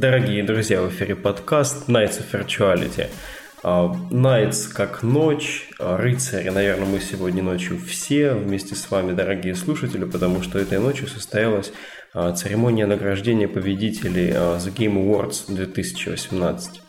Дорогие 0.00 0.42
друзья, 0.42 0.80
в 0.80 0.88
эфире 0.88 1.14
подкаст 1.14 1.90
Nights 1.90 2.22
of 2.22 2.32
Virtuality. 2.32 3.08
А, 3.62 3.94
Nights 4.10 4.72
как 4.72 5.02
ночь, 5.02 5.68
а, 5.78 5.98
рыцари, 5.98 6.48
наверное, 6.48 6.86
мы 6.86 7.00
сегодня 7.00 7.42
ночью 7.42 7.78
все 7.78 8.32
вместе 8.32 8.74
с 8.74 8.90
вами, 8.90 9.12
дорогие 9.12 9.54
слушатели, 9.54 10.06
потому 10.06 10.40
что 10.40 10.58
этой 10.58 10.78
ночью 10.78 11.06
состоялась 11.06 11.70
а, 12.14 12.32
церемония 12.32 12.86
награждения 12.86 13.46
победителей 13.46 14.30
The 14.30 14.74
Game 14.74 14.94
Awards 14.94 15.54
2018. 15.54 16.80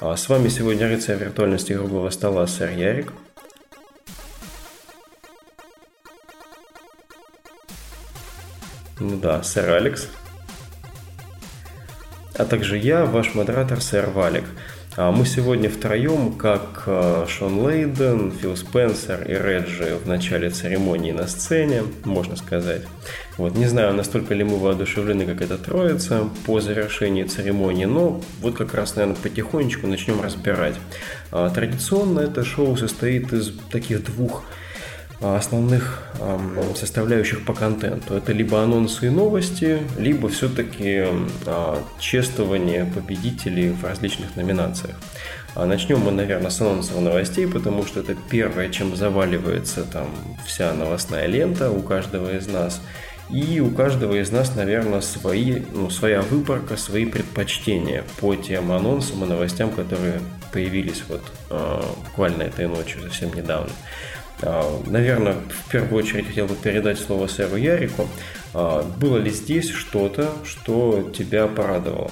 С 0.00 0.28
вами 0.30 0.48
сегодня 0.48 0.88
рыцарь 0.88 1.18
виртуальности 1.18 1.74
круглого 1.74 2.08
стола 2.08 2.46
сэр 2.46 2.70
Ярик. 2.70 3.12
Ну 9.00 9.18
да, 9.18 9.42
сэр 9.42 9.68
Алекс 9.68 10.08
а 12.36 12.44
также 12.44 12.78
я, 12.78 13.04
ваш 13.04 13.34
модератор, 13.34 13.80
сэр 13.80 14.10
Валик. 14.10 14.44
А 14.96 15.10
мы 15.10 15.26
сегодня 15.26 15.68
втроем, 15.68 16.34
как 16.34 16.84
э, 16.86 17.26
Шон 17.28 17.66
Лейден, 17.66 18.30
Фил 18.30 18.56
Спенсер 18.56 19.24
и 19.28 19.32
Реджи 19.32 19.96
в 19.96 20.06
начале 20.06 20.50
церемонии 20.50 21.10
на 21.10 21.26
сцене, 21.26 21.82
можно 22.04 22.36
сказать. 22.36 22.82
Вот, 23.36 23.56
не 23.56 23.66
знаю, 23.66 23.92
настолько 23.94 24.34
ли 24.34 24.44
мы 24.44 24.56
воодушевлены, 24.56 25.26
как 25.26 25.42
эта 25.42 25.58
троица 25.58 26.28
по 26.46 26.60
завершении 26.60 27.24
церемонии, 27.24 27.86
но 27.86 28.22
вот 28.40 28.54
как 28.56 28.72
раз, 28.74 28.94
наверное, 28.94 29.20
потихонечку 29.20 29.88
начнем 29.88 30.20
разбирать. 30.20 30.76
А, 31.32 31.50
традиционно 31.50 32.20
это 32.20 32.44
шоу 32.44 32.76
состоит 32.76 33.32
из 33.32 33.52
таких 33.72 34.04
двух 34.04 34.44
основных 35.20 36.02
составляющих 36.76 37.44
по 37.44 37.54
контенту. 37.54 38.14
Это 38.14 38.32
либо 38.32 38.62
анонсы 38.62 39.06
и 39.06 39.10
новости, 39.10 39.80
либо 39.98 40.28
все-таки 40.28 41.04
а, 41.46 41.82
чествование 41.98 42.84
победителей 42.84 43.70
в 43.70 43.84
различных 43.84 44.36
номинациях. 44.36 44.96
А 45.54 45.66
начнем 45.66 46.00
мы, 46.00 46.10
наверное, 46.10 46.50
с 46.50 46.60
анонсов 46.60 47.00
новостей, 47.00 47.46
потому 47.46 47.86
что 47.86 48.00
это 48.00 48.16
первое, 48.28 48.70
чем 48.70 48.96
заваливается 48.96 49.84
там 49.84 50.08
вся 50.44 50.72
новостная 50.72 51.26
лента 51.26 51.70
у 51.70 51.80
каждого 51.80 52.36
из 52.36 52.48
нас. 52.48 52.80
И 53.30 53.60
у 53.60 53.70
каждого 53.70 54.14
из 54.14 54.30
нас, 54.30 54.54
наверное, 54.54 55.00
свои, 55.00 55.62
ну, 55.72 55.90
своя 55.90 56.22
выборка, 56.22 56.76
свои 56.76 57.06
предпочтения 57.06 58.04
по 58.20 58.34
тем 58.34 58.70
анонсам 58.72 59.24
и 59.24 59.28
новостям, 59.28 59.70
которые 59.70 60.20
появились 60.52 61.04
вот 61.08 61.22
э, 61.50 61.82
буквально 62.06 62.42
этой 62.42 62.66
ночью, 62.66 63.02
совсем 63.02 63.32
недавно. 63.32 63.70
А, 63.70 64.13
наверное, 64.86 65.36
в 65.48 65.70
первую 65.70 66.02
очередь 66.02 66.26
хотел 66.26 66.46
бы 66.46 66.54
передать 66.54 66.98
слово 66.98 67.26
сэру 67.26 67.56
Ярику. 67.56 68.08
А, 68.52 68.82
было 68.82 69.18
ли 69.18 69.30
здесь 69.30 69.70
что-то, 69.70 70.30
что 70.44 71.10
тебя 71.16 71.46
порадовало? 71.46 72.10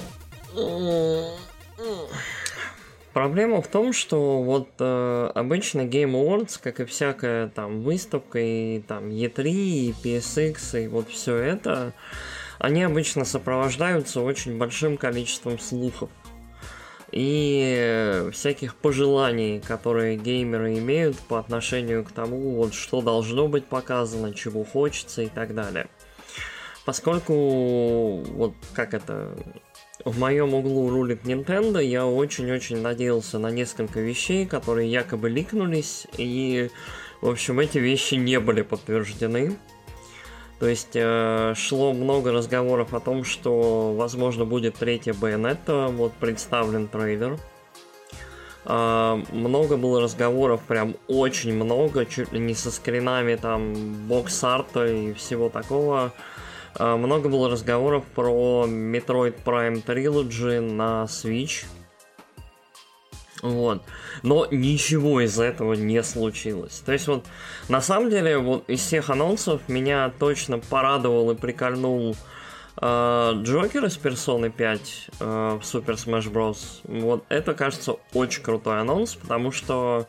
Проблема 3.13 3.61
в 3.61 3.67
том, 3.67 3.93
что 3.93 4.41
вот 4.41 4.69
э, 4.79 5.31
обычно 5.35 5.81
Game 5.81 6.13
Awards, 6.13 6.59
как 6.61 6.79
и 6.79 6.85
всякая 6.85 7.47
там 7.47 7.83
выставка, 7.83 8.39
и 8.39 8.79
там 8.79 9.09
E3, 9.09 9.43
и 9.45 9.93
PSX, 10.03 10.83
и 10.83 10.87
вот 10.87 11.09
все 11.09 11.35
это, 11.35 11.93
они 12.57 12.81
обычно 12.81 13.23
сопровождаются 13.23 14.21
очень 14.21 14.57
большим 14.57 14.97
количеством 14.97 15.59
слухов 15.59 16.09
и 17.13 18.29
всяких 18.31 18.75
пожеланий, 18.75 19.59
которые 19.59 20.17
геймеры 20.17 20.79
имеют 20.79 21.15
по 21.19 21.37
отношению 21.37 22.03
к 22.03 22.11
тому, 22.11 22.55
вот 22.55 22.73
что 22.73 23.01
должно 23.01 23.47
быть 23.47 23.65
показано, 23.65 24.33
чего 24.33 24.63
хочется 24.63 25.21
и 25.21 25.27
так 25.27 25.53
далее. 25.53 25.87
Поскольку, 26.85 28.23
вот 28.23 28.55
как 28.73 28.95
это, 28.95 29.37
в 30.03 30.19
моем 30.19 30.55
углу 30.55 30.89
рулит 30.89 31.23
Nintendo, 31.23 31.81
я 31.81 32.05
очень-очень 32.05 32.81
надеялся 32.81 33.37
на 33.37 33.51
несколько 33.51 33.99
вещей, 33.99 34.47
которые 34.47 34.91
якобы 34.91 35.29
ликнулись, 35.29 36.07
и, 36.17 36.71
в 37.21 37.29
общем, 37.29 37.59
эти 37.59 37.77
вещи 37.77 38.15
не 38.15 38.39
были 38.39 38.63
подтверждены. 38.63 39.55
То 40.59 40.67
есть 40.67 40.95
э, 40.95 41.53
шло 41.55 41.93
много 41.93 42.31
разговоров 42.31 42.93
о 42.93 42.99
том, 42.99 43.23
что, 43.23 43.93
возможно, 43.93 44.45
будет 44.45 44.75
третья 44.75 45.13
Байонетта, 45.13 45.87
вот 45.91 46.13
представлен 46.13 46.87
трейлер. 46.87 47.37
Э, 48.65 49.21
много 49.31 49.77
было 49.77 50.01
разговоров, 50.01 50.61
прям 50.67 50.95
очень 51.07 51.53
много, 51.53 52.05
чуть 52.05 52.31
ли 52.31 52.39
не 52.39 52.53
со 52.53 52.71
скринами 52.71 53.35
там 53.35 53.73
бокс-арта 54.07 54.85
и 54.85 55.13
всего 55.13 55.49
такого. 55.49 56.13
Э, 56.79 56.95
много 56.95 57.29
было 57.29 57.49
разговоров 57.49 58.05
про 58.15 58.65
Metroid 58.67 59.35
Prime 59.43 59.83
Trilogy 59.83 60.61
на 60.61 61.05
Switch. 61.05 61.65
Вот. 63.43 63.83
Но 64.23 64.47
ничего 64.49 65.19
из 65.19 65.37
этого 65.37 65.73
не 65.73 66.01
случилось. 66.01 66.81
То 66.85 66.93
есть 66.93 67.07
вот 67.07 67.25
на 67.67 67.81
самом 67.81 68.09
деле 68.09 68.37
вот 68.37 68.69
из 68.69 68.79
всех 68.79 69.09
анонсов 69.09 69.67
меня 69.67 70.11
точно 70.17 70.59
порадовал 70.59 71.29
и 71.31 71.35
прикольнул 71.35 72.15
э, 72.81 73.31
Джокер 73.35 73.83
из 73.83 73.97
Персоны 73.97 74.49
5 74.49 75.09
э, 75.19 75.59
в 75.61 75.61
Super 75.61 75.95
Smash 75.95 76.31
Bros. 76.31 76.57
Вот 76.85 77.25
это 77.27 77.53
кажется 77.53 77.97
очень 78.13 78.41
крутой 78.43 78.79
анонс, 78.79 79.15
потому 79.15 79.51
что 79.51 80.07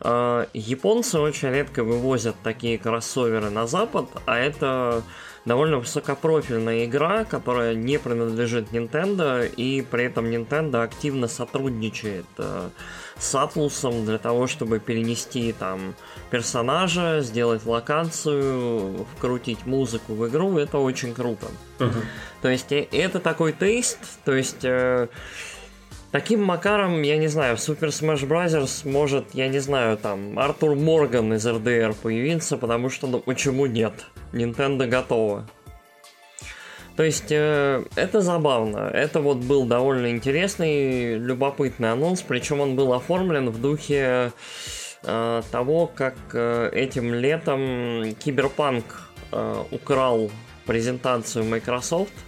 э, 0.00 0.46
японцы 0.54 1.18
очень 1.18 1.50
редко 1.50 1.84
вывозят 1.84 2.36
такие 2.42 2.78
кроссоверы 2.78 3.50
на 3.50 3.66
запад, 3.66 4.06
а 4.24 4.38
это 4.38 5.02
довольно 5.44 5.78
высокопрофильная 5.78 6.84
игра, 6.84 7.24
которая 7.24 7.74
не 7.74 7.98
принадлежит 7.98 8.70
Nintendo, 8.72 9.46
и 9.46 9.82
при 9.82 10.04
этом 10.04 10.26
Nintendo 10.26 10.82
активно 10.82 11.28
сотрудничает 11.28 12.26
э, 12.38 12.70
с 13.18 13.34
Atlus 13.34 14.04
для 14.04 14.18
того, 14.18 14.46
чтобы 14.46 14.78
перенести 14.78 15.52
там 15.52 15.94
персонажа, 16.30 17.20
сделать 17.22 17.66
локацию, 17.66 19.06
вкрутить 19.16 19.66
музыку 19.66 20.14
в 20.14 20.28
игру. 20.28 20.58
Это 20.58 20.78
очень 20.78 21.14
круто. 21.14 21.46
Uh-huh. 21.78 22.04
То 22.40 22.48
есть 22.48 22.70
э, 22.72 22.86
это 22.92 23.20
такой 23.20 23.52
тест, 23.52 23.98
то 24.24 24.34
есть... 24.34 24.64
Э, 24.64 25.08
Таким 26.12 26.44
макаром, 26.44 27.00
я 27.00 27.16
не 27.16 27.28
знаю, 27.28 27.56
в 27.56 27.60
Super 27.60 27.88
Smash 27.88 28.28
Bros. 28.28 28.86
может, 28.86 29.24
я 29.32 29.48
не 29.48 29.60
знаю, 29.60 29.96
там, 29.96 30.38
Артур 30.38 30.74
Морган 30.76 31.32
из 31.32 31.46
RDR 31.46 31.94
появиться, 31.94 32.58
потому 32.58 32.90
что, 32.90 33.06
ну, 33.06 33.18
почему 33.18 33.64
нет? 33.64 33.94
Nintendo 34.32 34.86
готова. 34.86 35.48
То 36.96 37.02
есть, 37.02 37.30
э, 37.32 37.82
это 37.96 38.20
забавно. 38.20 38.90
Это 38.92 39.22
вот 39.22 39.38
был 39.38 39.64
довольно 39.64 40.10
интересный, 40.10 41.16
любопытный 41.16 41.90
анонс, 41.90 42.20
причем 42.20 42.60
он 42.60 42.76
был 42.76 42.92
оформлен 42.92 43.48
в 43.48 43.58
духе 43.58 44.32
э, 45.04 45.42
того, 45.50 45.86
как 45.86 46.14
э, 46.34 46.68
этим 46.74 47.14
летом 47.14 48.14
Киберпанк 48.22 48.84
э, 49.32 49.64
украл 49.70 50.30
презентацию 50.66 51.46
Microsoft– 51.46 52.12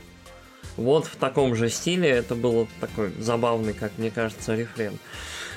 вот 0.77 1.07
в 1.07 1.17
таком 1.17 1.55
же 1.55 1.69
стиле 1.71 2.09
это 2.09 2.35
было 2.35 2.67
такой 2.81 3.13
забавный, 3.19 3.73
как 3.75 3.93
мне 3.99 4.11
кажется, 4.11 4.55
рефрен. 4.55 4.99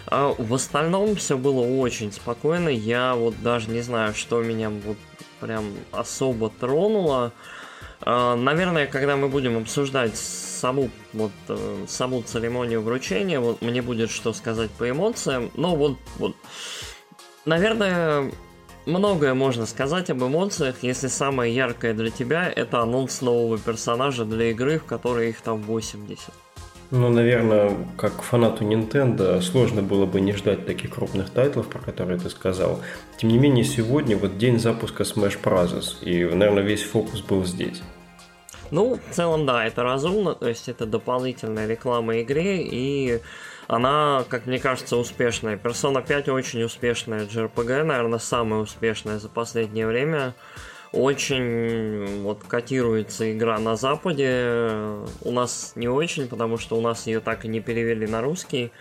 А 0.05 0.33
в 0.37 0.53
остальном 0.53 1.15
все 1.15 1.37
было 1.37 1.61
очень 1.61 2.11
спокойно. 2.11 2.69
Я 2.69 3.15
вот 3.15 3.35
даже 3.41 3.69
не 3.69 3.81
знаю, 3.81 4.13
что 4.13 4.41
меня 4.41 4.69
вот 4.69 4.97
прям 5.39 5.65
особо 5.91 6.49
тронуло. 6.49 7.33
А, 8.01 8.35
наверное, 8.35 8.87
когда 8.87 9.17
мы 9.17 9.27
будем 9.27 9.57
обсуждать 9.57 10.15
саму 10.15 10.89
вот 11.13 11.31
э, 11.49 11.85
саму 11.87 12.21
церемонию 12.21 12.81
вручения, 12.81 13.39
вот 13.39 13.61
мне 13.61 13.81
будет 13.81 14.09
что 14.09 14.33
сказать 14.33 14.71
по 14.71 14.89
эмоциям. 14.89 15.51
Но 15.55 15.75
вот 15.75 15.97
вот, 16.17 16.35
наверное, 17.45 18.31
многое 18.87 19.33
можно 19.33 19.65
сказать 19.65 20.09
об 20.09 20.23
эмоциях, 20.23 20.77
если 20.81 21.07
самое 21.07 21.53
яркое 21.53 21.93
для 21.93 22.09
тебя 22.09 22.49
это 22.49 22.79
анонс 22.79 23.21
нового 23.21 23.57
персонажа 23.57 24.25
для 24.25 24.51
игры, 24.51 24.79
в 24.79 24.85
которой 24.85 25.29
их 25.29 25.41
там 25.41 25.61
80. 25.61 26.33
Ну, 26.89 27.09
наверное, 27.09 27.75
как 27.97 28.21
фанату 28.21 28.63
Nintendo 28.63 29.41
сложно 29.41 29.81
было 29.81 30.05
бы 30.05 30.21
не 30.21 30.31
ждать 30.31 30.65
таких 30.65 30.91
крупных 30.91 31.29
тайтлов, 31.29 31.67
про 31.67 31.79
которые 31.79 32.17
ты 32.17 32.29
сказал. 32.29 32.79
Тем 33.17 33.29
не 33.29 33.37
менее, 33.37 33.65
сегодня 33.65 34.15
вот 34.15 34.37
день 34.37 34.57
запуска 34.57 35.03
Smash 35.03 35.37
Bros. 35.43 36.01
И, 36.01 36.23
наверное, 36.23 36.63
весь 36.63 36.83
фокус 36.83 37.19
был 37.19 37.43
здесь. 37.43 37.81
Ну, 38.71 38.95
в 38.95 39.13
целом, 39.13 39.45
да, 39.45 39.65
это 39.65 39.83
разумно, 39.83 40.33
то 40.33 40.47
есть 40.47 40.69
это 40.69 40.85
дополнительная 40.85 41.67
реклама 41.67 42.21
игре, 42.21 42.61
и 42.63 43.21
она, 43.67 44.23
как 44.29 44.45
мне 44.45 44.59
кажется, 44.59 44.95
успешная. 44.95 45.57
Persona 45.57 46.05
5 46.05 46.29
очень 46.29 46.63
успешная 46.63 47.25
JRPG, 47.25 47.83
наверное, 47.83 48.19
самая 48.19 48.61
успешная 48.61 49.19
за 49.19 49.27
последнее 49.27 49.87
время. 49.87 50.33
Очень 50.93 52.23
вот 52.23 52.43
котируется 52.47 53.31
игра 53.33 53.59
на 53.59 53.75
Западе. 53.75 55.03
У 55.21 55.31
нас 55.31 55.73
не 55.75 55.89
очень, 55.89 56.27
потому 56.27 56.57
что 56.57 56.77
у 56.77 56.81
нас 56.81 57.07
ее 57.07 57.19
так 57.19 57.43
и 57.43 57.49
не 57.49 57.59
перевели 57.59 58.07
на 58.07 58.21
русский. 58.21 58.71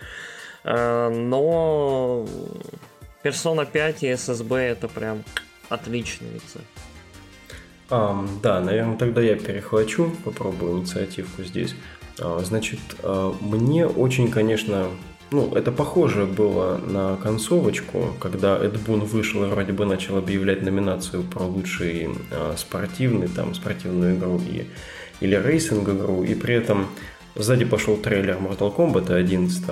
Э, 0.63 1.09
но 1.09 2.25
Persona 3.23 3.69
5 3.69 4.03
и 4.03 4.07
SSB 4.07 4.55
это 4.55 4.87
прям 4.87 5.23
отличный 5.67 6.35
рецепт. 6.35 6.65
Um, 7.89 8.27
да, 8.41 8.59
наверное, 8.59 8.97
тогда 8.97 9.21
я 9.21 9.35
перехвачу, 9.35 10.11
попробую 10.25 10.79
инициативку 10.79 11.43
здесь. 11.43 11.73
А, 12.19 12.41
значит, 12.43 12.79
а, 13.03 13.33
мне 13.41 13.85
очень, 13.85 14.29
конечно, 14.29 14.87
ну, 15.31 15.53
это 15.53 15.71
похоже 15.71 16.25
было 16.25 16.77
на 16.77 17.17
концовочку, 17.17 18.15
когда 18.19 18.57
Эд 18.57 18.79
Бун 18.79 19.01
вышел 19.01 19.43
и 19.43 19.47
вроде 19.47 19.73
бы 19.73 19.85
начал 19.85 20.17
объявлять 20.17 20.61
номинацию 20.61 21.23
про 21.23 21.43
лучший 21.43 22.09
э, 22.31 22.53
спортивный, 22.55 23.27
там, 23.27 23.53
спортивную 23.53 24.15
игру 24.15 24.39
и, 24.49 24.67
или 25.19 25.35
racing 25.35 25.89
игру, 25.89 26.23
и 26.23 26.33
при 26.33 26.55
этом 26.55 26.87
сзади 27.35 27.65
пошел 27.65 27.97
трейлер 27.97 28.37
Mortal 28.37 28.73
Kombat 28.73 29.13
11 29.13 29.63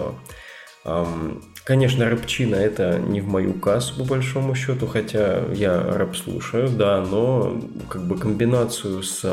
эм, 0.84 1.42
Конечно, 1.64 2.08
рэпчина 2.08 2.56
это 2.56 3.00
не 3.00 3.22
в 3.22 3.28
мою 3.28 3.54
кассу, 3.54 3.98
по 3.98 4.04
большому 4.04 4.54
счету, 4.54 4.86
хотя 4.86 5.46
я 5.54 5.82
рэп 5.82 6.16
слушаю, 6.16 6.70
да, 6.70 7.02
но 7.02 7.60
как 7.90 8.06
бы 8.06 8.20
комбинацию 8.20 9.02
с 9.02 9.26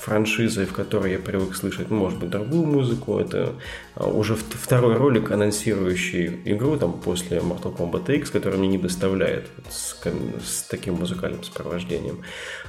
франшизой, 0.00 0.64
в 0.64 0.72
которой 0.72 1.12
я 1.12 1.18
привык 1.18 1.54
слышать, 1.54 1.90
ну, 1.90 1.98
может 1.98 2.18
быть, 2.18 2.30
другую 2.30 2.64
музыку. 2.64 3.18
Это 3.18 3.52
а, 3.94 4.06
уже 4.08 4.34
второй 4.34 4.96
ролик, 4.96 5.30
анонсирующий 5.30 6.40
игру 6.46 6.78
там 6.78 6.94
после 6.94 7.38
Mortal 7.38 7.76
Kombat 7.76 8.16
X, 8.16 8.30
который 8.30 8.58
мне 8.58 8.68
не 8.68 8.78
доставляет 8.78 9.48
с, 9.68 9.96
с 10.42 10.62
таким 10.62 10.94
музыкальным 10.94 11.44
сопровождением. 11.44 12.22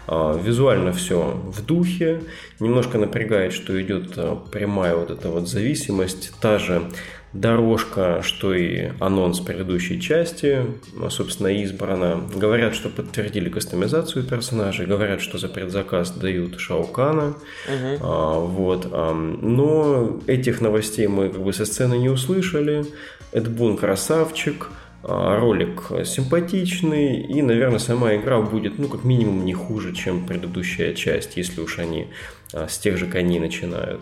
А, 0.08 0.38
визуально 0.38 0.92
все 0.92 1.42
в 1.46 1.66
духе, 1.66 2.22
немножко 2.60 2.98
напрягает, 2.98 3.54
что 3.54 3.82
идет 3.82 4.12
а, 4.18 4.36
прямая 4.36 4.96
вот 4.96 5.10
эта 5.10 5.30
вот 5.30 5.48
зависимость, 5.48 6.34
та 6.42 6.60
же 6.60 6.92
дорожка, 7.34 8.22
что 8.24 8.54
и 8.54 8.92
анонс 9.00 9.40
предыдущей 9.40 10.02
части, 10.02 10.66
собственно, 11.10 11.48
избрана. 11.48 12.22
Говорят, 12.36 12.76
что 12.76 12.90
подтвердили 12.90 13.50
кастомизацию 13.50 14.26
персонажей, 14.26 14.86
говорят, 14.86 15.22
что 15.22 15.38
за 15.38 15.48
предзаказ 15.48 16.12
дают 16.12 16.60
Шаукана. 16.60 17.30
Угу. 17.68 17.98
А, 18.02 18.40
вот. 18.40 18.88
А, 18.92 19.14
но 19.14 20.20
этих 20.28 20.62
новостей 20.62 21.08
мы 21.08 21.30
как 21.30 21.42
бы 21.42 21.54
со 21.54 21.66
сцены 21.66 21.96
не 21.96 22.10
услышали. 22.10 22.86
Эдбун 23.32 23.78
красавчик, 23.78 24.68
а, 25.04 25.40
ролик 25.40 25.84
симпатичный, 26.06 27.22
и, 27.22 27.42
наверное, 27.42 27.80
сама 27.80 28.16
игра 28.16 28.42
будет, 28.42 28.78
ну, 28.78 28.88
как 28.88 29.04
минимум, 29.04 29.46
не 29.46 29.54
хуже, 29.54 29.94
чем 29.94 30.26
предыдущая 30.26 30.94
часть, 30.94 31.38
если 31.38 31.62
уж 31.62 31.80
они 31.80 32.10
а, 32.54 32.68
с 32.68 32.78
тех 32.78 32.98
же 32.98 33.08
коней 33.08 33.40
начинают. 33.40 34.02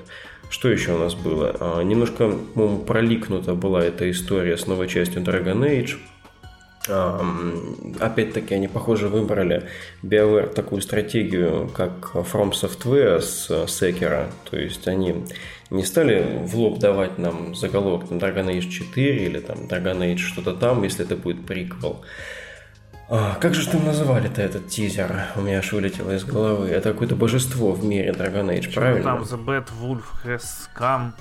Что 0.50 0.70
еще 0.70 0.94
у 0.94 0.98
нас 0.98 1.16
было? 1.16 1.56
А, 1.60 1.82
немножко, 1.84 2.30
по-моему, 2.30 2.80
проликнута 2.80 3.54
была 3.54 3.84
эта 3.84 4.10
история 4.10 4.58
с 4.58 4.66
новой 4.66 4.88
частью 4.88 5.22
Dragon 5.22 5.62
Age. 5.62 5.98
А, 6.90 7.24
опять-таки, 8.00 8.56
они, 8.56 8.68
похоже, 8.68 9.10
выбрали 9.10 9.68
BioWare 10.02 10.52
такую 10.54 10.82
стратегию, 10.82 11.70
как 11.76 12.12
From 12.14 12.52
Software 12.52 13.22
с 13.22 13.50
Sekiro. 13.68 14.28
То 14.50 14.58
есть, 14.58 14.88
они 14.88 15.24
не 15.70 15.84
стали 15.84 16.40
в 16.44 16.56
лоб 16.56 16.80
давать 16.80 17.20
нам 17.20 17.54
заголовок 17.54 18.10
там, 18.10 18.18
Dragon 18.18 18.48
Age 18.48 18.70
4 18.70 19.26
или 19.26 19.40
там 19.40 19.68
Dragon 19.68 20.00
Age 20.00 20.18
что-то 20.18 20.54
там, 20.54 20.84
если 20.84 21.06
это 21.06 21.16
будет 21.16 21.46
приквел. 21.46 22.02
А, 23.12 23.36
как 23.42 23.56
же 23.56 23.68
там 23.68 23.86
называли-то 23.86 24.42
этот 24.42 24.68
тизер? 24.68 25.26
У 25.36 25.42
меня 25.42 25.60
аж 25.60 25.72
вылетело 25.72 26.12
из 26.12 26.24
головы. 26.24 26.68
Это 26.68 26.92
какое-то 26.94 27.16
божество 27.16 27.72
в 27.72 27.84
мире 27.84 28.12
Dragon 28.12 28.48
Age, 28.50 28.74
правильно? 28.74 29.04
Там 29.04 29.24
The 29.24 29.44
Bad 29.46 29.68
Wolf 29.82 30.04
Has 30.24 30.44
Come. 30.78 31.12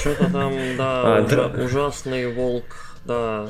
Что-то 0.00 0.24
там, 0.32 0.52
да, 0.76 1.18
а, 1.18 1.22
ужа- 1.22 1.48
да, 1.48 1.62
ужасный 1.62 2.34
волк, 2.34 2.64
да. 3.04 3.46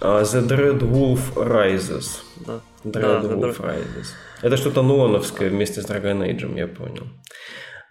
А, 0.00 0.22
the 0.22 0.48
Dread 0.48 0.80
Wolf 0.80 1.34
Rises. 1.36 2.22
Да. 2.44 2.60
Dread 2.84 3.22
да, 3.22 3.28
Wolf 3.28 3.60
Rises. 3.60 4.08
Это 4.42 4.56
что-то 4.56 4.82
нолановское 4.82 5.48
вместе 5.48 5.80
с 5.80 5.86
Dragon 5.86 6.26
Age, 6.28 6.58
я 6.58 6.66
понял. 6.66 7.06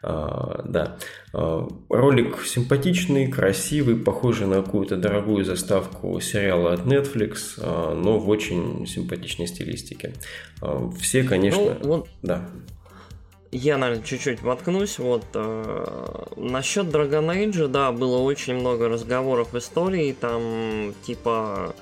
А, 0.03 0.63
да. 0.65 0.98
А, 1.33 1.68
ролик 1.89 2.44
симпатичный, 2.45 3.31
красивый, 3.31 3.95
похожий 3.95 4.48
на 4.48 4.62
какую-то 4.62 4.98
дорогую 4.98 5.45
заставку 5.45 6.19
сериала 6.19 6.74
от 6.74 6.81
Netflix, 6.81 7.59
а, 7.59 7.94
но 7.94 8.18
в 8.18 8.30
очень 8.30 8.86
симпатичной 8.88 9.48
стилистике. 9.48 10.13
Все, 11.00 11.24
конечно... 11.24 11.77
Ну, 11.81 11.88
вот... 11.88 12.07
Да. 12.21 12.50
Я, 13.51 13.77
наверное, 13.77 14.03
чуть-чуть 14.03 14.42
воткнусь. 14.42 14.98
Вот 14.98 15.25
э, 15.33 16.25
насчет 16.38 16.86
Dragon 16.86 17.27
Age, 17.36 17.68
да, 17.68 17.92
было 17.92 18.19
очень 18.19 18.53
много 18.53 18.88
разговоров 18.88 19.51
в 19.51 19.57
истории, 19.57 20.15
там 20.18 20.94
типа 21.03 21.75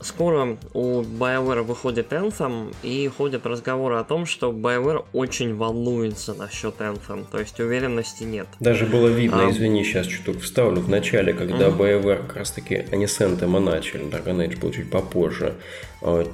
Скоро 0.00 0.56
у 0.74 1.02
BioWare 1.02 1.62
выходит 1.62 2.12
Anthem, 2.12 2.74
и 2.82 3.08
ходят 3.08 3.46
разговоры 3.46 3.96
о 3.96 4.04
том, 4.04 4.26
что 4.26 4.52
BioWare 4.52 5.04
очень 5.12 5.56
волнуется 5.56 6.34
насчет 6.34 6.80
Anthem, 6.80 7.26
то 7.30 7.38
есть 7.40 7.58
уверенности 7.58 8.22
нет. 8.22 8.46
Даже 8.60 8.86
было 8.86 9.08
видно, 9.08 9.46
а... 9.46 9.50
извини, 9.50 9.82
сейчас 9.82 10.06
чуток 10.06 10.40
вставлю, 10.40 10.80
в 10.80 10.88
начале, 10.88 11.32
когда 11.32 11.68
mm-hmm. 11.68 11.76
BioWare 11.76 12.26
как 12.26 12.36
раз 12.36 12.52
таки, 12.52 12.84
они 12.92 13.06
с 13.06 13.20
Anthem 13.20 13.58
начали, 13.58 14.04
Dragon 14.04 14.46
Age 14.46 14.60
был 14.60 14.70
чуть 14.70 14.88
попозже, 14.90 15.54
а, 16.00 16.24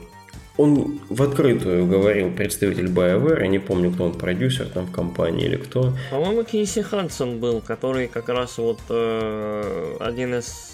он 0.56 1.00
в 1.08 1.22
открытую 1.22 1.86
говорил 1.86 2.30
представитель 2.30 2.86
BioWare, 2.86 3.40
я 3.40 3.48
не 3.48 3.58
помню, 3.58 3.90
кто 3.90 4.04
он, 4.04 4.12
продюсер 4.12 4.68
там 4.68 4.86
в 4.86 4.92
компании 4.92 5.46
или 5.46 5.56
кто. 5.56 5.94
По-моему, 6.10 6.44
Кейси 6.44 6.82
Хадсон 6.82 7.40
был, 7.40 7.60
который 7.60 8.06
как 8.06 8.28
раз 8.28 8.58
вот 8.58 8.78
э, 8.88 9.96
один 9.98 10.34
из 10.34 10.73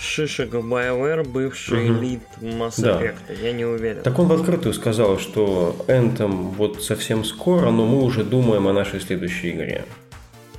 шишек 0.00 0.54
BioWare, 0.54 1.28
бывший 1.28 1.90
угу. 1.90 2.00
лид 2.00 2.22
Mass 2.40 2.78
Effect, 2.78 3.16
да. 3.28 3.34
я 3.34 3.52
не 3.52 3.64
уверен. 3.64 4.02
Так 4.02 4.18
он 4.18 4.28
в 4.28 4.32
открытую 4.32 4.72
сказал, 4.74 5.18
что 5.18 5.76
Anthem 5.88 6.54
вот 6.56 6.82
совсем 6.82 7.24
скоро, 7.24 7.70
но 7.70 7.86
мы 7.86 8.02
уже 8.02 8.24
думаем 8.24 8.66
о 8.66 8.72
нашей 8.72 9.00
следующей 9.00 9.50
игре. 9.50 9.84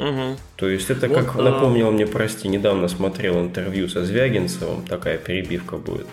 Угу. 0.02 0.38
То 0.56 0.68
есть 0.68 0.90
это 0.90 1.08
вот, 1.08 1.16
как 1.16 1.36
а... 1.36 1.42
напомнил 1.44 1.92
мне, 1.92 2.08
прости, 2.08 2.48
недавно 2.48 2.88
смотрел 2.88 3.40
интервью 3.40 3.88
со 3.88 4.04
Звягинцевым, 4.04 4.84
такая 4.84 5.20
перебивка 5.20 5.78
будет. 5.78 6.08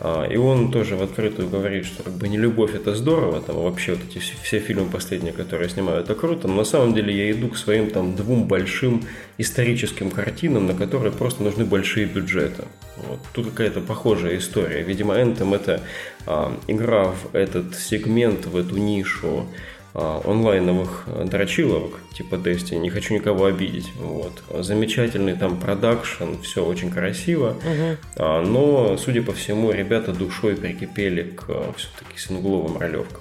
А, 0.00 0.24
и 0.24 0.38
он 0.38 0.72
тоже 0.72 0.96
в 0.96 1.02
открытую 1.02 1.50
говорит, 1.50 1.84
что 1.84 2.02
как 2.02 2.14
бы 2.14 2.26
не 2.26 2.38
любовь 2.38 2.74
это 2.74 2.94
здорово, 2.94 3.42
там 3.42 3.56
вообще 3.56 3.92
вот 3.92 4.00
эти 4.08 4.18
все, 4.18 4.34
все 4.42 4.60
фильмы 4.60 4.88
последние, 4.88 5.34
которые 5.34 5.68
я 5.68 5.74
снимаю, 5.74 6.00
это 6.00 6.14
круто, 6.14 6.48
но 6.48 6.54
на 6.54 6.64
самом 6.64 6.94
деле 6.94 7.14
я 7.14 7.30
иду 7.32 7.48
к 7.48 7.58
своим 7.58 7.90
там 7.90 8.16
двум 8.16 8.48
большим 8.48 9.04
историческим 9.36 10.10
картинам, 10.10 10.66
на 10.66 10.74
которые 10.74 11.12
просто 11.12 11.42
нужны 11.42 11.66
большие 11.66 12.06
бюджеты. 12.06 12.64
Вот. 12.96 13.18
Тут 13.34 13.50
какая-то 13.50 13.82
похожая 13.82 14.38
история. 14.38 14.82
Видимо, 14.82 15.20
Anthem 15.20 15.54
это 15.54 15.82
а, 16.26 16.58
игра 16.66 17.08
в 17.08 17.34
этот 17.34 17.74
сегмент, 17.74 18.46
в 18.46 18.56
эту 18.56 18.78
нишу, 18.78 19.46
онлайновых 19.94 21.04
э, 21.06 21.24
дрочиловок, 21.24 22.00
типа 22.12 22.34
Destiny, 22.34 22.78
не 22.78 22.90
хочу 22.90 23.14
никого 23.14 23.44
обидеть. 23.44 23.92
Вот. 23.96 24.42
Замечательный 24.64 25.34
там 25.34 25.58
продакшн, 25.58 26.40
все 26.42 26.64
очень 26.64 26.90
красиво, 26.90 27.50
угу. 27.50 28.18
но, 28.18 28.96
судя 28.96 29.22
по 29.22 29.32
всему, 29.32 29.70
ребята 29.70 30.12
душой 30.12 30.56
прикипели 30.56 31.22
к 31.22 31.44
э, 31.48 31.72
все-таки 31.76 32.18
сингловым 32.18 32.78
ролевкам. 32.78 33.20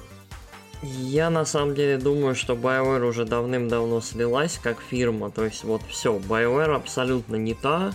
Я 0.82 1.30
на 1.30 1.46
самом 1.46 1.76
деле 1.76 1.98
думаю, 1.98 2.36
что 2.36 2.56
BioWare 2.56 3.08
уже 3.08 3.24
давным-давно 3.24 4.02
слилась 4.02 4.60
как 4.62 4.78
фирма, 4.82 5.32
то 5.32 5.46
есть 5.46 5.64
вот 5.64 5.82
все, 5.88 6.18
BioWare 6.18 6.76
абсолютно 6.76 7.36
не 7.36 7.54
та, 7.54 7.94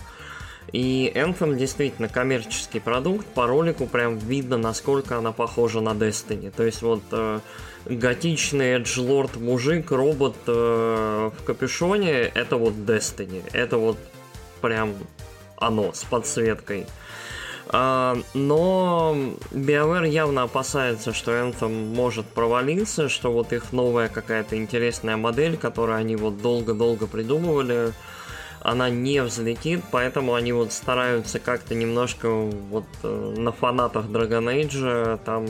и 0.71 1.11
Anthem 1.15 1.55
действительно 1.55 2.09
коммерческий 2.09 2.79
продукт, 2.79 3.25
по 3.27 3.47
ролику 3.47 3.85
прям 3.85 4.17
видно, 4.17 4.57
насколько 4.57 5.17
она 5.17 5.31
похожа 5.31 5.81
на 5.81 5.89
Destiny. 5.89 6.51
То 6.55 6.63
есть 6.63 6.81
вот 6.81 7.01
э, 7.11 7.39
готичный 7.85 8.75
эджлорд 8.75 9.37
мужик, 9.37 9.91
робот 9.91 10.35
э, 10.47 11.31
в 11.37 11.43
капюшоне, 11.43 12.11
это 12.11 12.57
вот 12.57 12.73
Destiny. 12.73 13.43
Это 13.53 13.77
вот 13.77 13.97
прям 14.61 14.93
оно 15.57 15.93
с 15.93 16.03
подсветкой. 16.03 16.85
А, 17.71 18.17
но 18.33 19.15
BioWare 19.51 20.09
явно 20.09 20.43
опасается, 20.43 21.13
что 21.13 21.31
Anthem 21.31 21.93
может 21.93 22.25
провалиться, 22.25 23.09
что 23.09 23.31
вот 23.31 23.53
их 23.53 23.71
новая 23.71 24.09
какая-то 24.09 24.57
интересная 24.57 25.17
модель, 25.17 25.55
которую 25.55 25.97
они 25.97 26.15
вот 26.15 26.41
долго-долго 26.41 27.05
придумывали, 27.05 27.93
она 28.61 28.89
не 28.89 29.21
взлетит, 29.21 29.81
поэтому 29.91 30.33
они 30.33 30.51
вот 30.53 30.71
стараются 30.71 31.39
как-то 31.39 31.75
немножко 31.75 32.29
вот 32.29 32.85
э, 33.03 33.35
на 33.37 33.51
фанатах 33.51 34.05
Dragon 34.05 34.45
Age 34.53 35.19
там 35.23 35.47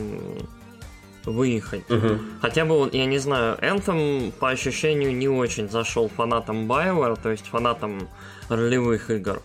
выехать. 1.25 1.89
Угу. 1.89 2.19
Хотя 2.41 2.65
бы, 2.65 2.77
вот, 2.77 2.93
я 2.93 3.05
не 3.05 3.17
знаю, 3.17 3.57
Anthem 3.57 4.31
по 4.31 4.49
ощущению 4.49 5.15
не 5.15 5.27
очень 5.27 5.69
зашел 5.69 6.09
фанатам 6.09 6.71
BioWare, 6.71 7.19
то 7.21 7.29
есть 7.29 7.47
фанатам 7.47 8.07
ролевых 8.49 9.09
игр. 9.09 9.41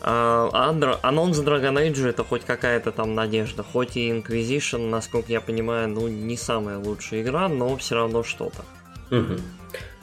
А, 0.00 0.48
а 0.52 1.08
анонс 1.08 1.38
Dragon 1.38 1.74
Age 1.74 2.08
это 2.08 2.22
хоть 2.22 2.44
какая-то 2.44 2.92
там 2.92 3.14
надежда. 3.14 3.62
Хоть 3.62 3.96
и 3.96 4.10
Inquisition, 4.10 4.88
насколько 4.88 5.32
я 5.32 5.40
понимаю, 5.40 5.88
ну 5.88 6.06
не 6.08 6.36
самая 6.36 6.78
лучшая 6.78 7.22
игра, 7.22 7.48
но 7.48 7.76
все 7.76 7.96
равно 7.96 8.22
что-то. 8.22 8.64
Угу. 9.10 9.40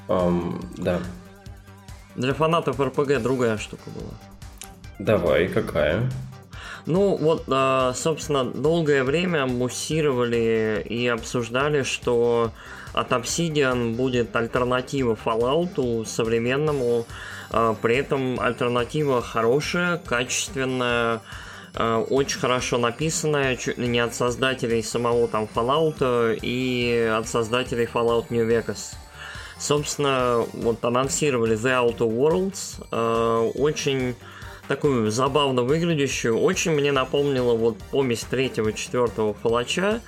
Um, 0.10 0.66
да. 0.78 1.00
Для 2.16 2.34
фанатов 2.34 2.80
РПГ 2.80 3.22
другая 3.22 3.58
штука 3.58 3.90
была. 3.96 4.14
Давай, 5.00 5.48
какая? 5.48 6.10
Ну, 6.86 7.16
вот, 7.16 7.46
а, 7.48 7.94
собственно, 7.96 8.44
долгое 8.44 9.04
время 9.04 9.46
муссировали 9.46 10.86
и 10.88 11.08
обсуждали, 11.08 11.84
что 11.84 12.52
от 12.94 13.12
Obsidian 13.12 13.96
будет 13.96 14.36
альтернатива 14.36 15.18
Fallout 15.24 16.06
современному, 16.06 17.06
А, 17.54 17.76
при 17.76 17.98
этом 17.98 18.40
альтернатива 18.40 19.22
хорошая, 19.22 19.98
качественная, 20.00 21.22
а, 21.76 22.00
очень 22.00 22.40
хорошо 22.40 22.80
написанная, 22.80 23.56
чуть 23.58 23.78
ли 23.78 23.88
не 23.88 24.00
от 24.00 24.16
создателей 24.16 24.82
самого 24.82 25.28
там 25.28 25.48
Fallout 25.54 26.40
и 26.42 27.14
от 27.16 27.28
создателей 27.28 27.88
Fallout 27.94 28.26
New 28.32 28.48
Vegas. 28.48 28.96
Собственно, 29.60 30.46
вот 30.54 30.84
анонсировали 30.84 31.56
The 31.56 31.86
Outer 31.86 32.10
Worlds, 32.10 32.86
а, 32.92 33.50
очень 33.56 34.16
такую 34.68 35.12
забавно 35.12 35.64
выглядящую, 35.64 36.40
очень 36.40 36.72
мне 36.72 36.92
напомнила 36.92 37.54
вот 37.56 37.78
помесь 37.92 38.22
третьего, 38.22 38.74
четвертого 38.74 39.34
фалача. 39.34 40.02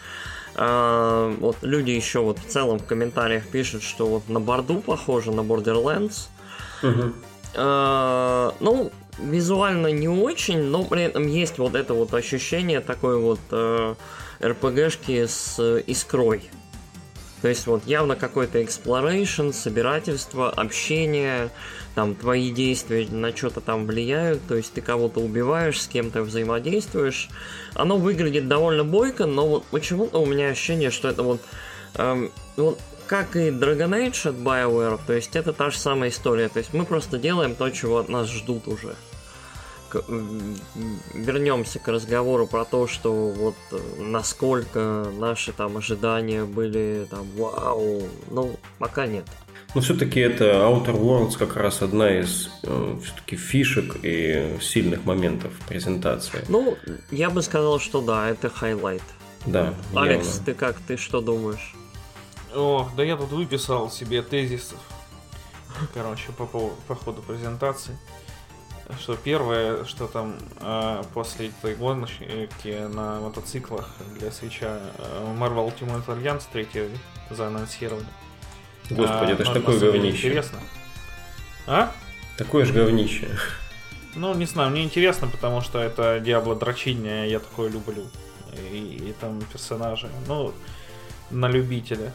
Вот 0.57 1.57
люди 1.61 1.91
еще 1.91 2.21
вот 2.21 2.39
в 2.39 2.47
целом 2.47 2.79
в 2.79 2.85
комментариях 2.85 3.45
пишут, 3.45 3.83
что 3.83 4.07
вот 4.07 4.29
на 4.29 4.39
борду 4.39 4.79
похоже 4.79 5.33
на 5.33 5.41
Borderlands. 5.41 6.29
Угу. 6.81 7.13
Э, 7.55 8.51
ну, 8.59 8.91
визуально 9.17 9.87
не 9.87 10.09
очень, 10.09 10.61
но 10.63 10.83
при 10.83 11.03
этом 11.03 11.27
есть 11.27 11.57
вот 11.57 11.75
это 11.75 11.93
вот 11.93 12.13
ощущение 12.13 12.81
такой 12.81 13.17
вот 13.17 13.39
э, 13.51 13.95
РПГшки 14.43 15.25
с 15.25 15.79
искрой. 15.87 16.49
То 17.41 17.49
есть 17.49 17.67
вот 17.67 17.85
явно 17.85 18.15
какой-то 18.15 18.59
exploration, 18.61 19.53
собирательство, 19.53 20.49
общение, 20.49 21.49
там 21.93 22.15
твои 22.15 22.51
действия 22.51 23.07
на 23.09 23.35
что-то 23.35 23.61
там 23.61 23.85
влияют, 23.85 24.41
то 24.47 24.55
есть 24.55 24.73
ты 24.73 24.81
кого-то 24.81 25.19
убиваешь, 25.19 25.81
с 25.81 25.87
кем-то 25.87 26.23
взаимодействуешь. 26.23 27.29
Оно 27.73 27.97
выглядит 27.97 28.47
довольно 28.47 28.83
бойко, 28.83 29.25
но 29.25 29.47
вот 29.47 29.65
почему-то 29.65 30.21
у 30.21 30.25
меня 30.25 30.49
ощущение, 30.49 30.91
что 30.91 31.07
это 31.07 31.23
вот, 31.23 31.41
эм, 31.95 32.31
вот 32.57 32.79
как 33.07 33.35
и 33.35 33.49
Dragon 33.49 33.91
Age 33.91 34.29
от 34.29 34.35
BioWare, 34.35 34.99
то 35.05 35.13
есть 35.13 35.35
это 35.35 35.53
та 35.53 35.69
же 35.69 35.77
самая 35.77 36.09
история. 36.09 36.49
То 36.49 36.59
есть 36.59 36.73
мы 36.73 36.85
просто 36.85 37.17
делаем 37.17 37.55
то, 37.55 37.69
чего 37.69 37.99
от 37.99 38.09
нас 38.09 38.29
ждут 38.29 38.67
уже. 38.67 38.95
К- 39.89 40.03
вернемся 41.13 41.79
к 41.79 41.87
разговору 41.87 42.47
про 42.47 42.65
то, 42.65 42.87
что 42.87 43.29
вот 43.29 43.55
э, 43.71 43.79
насколько 43.99 45.07
наши 45.17 45.51
там 45.53 45.77
ожидания 45.77 46.43
были 46.43 47.07
там 47.09 47.27
вау. 47.37 48.01
Ну, 48.29 48.57
пока 48.79 49.07
нет. 49.07 49.25
Но 49.75 49.81
все-таки 49.81 50.21
это 50.21 50.45
Outer 50.45 50.97
Worlds 50.97 51.37
как 51.37 51.57
раз 51.57 51.81
одна 51.81 52.19
из 52.19 52.49
э, 52.63 52.97
все-таки 53.03 53.35
фишек 53.35 53.97
и 54.03 54.57
сильных 54.61 55.03
моментов 55.03 55.51
презентации. 55.67 56.45
Ну, 56.47 56.77
я 57.11 57.29
бы 57.29 57.41
сказал, 57.41 57.79
что 57.79 58.01
да, 58.01 58.29
это 58.29 58.49
highlight. 58.49 59.03
Да. 59.45 59.73
Алекс, 59.93 60.27
явно. 60.27 60.45
ты 60.45 60.53
как, 60.53 60.77
ты 60.87 60.97
что 60.97 61.21
думаешь? 61.21 61.75
О, 62.53 62.89
да 62.95 63.03
я 63.03 63.17
тут 63.17 63.31
выписал 63.31 63.91
себе 63.91 64.21
тезисов. 64.21 64.79
Короче, 65.93 66.31
по, 66.37 66.45
по, 66.45 66.71
по 66.87 66.95
ходу 66.95 67.21
презентации. 67.21 67.97
Что 68.99 69.15
первое, 69.15 69.83
что 69.85 70.07
там 70.07 70.35
э, 70.59 71.03
после 71.13 71.47
этой 71.47 71.75
гоночки 71.75 72.87
на 72.93 73.19
мотоциклах 73.19 73.89
для 74.19 74.31
свеча 74.31 74.79
э, 74.97 75.35
Marvel 75.39 75.73
Ultimate 75.73 76.05
Alliance 76.05 76.43
3 76.51 76.89
заанонсировали. 77.31 78.05
Господи, 78.91 79.31
а, 79.31 79.33
это 79.33 79.45
ж 79.45 79.49
такое 79.49 79.79
говнище. 79.79 80.27
Интересно. 80.27 80.59
А? 81.65 81.91
Такое 82.37 82.65
же 82.65 82.73
говнище. 82.73 83.29
Ну, 84.15 84.33
не 84.35 84.45
знаю, 84.45 84.69
мне 84.69 84.83
интересно, 84.83 85.27
потому 85.27 85.61
что 85.61 85.79
это 85.79 86.19
Диабло 86.19 86.55
дрочильня, 86.55 87.27
я 87.27 87.39
такое 87.39 87.69
люблю. 87.69 88.05
И, 88.71 89.09
и 89.09 89.15
там 89.19 89.41
персонажи. 89.51 90.09
Ну, 90.27 90.53
на 91.31 91.47
любителя. 91.47 92.13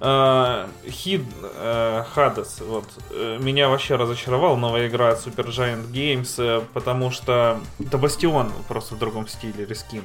Хид 0.00 1.20
uh, 1.42 2.06
Hades, 2.14 2.64
вот, 2.64 2.86
э, 3.10 3.36
меня 3.38 3.68
вообще 3.68 3.96
разочаровал, 3.96 4.56
новая 4.56 4.88
игра 4.88 5.10
от 5.10 5.18
Super 5.18 5.48
Giant 5.48 5.90
Games, 5.92 6.34
э, 6.38 6.62
потому 6.72 7.10
что 7.10 7.60
это 7.78 7.98
Бастион, 7.98 8.50
просто 8.66 8.94
в 8.94 8.98
другом 8.98 9.28
стиле, 9.28 9.66
рискин. 9.66 10.04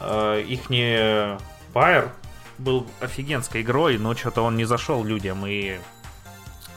Их 0.00 0.70
не 0.70 1.38
Пайер 1.72 2.12
был 2.58 2.86
офигенской 3.00 3.62
игрой, 3.62 3.98
но 3.98 4.14
что-то 4.14 4.42
он 4.42 4.56
не 4.56 4.64
зашел 4.64 5.04
людям, 5.04 5.44
и 5.44 5.78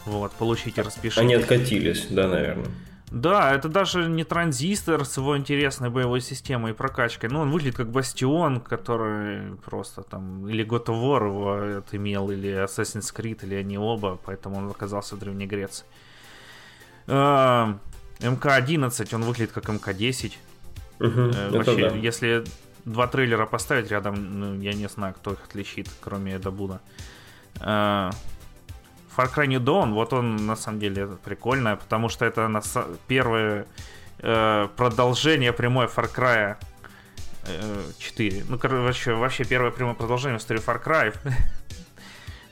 вот, 0.05 0.31
получите, 0.33 0.81
распишите. 0.81 1.21
Они 1.21 1.35
откатились, 1.35 2.07
да, 2.09 2.27
наверное. 2.27 2.71
Да, 3.13 3.53
это 3.53 3.69
даже 3.69 4.09
не 4.09 4.23
транзистор 4.23 5.05
с 5.05 5.17
его 5.17 5.37
интересной 5.37 5.91
боевой 5.91 6.19
системой 6.19 6.71
и 6.71 6.73
прокачкой. 6.73 7.29
Ну, 7.29 7.41
он 7.41 7.51
выглядит 7.51 7.77
как 7.77 7.91
Бастион, 7.91 8.59
который 8.59 9.55
просто 9.57 10.01
там... 10.01 10.49
Или 10.49 10.65
God 10.65 10.85
of 10.85 10.99
War 10.99 11.27
его 11.27 11.77
отымел, 11.77 12.31
или 12.31 12.49
Assassin's 12.65 13.13
Creed, 13.15 13.45
или 13.45 13.53
они 13.53 13.77
оба, 13.77 14.17
поэтому 14.25 14.57
он 14.57 14.71
оказался 14.71 15.15
в 15.15 15.19
Древней 15.19 15.45
Греции. 15.45 15.85
А, 17.05 17.77
МК-11, 18.19 19.13
он 19.13 19.21
выглядит 19.21 19.51
как 19.51 19.69
МК-10. 19.69 20.33
Угу, 20.99 21.55
Вообще, 21.55 21.89
да. 21.89 21.95
если 21.95 22.43
два 22.83 23.05
трейлера 23.05 23.45
поставить 23.45 23.91
рядом, 23.91 24.39
ну, 24.39 24.59
я 24.59 24.73
не 24.73 24.87
знаю, 24.87 25.13
кто 25.13 25.33
их 25.33 25.39
отличит, 25.47 25.87
кроме 26.01 26.33
Эдабуда. 26.33 26.81
А, 27.59 28.09
Far 29.15 29.33
Cry 29.33 29.47
New 29.47 29.59
Dawn, 29.59 29.93
вот 29.93 30.13
он 30.13 30.45
на 30.45 30.55
самом 30.55 30.79
деле 30.79 31.07
прикольное, 31.23 31.75
потому 31.75 32.09
что 32.09 32.25
это 32.25 32.47
на 32.47 32.61
первое 33.07 33.65
э, 34.19 34.67
продолжение 34.75 35.53
прямой 35.53 35.85
Far 35.85 36.09
Cry 36.13 36.55
э, 37.47 37.83
4. 37.99 38.45
Ну, 38.49 38.57
короче, 38.57 39.13
вообще 39.13 39.43
первое 39.43 39.71
прямое 39.71 39.95
продолжение 39.95 40.39
в 40.39 40.41
истории 40.41 40.61
Far 40.61 40.83
Cry. 40.83 41.13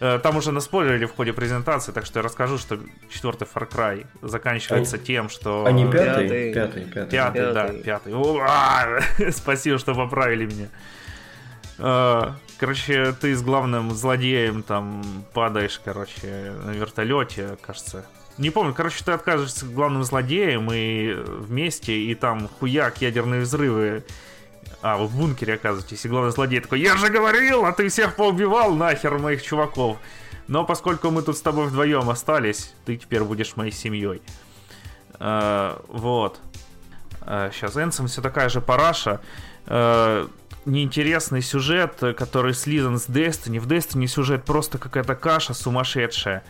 Э, 0.04 0.18
там 0.18 0.36
уже 0.36 0.52
наспойлерили 0.52 1.06
в 1.06 1.14
ходе 1.14 1.32
презентации, 1.32 1.92
так 1.92 2.08
что 2.08 2.18
я 2.18 2.24
расскажу, 2.24 2.58
что 2.58 2.80
четвертый 3.12 3.48
Far 3.48 3.70
Cry 3.70 4.08
заканчивается 4.24 4.96
они, 4.96 5.06
тем, 5.06 5.30
что... 5.30 5.64
Они 5.68 5.86
пятый? 5.86 6.52
Пятый, 6.52 6.86
пятый. 6.86 7.12
Пятый, 7.12 7.12
пятый. 7.12 7.54
да, 7.54 7.68
пятый. 7.84 8.14
О, 8.16 9.00
спасибо, 9.32 9.78
что 9.78 9.94
поправили 9.94 10.48
меня. 10.48 12.36
Э, 12.62 12.66
короче, 12.66 13.14
ты 13.20 13.36
с 13.36 13.42
главным 13.42 13.92
злодеем 13.92 14.64
там 14.64 15.04
падаешь, 15.34 15.82
короче, 15.84 16.54
на 16.64 16.72
вертолете, 16.72 17.58
кажется. 17.62 18.06
Не 18.38 18.50
помню, 18.50 18.74
короче, 18.74 19.04
ты 19.04 19.12
отказываешься 19.12 19.66
главным 19.66 20.04
злодеем 20.04 20.72
и 20.72 21.14
вместе, 21.14 21.94
и 21.94 22.16
там 22.16 22.48
хуяк, 22.48 23.02
ядерные 23.02 23.42
взрывы. 23.42 24.04
А, 24.82 24.98
вы 24.98 25.08
в 25.08 25.16
бункере 25.16 25.56
оказываетесь, 25.56 26.06
и 26.06 26.10
главный 26.10 26.32
злодей 26.32 26.60
такой, 26.60 26.80
я 26.80 26.96
же 26.98 27.10
говорил, 27.10 27.66
а 27.66 27.74
ты 27.74 27.90
всех 27.90 28.16
поубивал 28.16 28.74
нахер 28.74 29.18
моих 29.20 29.44
чуваков. 29.44 29.98
Но 30.48 30.66
поскольку 30.66 31.12
мы 31.12 31.22
тут 31.22 31.38
с 31.38 31.42
тобой 31.42 31.68
вдвоем 31.68 32.10
остались, 32.10 32.74
ты 32.86 32.98
теперь 32.98 33.24
будешь 33.24 33.56
моей 33.56 33.72
семьей. 33.72 34.22
Uh, 35.20 35.84
вот. 35.88 36.40
Uh, 37.22 37.52
сейчас, 37.54 37.78
Энсом 37.78 38.08
все 38.08 38.22
такая 38.22 38.50
же 38.50 38.60
параша. 38.60 39.22
Uh, 39.68 40.30
неинтересный 40.66 41.42
сюжет, 41.42 41.96
который 42.18 42.54
слизан 42.54 43.00
с 43.00 43.08
Destiny. 43.08 43.60
В 43.60 43.68
Destiny 43.68 44.08
сюжет 44.08 44.46
просто 44.46 44.78
какая-то 44.78 45.16
каша 45.16 45.54
сумасшедшая. 45.54 46.44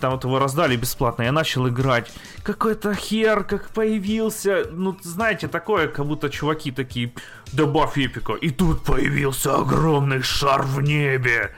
Там 0.00 0.12
вот 0.12 0.22
его 0.22 0.38
раздали 0.38 0.76
бесплатно, 0.76 1.24
я 1.24 1.32
начал 1.32 1.68
играть. 1.68 2.12
Какой-то 2.44 2.94
хер, 2.94 3.42
как 3.42 3.70
появился. 3.70 4.66
Ну, 4.70 4.96
знаете, 5.02 5.48
такое, 5.48 5.88
как 5.88 6.06
будто 6.06 6.30
чуваки 6.30 6.70
такие, 6.70 7.12
добавь 7.52 7.98
эпика. 7.98 8.34
И 8.34 8.50
тут 8.50 8.84
появился 8.84 9.56
огромный 9.56 10.22
шар 10.22 10.62
в 10.62 10.80
небе. 10.80 11.52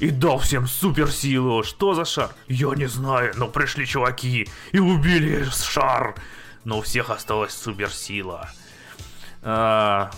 И 0.00 0.10
дал 0.10 0.38
всем 0.38 0.66
суперсилу. 0.66 1.62
Что 1.64 1.94
за 1.94 2.06
шар? 2.06 2.30
Я 2.48 2.74
не 2.74 2.86
знаю, 2.86 3.34
но 3.36 3.46
пришли 3.46 3.86
чуваки 3.86 4.48
и 4.72 4.78
убили 4.78 5.44
шар. 5.44 6.14
Но 6.64 6.78
у 6.78 6.82
всех 6.82 7.10
осталась 7.10 7.52
суперсила. 7.52 8.50
А, 9.42 10.10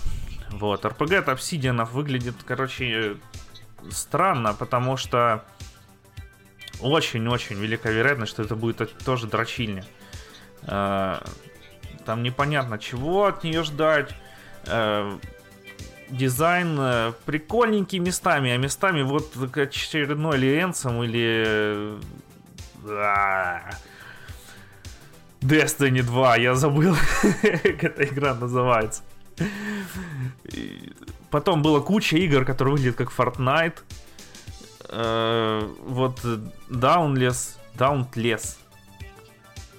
вот, 0.50 0.84
RPG 0.84 1.16
от 1.16 1.28
Obsidian 1.28 1.84
выглядит, 1.84 2.36
короче, 2.44 3.16
странно, 3.90 4.54
потому 4.54 4.96
что 4.96 5.44
очень-очень 6.80 7.56
велика 7.56 7.90
вероятность, 7.90 8.32
что 8.32 8.42
это 8.42 8.56
будет 8.56 8.96
тоже 9.04 9.26
дрочильня. 9.26 9.84
А, 10.62 11.22
там 12.04 12.22
непонятно, 12.22 12.78
чего 12.78 13.26
от 13.26 13.44
нее 13.44 13.62
ждать. 13.62 14.14
А, 14.66 15.18
дизайн 16.08 16.76
э, 16.78 17.12
прикольненький 17.26 17.98
местами, 17.98 18.50
а 18.50 18.56
местами 18.56 19.02
вот 19.02 19.36
очередной 19.56 20.38
Лиэнсом 20.38 21.02
или... 21.02 21.98
Destiny 25.40 26.02
2, 26.02 26.36
я 26.36 26.54
забыл, 26.54 26.96
как 27.42 27.84
эта 27.84 28.04
игра 28.04 28.34
называется. 28.34 29.02
Потом 31.30 31.62
было 31.62 31.80
куча 31.80 32.16
игр, 32.16 32.44
которые 32.44 32.72
выглядят 32.72 32.96
как 32.96 33.12
Fortnite. 33.12 33.78
Э, 34.88 35.68
вот 35.84 36.20
Downless, 36.68 37.56
Dauntless. 37.76 38.56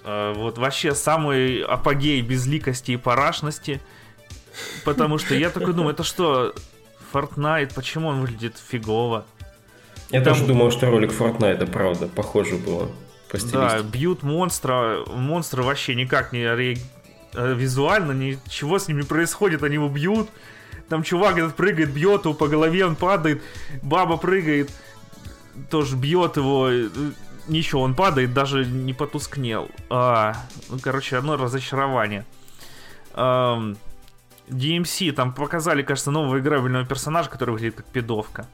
Э, 0.03 0.33
вот 0.35 0.57
вообще 0.57 0.93
самый 0.93 1.61
апогей 1.63 2.21
безликости 2.21 2.91
и 2.91 2.97
парашности. 2.97 3.81
Потому 4.85 5.17
что 5.17 5.35
я 5.35 5.49
такой 5.49 5.73
думаю, 5.73 5.93
это 5.93 6.03
что, 6.03 6.53
Fortnite, 7.13 7.73
почему 7.73 8.09
он 8.09 8.21
выглядит 8.21 8.57
фигово? 8.57 9.25
Я 10.11 10.21
Там... 10.21 10.33
тоже 10.33 10.47
думал, 10.47 10.71
что 10.71 10.89
ролик 10.89 11.11
Fortnite, 11.11 11.65
правда, 11.71 12.07
похоже 12.07 12.55
было. 12.55 12.89
Да, 13.51 13.81
бьют 13.83 14.23
монстра, 14.23 15.05
монстры 15.07 15.61
вообще 15.61 15.93
никак 15.93 16.33
не 16.33 16.51
ре... 16.51 16.77
визуально, 17.33 18.11
ничего 18.11 18.79
с 18.79 18.87
ними 18.87 19.01
происходит, 19.01 19.63
они 19.63 19.75
его 19.75 19.89
бьют. 19.89 20.29
Там 20.87 21.03
чувак 21.03 21.37
этот 21.37 21.55
прыгает, 21.55 21.91
бьет 21.91 22.25
его 22.25 22.33
по 22.33 22.47
голове, 22.47 22.85
он 22.85 22.95
падает, 22.95 23.43
баба 23.83 24.17
прыгает, 24.17 24.71
тоже 25.69 25.95
бьет 25.95 26.37
его, 26.37 26.69
э, 26.69 26.89
ничего, 27.47 27.81
он 27.81 27.93
падает, 27.93 28.33
даже 28.33 28.65
не 28.65 28.93
потускнел. 28.93 29.69
А, 29.89 30.35
ну, 30.69 30.79
короче, 30.81 31.17
одно 31.17 31.37
разочарование. 31.37 32.25
Um, 33.13 33.77
DMC 34.47 35.11
там 35.11 35.33
показали, 35.33 35.83
кажется, 35.83 36.09
нового 36.09 36.39
играбельного 36.39 36.85
персонажа, 36.85 37.29
который 37.29 37.51
выглядит 37.51 37.75
как 37.75 37.85
пидовка. 37.85 38.47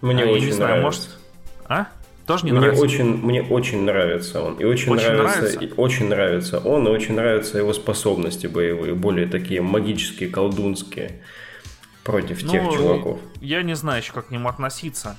Мне 0.00 0.22
а, 0.22 0.26
очень 0.28 0.46
не 0.46 0.52
знаю, 0.52 0.80
нравится. 0.80 1.08
может... 1.08 1.18
А? 1.66 1.86
Тоже 2.26 2.44
не 2.44 2.52
мне 2.52 2.60
нравится? 2.60 2.84
Очень, 2.84 3.16
мне 3.16 3.42
очень 3.42 3.82
нравится 3.82 4.42
он. 4.42 4.54
И 4.54 4.64
очень, 4.64 4.92
очень 4.92 5.08
нравится, 5.08 5.38
нравится? 5.40 5.60
И 5.60 5.72
очень 5.76 6.08
нравится 6.08 6.58
он, 6.58 6.86
и 6.86 6.90
очень 6.90 7.14
нравятся 7.14 7.58
его 7.58 7.72
способности 7.72 8.46
боевые, 8.46 8.94
более 8.94 9.26
такие 9.26 9.60
магические, 9.60 10.28
колдунские 10.28 11.20
против 12.04 12.42
ну, 12.42 12.52
тех 12.52 12.62
чуваков. 12.72 13.20
Я 13.40 13.62
не 13.62 13.74
знаю 13.74 14.02
еще, 14.02 14.12
как 14.12 14.28
к 14.28 14.30
нему 14.30 14.48
относиться. 14.48 15.16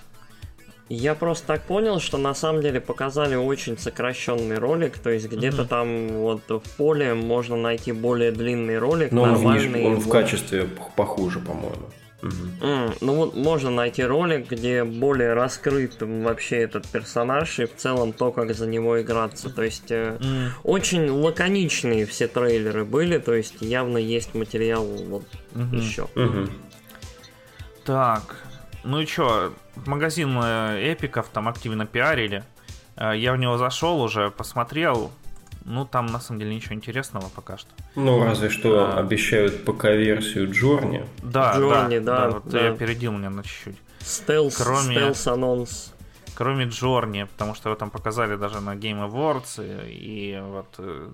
Я 0.90 1.16
просто 1.16 1.48
так 1.48 1.64
понял, 1.64 2.00
что 2.00 2.18
на 2.18 2.34
самом 2.34 2.62
деле 2.62 2.80
показали 2.82 3.36
очень 3.36 3.78
сокращенный 3.78 4.58
ролик, 4.58 5.00
то 5.00 5.10
есть 5.10 5.30
где-то 5.30 5.64
mm-hmm. 5.64 5.68
там 5.68 6.08
вот 6.10 6.42
в 6.50 6.70
поле 6.78 7.14
можно 7.14 7.56
найти 7.56 7.92
более 7.94 8.32
длинный 8.32 8.78
ролик, 8.78 9.12
Но 9.12 9.26
нормальный. 9.26 9.86
Он, 9.86 9.96
в, 9.96 9.98
он 9.98 10.02
в 10.02 10.10
качестве 10.10 10.68
похуже, 10.96 11.40
по-моему. 11.40 11.90
Угу. 12.24 12.68
Mm, 12.68 12.98
ну 13.02 13.16
вот 13.16 13.36
можно 13.36 13.70
найти 13.70 14.04
ролик, 14.04 14.50
где 14.50 14.86
более 14.86 15.34
раскрыт 15.34 16.02
вообще 16.02 16.58
этот 16.58 16.88
персонаж 16.88 17.60
и 17.60 17.66
в 17.66 17.76
целом 17.76 18.14
то, 18.14 18.32
как 18.32 18.54
за 18.54 18.66
него 18.66 19.02
играться. 19.02 19.50
То 19.50 19.62
есть 19.62 19.92
mm. 19.92 20.52
очень 20.64 21.10
лаконичные 21.10 22.06
все 22.06 22.28
трейлеры 22.28 22.86
были, 22.86 23.18
то 23.18 23.34
есть 23.34 23.62
явно 23.62 23.98
есть 23.98 24.34
материал 24.36 24.86
вот 24.86 25.26
mm-hmm. 25.54 25.76
еще. 25.76 26.08
Mm-hmm. 26.16 26.50
Так, 27.86 28.38
ну 28.86 29.02
и 29.02 29.06
чё, 29.06 29.54
магазин 29.86 30.40
э, 30.42 30.94
эпиков 30.94 31.28
там 31.28 31.50
активно 31.50 31.86
пиарили. 31.86 32.46
Э, 32.96 33.12
я 33.16 33.34
в 33.34 33.38
него 33.38 33.58
зашел 33.58 34.02
уже, 34.02 34.32
посмотрел. 34.32 35.12
Ну, 35.66 35.86
там 35.86 36.08
на 36.08 36.20
самом 36.20 36.40
деле 36.40 36.56
ничего 36.56 36.76
интересного 36.76 37.30
пока 37.30 37.58
что. 37.58 37.70
Ну, 37.96 38.24
разве 38.24 38.50
что 38.50 38.86
а... 38.86 39.00
обещают 39.00 39.64
ПК-версию 39.64 40.52
Джорни. 40.52 41.06
Да, 41.22 41.58
Джорни, 41.58 42.00
да, 42.00 42.18
да, 42.18 42.22
да, 42.22 42.30
вот 42.32 42.50
да. 42.50 42.62
я 42.62 42.72
опередил 42.72 43.14
меня 43.14 43.30
на 43.30 43.44
чуть-чуть. 43.44 43.78
Стелс, 44.00 44.58
Кроме... 44.58 44.96
стелс 44.96 45.28
анонс. 45.28 45.94
Кроме 46.36 46.66
Джорни, 46.66 47.24
потому 47.24 47.56
что 47.56 47.70
его 47.70 47.78
там 47.78 47.90
показали 47.90 48.36
даже 48.36 48.60
на 48.60 48.76
Game 48.76 49.10
Awards. 49.10 49.64
И, 49.90 50.36
и 50.36 50.42
вот... 50.42 50.76
Э, 50.80 51.12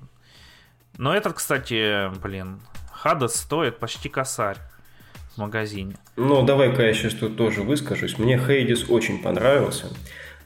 но 0.98 1.14
этот, 1.16 1.34
кстати, 1.34 2.10
блин, 2.20 2.60
Хадас 2.92 3.36
стоит 3.36 3.78
почти 3.78 4.10
косарь 4.10 4.58
в 5.36 5.38
магазине. 5.38 5.96
Ну, 6.16 6.44
давай-ка 6.44 6.84
я 6.84 6.94
сейчас 6.94 7.14
тут 7.14 7.38
тоже 7.38 7.62
выскажусь. 7.62 8.18
Мне 8.18 8.38
Хейдис 8.38 8.90
очень 8.90 9.22
понравился. 9.22 9.88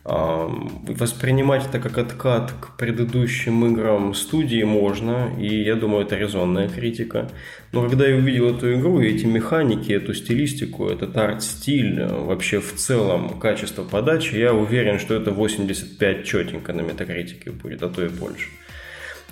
Воспринимать 0.06 1.66
это 1.66 1.80
как 1.80 1.98
откат 1.98 2.52
к 2.60 2.76
предыдущим 2.76 3.66
играм 3.68 4.14
студии 4.14 4.64
можно, 4.64 5.32
и 5.40 5.64
я 5.64 5.76
думаю, 5.76 6.06
это 6.06 6.18
резонная 6.18 6.68
критика. 6.68 7.30
Но 7.72 7.88
когда 7.88 8.06
я 8.06 8.18
увидел 8.18 8.54
эту 8.54 8.74
игру, 8.74 9.00
эти 9.00 9.26
механики, 9.26 9.94
эту 9.94 10.14
стилистику, 10.14 10.90
этот 10.90 11.16
арт-стиль, 11.16 12.04
вообще 12.04 12.60
в 12.60 12.76
целом 12.76 13.40
качество 13.40 13.84
подачи, 13.84 14.36
я 14.36 14.54
уверен, 14.54 15.00
что 15.00 15.14
это 15.14 15.32
85 15.32 16.26
четенько 16.26 16.74
на 16.74 16.82
метакритике 16.82 17.52
будет, 17.52 17.82
а 17.82 17.88
то 17.88 18.04
и 18.04 18.10
больше. 18.10 18.50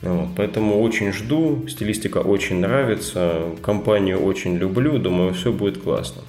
Вот, 0.01 0.29
поэтому 0.37 0.81
очень 0.81 1.11
жду, 1.11 1.67
стилистика 1.67 2.19
очень 2.19 2.59
нравится, 2.61 3.41
компанию 3.61 4.19
очень 4.19 4.57
люблю, 4.57 4.97
думаю, 4.97 5.33
все 5.33 5.51
будет 5.51 5.79
классно. 5.79 6.21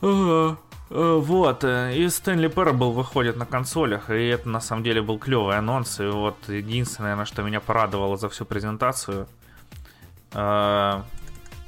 Ага. 0.00 0.56
Э, 0.88 1.20
вот, 1.20 1.64
э, 1.64 1.96
и 1.96 2.08
Стэнли 2.08 2.48
Parable 2.48 2.92
выходит 2.92 3.36
на 3.36 3.44
консолях, 3.44 4.10
и 4.10 4.26
это 4.28 4.48
на 4.48 4.60
самом 4.60 4.84
деле 4.84 5.02
был 5.02 5.18
клевый 5.18 5.58
анонс, 5.58 5.98
и 5.98 6.04
вот 6.04 6.36
единственное, 6.48 7.10
наверное, 7.10 7.26
что 7.26 7.42
меня 7.42 7.60
порадовало 7.60 8.16
за 8.16 8.28
всю 8.28 8.44
презентацию, 8.44 9.26
э, 10.32 11.02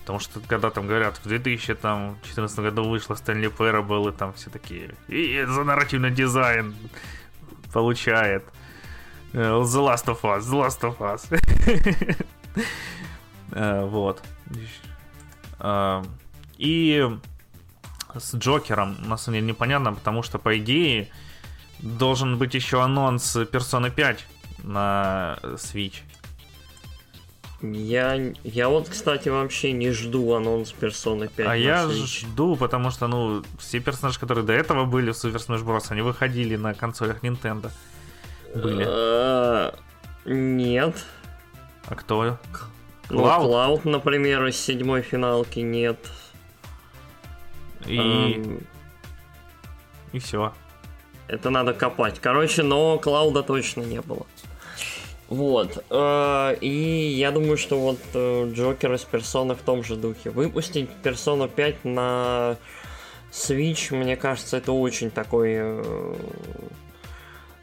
потому 0.01 0.21
что 0.21 0.41
когда 0.47 0.71
там 0.71 0.87
говорят, 0.87 1.17
в 1.19 1.27
2014 1.27 2.59
году 2.61 2.89
вышла 2.89 3.17
Стэнли 3.17 3.49
Parable, 3.51 4.09
и 4.09 4.17
там 4.17 4.33
все 4.35 4.51
такие, 4.51 4.95
и 5.09 5.45
за 5.45 5.65
нарративный 5.65 6.13
дизайн 6.13 6.77
получает. 7.73 8.45
The 9.33 9.63
Last 9.63 10.07
of 10.07 10.23
Us, 10.23 10.41
The 10.41 10.65
Last 10.65 10.81
of 10.83 10.99
Us. 10.99 11.29
Вот. 13.51 14.23
И 16.59 17.19
с 18.19 18.35
Джокером, 18.35 18.97
на 19.07 19.17
самом 19.17 19.37
деле, 19.37 19.47
непонятно, 19.49 19.93
потому 19.93 20.23
что, 20.23 20.39
по 20.39 20.57
идее, 20.59 21.09
должен 21.81 22.39
быть 22.39 22.55
еще 22.55 22.83
анонс 22.83 23.37
Persona 23.37 23.91
5 23.91 24.25
на 24.65 25.39
Switch. 25.43 26.03
Я, 27.61 28.33
я 28.45 28.69
вот, 28.69 28.89
кстати, 28.89 29.29
вообще 29.29 29.73
не 29.73 29.91
жду 29.91 30.33
анонс 30.35 30.73
Persona 30.81 31.29
5 31.29 31.47
А 31.49 31.57
я 31.57 31.85
Switch. 31.85 32.21
жду, 32.21 32.57
потому 32.57 32.91
что, 32.91 33.09
ну, 33.09 33.43
все 33.59 33.81
персонажи, 33.81 34.21
которые 34.21 34.45
до 34.45 34.53
этого 34.53 34.85
были 34.85 35.11
в 35.11 35.15
Super 35.15 35.37
Smash 35.37 35.65
Bros., 35.65 35.87
они 35.91 36.03
выходили 36.03 36.55
на 36.57 36.75
консолях 36.75 37.25
Nintendo. 37.25 37.71
Были. 38.55 38.85
А, 38.87 39.75
нет. 40.25 40.95
А 41.87 41.95
кто? 41.97 42.39
Ну, 43.11 43.23
Клауд, 43.23 43.85
например, 43.85 44.47
из 44.47 44.61
седьмой 44.61 45.03
финалки 45.03 45.61
нет. 45.61 45.99
И... 47.87 47.99
Um, 47.99 48.63
и 50.13 50.19
все. 50.19 50.53
Это 51.29 51.51
надо 51.51 51.75
копать. 51.75 52.19
Короче, 52.21 52.63
но 52.63 52.99
Клауда 52.99 53.43
точно 53.43 53.83
не 53.83 54.01
было. 54.01 54.27
Вот. 55.29 55.85
Э, 55.91 56.57
и 56.61 57.15
я 57.19 57.31
думаю, 57.31 57.59
что 57.59 57.79
вот 57.79 57.99
э, 58.15 58.51
Джокер 58.55 58.95
из 58.95 59.03
Персона 59.03 59.55
в 59.55 59.61
том 59.61 59.85
же 59.85 59.97
духе. 59.97 60.31
Выпустить 60.31 60.89
Персону 61.03 61.49
5 61.49 61.85
на 61.85 62.57
Switch, 63.31 63.95
мне 63.95 64.17
кажется, 64.17 64.57
это 64.57 64.73
очень 64.73 65.11
такой 65.11 65.51
э, 65.59 66.15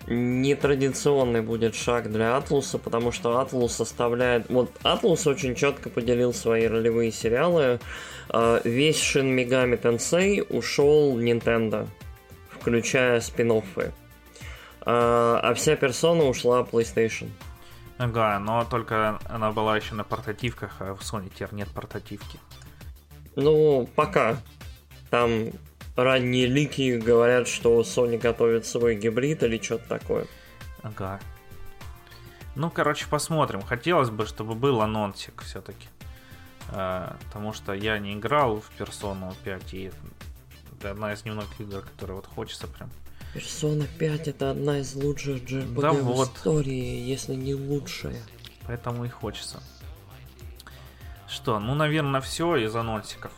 нетрадиционный 0.08 1.41
будет 1.41 1.73
шаг 1.73 2.12
для 2.12 2.38
Атлуса, 2.38 2.78
потому 2.78 3.12
что 3.12 3.39
Атлус 3.39 3.73
составляет... 3.73 4.47
Вот 4.49 4.69
Атлус 4.84 5.25
очень 5.25 5.56
четко 5.56 5.89
поделил 5.89 6.36
свои 6.36 6.67
ролевые 6.67 7.12
сериалы 7.12 7.80
весь 8.64 9.02
Shin 9.02 9.36
Megami 9.36 9.82
Tensei 9.82 10.46
ушел 10.50 11.20
Nintendo, 11.20 11.88
включая 12.50 13.22
спин 13.22 13.52
-оффы. 13.52 13.92
А, 14.82 15.40
а 15.42 15.54
вся 15.54 15.76
персона 15.76 16.26
ушла 16.26 16.62
PlayStation. 16.62 17.30
Ага, 17.98 18.40
но 18.40 18.66
только 18.66 19.20
она 19.26 19.52
была 19.52 19.78
еще 19.78 19.96
на 19.96 20.04
портативках, 20.04 20.76
а 20.80 20.96
в 20.96 21.02
Sony 21.02 21.32
теперь 21.34 21.54
нет 21.54 21.70
портативки. 21.70 22.40
Ну, 23.36 23.90
пока. 23.96 24.38
Там 25.10 25.50
ранние 25.96 26.46
лики 26.46 26.98
говорят, 26.98 27.48
что 27.48 27.82
Sony 27.82 28.18
готовит 28.18 28.66
свой 28.66 28.96
гибрид 28.96 29.44
или 29.44 29.62
что-то 29.62 29.88
такое. 29.88 30.28
Ага. 30.84 31.20
Ну, 32.56 32.70
короче, 32.70 33.08
посмотрим. 33.10 33.62
Хотелось 33.62 34.10
бы, 34.10 34.26
чтобы 34.26 34.56
был 34.56 34.82
анонсик 34.82 35.42
все-таки. 35.42 35.88
А, 36.71 37.15
потому 37.25 37.54
что 37.54 37.73
я 37.73 37.99
не 37.99 38.13
играл 38.13 38.62
в 38.62 38.71
Persona 38.80 39.34
5, 39.43 39.73
и 39.73 39.91
это 40.80 40.91
одна 40.91 41.13
из 41.13 41.25
немногих 41.25 41.60
игр, 41.60 41.82
которые 41.82 42.17
вот 42.17 42.25
хочется 42.25 42.67
прям. 42.67 42.89
Persona 43.36 43.86
5 43.99 44.28
это 44.30 44.51
одна 44.51 44.80
из 44.80 44.95
лучших 44.95 45.43
JRPG 45.43 45.82
да 45.82 45.91
в 45.91 46.04
вот. 46.04 46.30
истории, 46.30 46.99
если 47.10 47.36
не 47.36 47.54
лучшая. 47.54 48.21
Поэтому 48.67 49.06
и 49.06 49.10
хочется. 49.10 49.62
Что, 51.28 51.60
ну, 51.60 51.75
наверное, 51.75 52.21
все 52.21 52.56
из 52.56 52.75
анонсиков. 52.75 53.32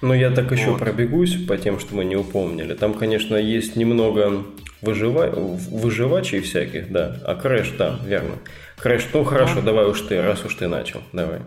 Ну, 0.00 0.14
я 0.14 0.30
так 0.30 0.50
вот. 0.50 0.58
еще 0.58 0.76
пробегусь 0.76 1.44
по 1.46 1.56
тем, 1.56 1.78
что 1.78 1.94
мы 1.94 2.04
не 2.04 2.16
упомнили. 2.16 2.74
Там, 2.74 2.94
конечно, 2.94 3.36
есть 3.36 3.76
немного 3.76 4.44
выжива... 4.80 5.30
выживачей 5.30 6.40
всяких, 6.40 6.90
да. 6.90 7.18
А 7.24 7.34
Crash, 7.34 7.74
да, 7.78 7.98
верно. 8.04 8.38
Crash, 8.78 9.08
ну 9.12 9.24
хорошо, 9.24 9.56
ну. 9.56 9.62
давай 9.62 9.86
уж 9.86 10.00
ты, 10.00 10.20
раз 10.20 10.44
уж 10.44 10.54
ты 10.54 10.66
начал, 10.68 11.02
давай. 11.12 11.40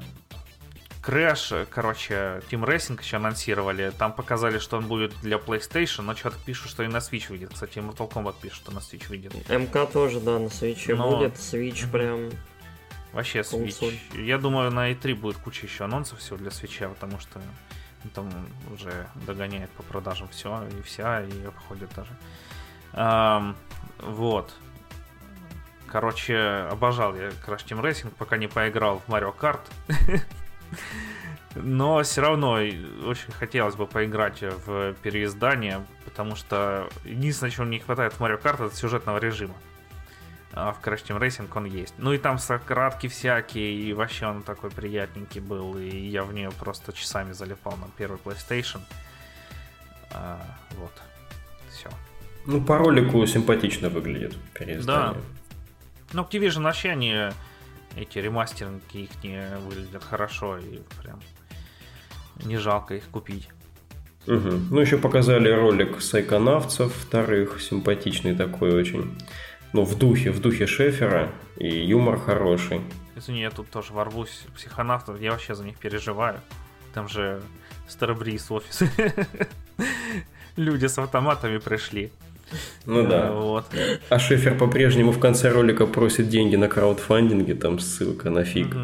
Crash, 1.05 1.67
короче, 1.69 2.41
Team 2.49 2.65
Racing 2.65 2.99
еще 2.99 3.17
анонсировали. 3.17 3.91
Там 3.95 4.11
показали, 4.11 4.57
что 4.57 4.77
он 4.77 4.87
будет 4.87 5.13
для 5.21 5.37
PlayStation, 5.37 6.01
но 6.01 6.15
что-то 6.15 6.37
пишут, 6.43 6.71
что 6.71 6.81
и 6.81 6.87
на 6.87 6.97
Switch 6.97 7.29
выйдет. 7.29 7.51
Кстати, 7.53 7.77
Mortal 7.77 8.11
Kombat 8.11 8.35
пишет, 8.41 8.57
что 8.57 8.71
на 8.71 8.79
Switch 8.79 9.07
выйдет. 9.09 9.33
MK 9.47 9.85
тоже, 9.85 10.19
да, 10.19 10.39
на 10.39 10.47
Switch 10.47 10.95
но... 10.95 11.17
будет. 11.17 11.35
Switch 11.35 11.89
прям... 11.91 12.31
Вообще 13.13 13.41
Switch. 13.41 14.19
Я 14.19 14.39
думаю, 14.39 14.71
на 14.71 14.91
E3 14.91 15.13
будет 15.13 15.37
куча 15.37 15.67
еще 15.67 15.83
анонсов 15.83 16.19
всего 16.19 16.37
для 16.37 16.49
Switch, 16.49 16.89
потому 16.89 17.19
что 17.19 17.39
там 18.15 18.29
уже 18.73 19.07
догоняет 19.27 19.69
по 19.71 19.83
продажам 19.83 20.27
все 20.29 20.67
и 20.79 20.81
вся, 20.81 21.23
и 21.23 21.45
обходит 21.45 21.89
даже. 21.95 22.17
Um, 22.93 23.55
вот. 23.99 24.53
короче, 25.87 26.37
обожал 26.71 27.15
я 27.15 27.29
Crash 27.45 27.65
Team 27.65 27.81
Racing, 27.81 28.11
пока 28.17 28.37
не 28.37 28.47
поиграл 28.47 29.03
в 29.05 29.11
Mario 29.11 29.35
Kart. 29.37 29.61
Но 31.55 32.03
все 32.03 32.21
равно 32.21 32.51
очень 32.51 33.31
хотелось 33.31 33.75
бы 33.75 33.87
поиграть 33.87 34.41
в 34.41 34.93
переиздание, 35.01 35.85
потому 36.03 36.35
что 36.35 36.89
единственное, 37.05 37.51
чего 37.51 37.65
мне 37.65 37.77
не 37.77 37.83
хватает 37.83 38.13
в 38.13 38.21
Mario 38.21 38.41
Kart, 38.41 38.65
это 38.65 38.75
сюжетного 38.75 39.19
режима. 39.19 39.55
А 40.51 40.71
в 40.71 40.81
Crash 40.81 41.05
Team 41.05 41.19
Racing 41.19 41.49
он 41.53 41.65
есть. 41.65 41.93
Ну 41.97 42.13
и 42.13 42.17
там 42.17 42.39
сократки 42.39 43.07
всякие, 43.07 43.73
и 43.73 43.93
вообще 43.93 44.25
он 44.27 44.41
такой 44.41 44.69
приятненький 44.71 45.41
был, 45.41 45.77
и 45.77 45.89
я 45.89 46.23
в 46.23 46.33
нее 46.33 46.51
просто 46.51 46.93
часами 46.93 47.33
залипал 47.33 47.75
на 47.77 47.87
первый 47.97 48.19
PlayStation. 48.23 48.79
А, 50.11 50.39
вот. 50.77 50.91
Все. 51.69 51.89
Ну, 52.45 52.61
по 52.61 52.77
ролику 52.77 53.25
симпатично 53.25 53.89
выглядит 53.89 54.35
переиздание. 54.53 55.13
Да. 55.13 55.17
Ну, 56.13 56.21
Activision 56.23 56.63
вообще 56.63 56.91
они 56.91 57.31
эти 57.95 58.19
ремастеринги 58.19 59.03
их 59.03 59.23
не 59.23 59.41
выглядят 59.65 60.03
хорошо 60.03 60.57
и 60.57 60.79
прям 61.01 61.19
не 62.43 62.57
жалко 62.57 62.95
их 62.95 63.05
купить. 63.05 63.49
Угу. 64.27 64.49
Ну, 64.71 64.79
еще 64.79 64.97
показали 64.97 65.49
ролик 65.49 66.01
сайконавцев 66.01 66.93
вторых, 66.93 67.61
симпатичный 67.61 68.35
такой 68.35 68.73
очень. 68.73 69.15
Ну, 69.73 69.83
в 69.83 69.97
духе, 69.97 70.31
в 70.31 70.41
духе 70.41 70.65
Шефера, 70.65 71.31
и 71.57 71.67
юмор 71.67 72.19
хороший. 72.19 72.81
Извини, 73.15 73.41
я 73.41 73.51
тут 73.51 73.69
тоже 73.69 73.93
ворвусь 73.93 74.45
психонавтов, 74.55 75.21
я 75.21 75.31
вообще 75.31 75.53
за 75.53 75.63
них 75.63 75.77
переживаю. 75.77 76.39
Там 76.93 77.07
же 77.07 77.41
Старбриз 77.87 78.49
офис. 78.49 78.81
Люди 80.55 80.87
с 80.87 80.97
автоматами 80.97 81.59
пришли. 81.59 82.11
Ну 82.85 83.07
да. 83.07 83.31
Вот. 83.31 83.65
А 84.09 84.19
Шефер 84.19 84.57
по-прежнему 84.57 85.11
в 85.11 85.19
конце 85.19 85.49
ролика 85.49 85.85
просит 85.85 86.29
деньги 86.29 86.55
на 86.55 86.67
краудфандинге, 86.67 87.55
там 87.55 87.79
ссылка 87.79 88.29
на 88.29 88.43
фиг. 88.43 88.75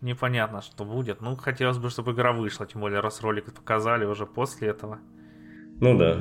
Непонятно, 0.00 0.60
что 0.60 0.84
будет. 0.84 1.22
Ну, 1.22 1.34
хотелось 1.36 1.78
бы, 1.78 1.88
чтобы 1.88 2.12
игра 2.12 2.32
вышла, 2.32 2.66
тем 2.66 2.82
более, 2.82 3.00
раз 3.00 3.22
ролик 3.22 3.52
показали 3.52 4.04
уже 4.04 4.26
после 4.26 4.68
этого. 4.68 4.98
Ну 5.80 5.96
да. 5.96 6.18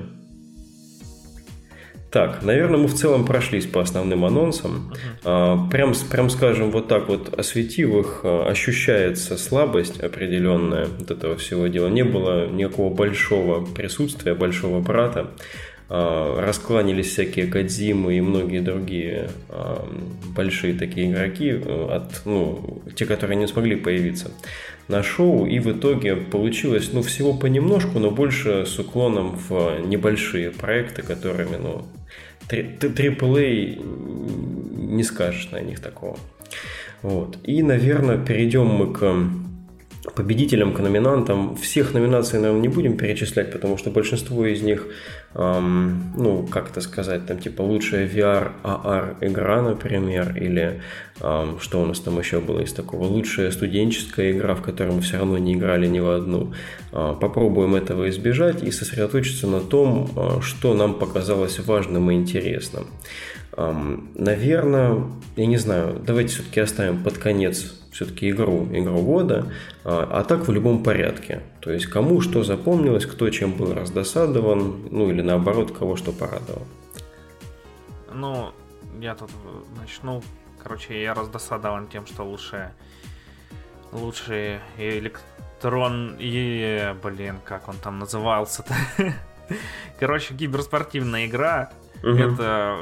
Так, 2.14 2.44
наверное, 2.44 2.80
мы 2.80 2.88
в 2.88 2.94
целом 2.94 3.26
прошлись 3.26 3.66
по 3.66 3.82
основным 3.82 4.24
анонсам. 4.24 4.94
Uh-huh. 5.24 5.68
Прям, 5.72 5.94
прям 6.12 6.30
скажем, 6.30 6.70
вот 6.70 6.88
так 6.88 7.10
вот 7.10 7.34
осветив 7.34 7.90
их, 7.96 8.20
а, 8.24 8.46
ощущается 8.48 9.36
слабость 9.36 10.00
определенная 10.00 10.90
от 11.02 11.10
этого 11.10 11.38
всего 11.38 11.66
дела. 11.66 11.88
Не 11.88 12.04
было 12.04 12.48
никакого 12.48 12.94
большого 12.94 13.66
присутствия, 13.66 14.36
большого 14.36 14.80
брата. 14.80 15.32
А, 15.90 16.40
раскланялись 16.40 17.08
всякие 17.08 17.48
Кадзимы 17.48 18.16
и 18.16 18.22
многие 18.22 18.60
другие 18.60 19.30
большие 20.36 20.76
такие 20.76 21.10
игроки, 21.10 21.52
от, 21.52 22.22
ну, 22.26 22.84
те, 22.96 23.08
которые 23.08 23.38
не 23.38 23.48
смогли 23.48 23.76
появиться 23.76 24.30
на 24.88 25.02
шоу, 25.02 25.48
и 25.48 25.58
в 25.58 25.72
итоге 25.72 26.16
получилось, 26.16 26.92
ну, 26.94 27.02
всего 27.02 27.34
понемножку, 27.34 27.98
но 27.98 28.12
больше 28.12 28.68
с 28.68 28.78
уклоном 28.78 29.36
в 29.50 29.80
небольшие 29.84 30.52
проекты, 30.52 31.02
которыми, 31.02 31.58
ну, 31.58 31.86
AAA 32.50 33.82
не 34.94 35.04
скажешь 35.04 35.50
на 35.52 35.60
них 35.60 35.80
такого. 35.80 36.18
Вот. 37.02 37.38
И, 37.44 37.64
наверное, 37.64 38.18
перейдем 38.18 38.68
мы 38.68 38.94
к 38.94 39.00
победителям, 40.16 40.74
к 40.74 40.80
номинантам. 40.80 41.56
Всех 41.56 41.94
номинаций, 41.94 42.40
наверное, 42.40 42.62
не 42.62 42.68
будем 42.68 42.98
перечислять, 42.98 43.52
потому 43.52 43.78
что 43.78 43.90
большинство 43.90 44.46
из 44.46 44.62
них, 44.62 44.88
эм, 45.34 46.14
ну, 46.18 46.46
как 46.46 46.70
это 46.70 46.82
сказать, 46.82 47.26
там 47.26 47.40
типа 47.40 47.62
лучшая 47.62 48.08
VR, 48.08 48.52
AR 48.64 49.16
игра, 49.22 49.62
например, 49.62 50.36
или 50.36 50.82
эм, 51.22 51.60
что 51.60 51.82
у 51.82 51.86
нас 51.86 52.00
там 52.00 52.20
еще 52.20 52.42
было 52.42 52.60
из 52.60 52.74
такого, 52.74 53.06
лучшая 53.06 53.52
студенческая 53.52 54.32
игра, 54.32 54.56
в 54.56 54.62
которой 54.62 54.92
мы 54.92 55.02
все 55.02 55.18
равно 55.18 55.38
не 55.38 55.54
играли 55.54 55.88
ни 55.88 56.00
в 56.00 56.10
одну. 56.10 56.54
Э, 56.92 57.16
попробуем 57.20 57.76
этого 57.76 58.10
избежать 58.10 58.62
и 58.62 58.72
сосредоточиться 58.72 59.48
на 59.48 59.62
том, 59.62 60.10
э, 60.16 60.42
что 60.42 60.74
нам 60.74 60.96
показалось 60.96 61.60
важным 61.60 62.12
и 62.12 62.16
интересным. 62.16 62.88
Эм, 63.56 64.10
наверное, 64.16 65.06
я 65.38 65.46
не 65.46 65.58
знаю, 65.58 66.02
давайте 66.06 66.34
все-таки 66.34 66.60
оставим 66.60 67.04
под 67.04 67.18
конец 67.18 67.83
все-таки 67.94 68.30
игру, 68.32 68.68
игру 68.72 69.02
года, 69.02 69.46
а, 69.86 70.10
а 70.12 70.24
так 70.24 70.48
в 70.48 70.52
любом 70.52 70.84
порядке. 70.84 71.42
То 71.62 71.72
есть 71.72 71.86
кому 71.86 72.22
что 72.22 72.44
запомнилось, 72.44 73.06
кто 73.06 73.30
чем 73.30 73.54
был 73.54 73.74
раздосадован, 73.74 74.90
ну 74.92 75.10
или 75.10 75.22
наоборот, 75.22 75.72
кого 75.72 75.96
что 75.96 76.12
порадовал. 76.12 76.64
Ну, 78.14 78.52
я 79.00 79.16
тут 79.16 79.30
начну. 79.80 80.22
Короче, 80.62 81.02
я 81.02 81.14
раздосадован 81.14 81.88
тем, 81.88 82.06
что 82.06 82.24
лучше 82.24 82.72
лучший 83.92 84.60
электрон 84.78 86.16
и, 86.20 86.96
блин, 87.04 87.36
как 87.46 87.70
он 87.70 87.76
там 87.78 88.00
назывался-то? 88.00 88.74
Короче, 90.00 90.34
киберспортивная 90.36 91.28
игра. 91.28 91.72
Угу. 92.02 92.12
Это 92.12 92.78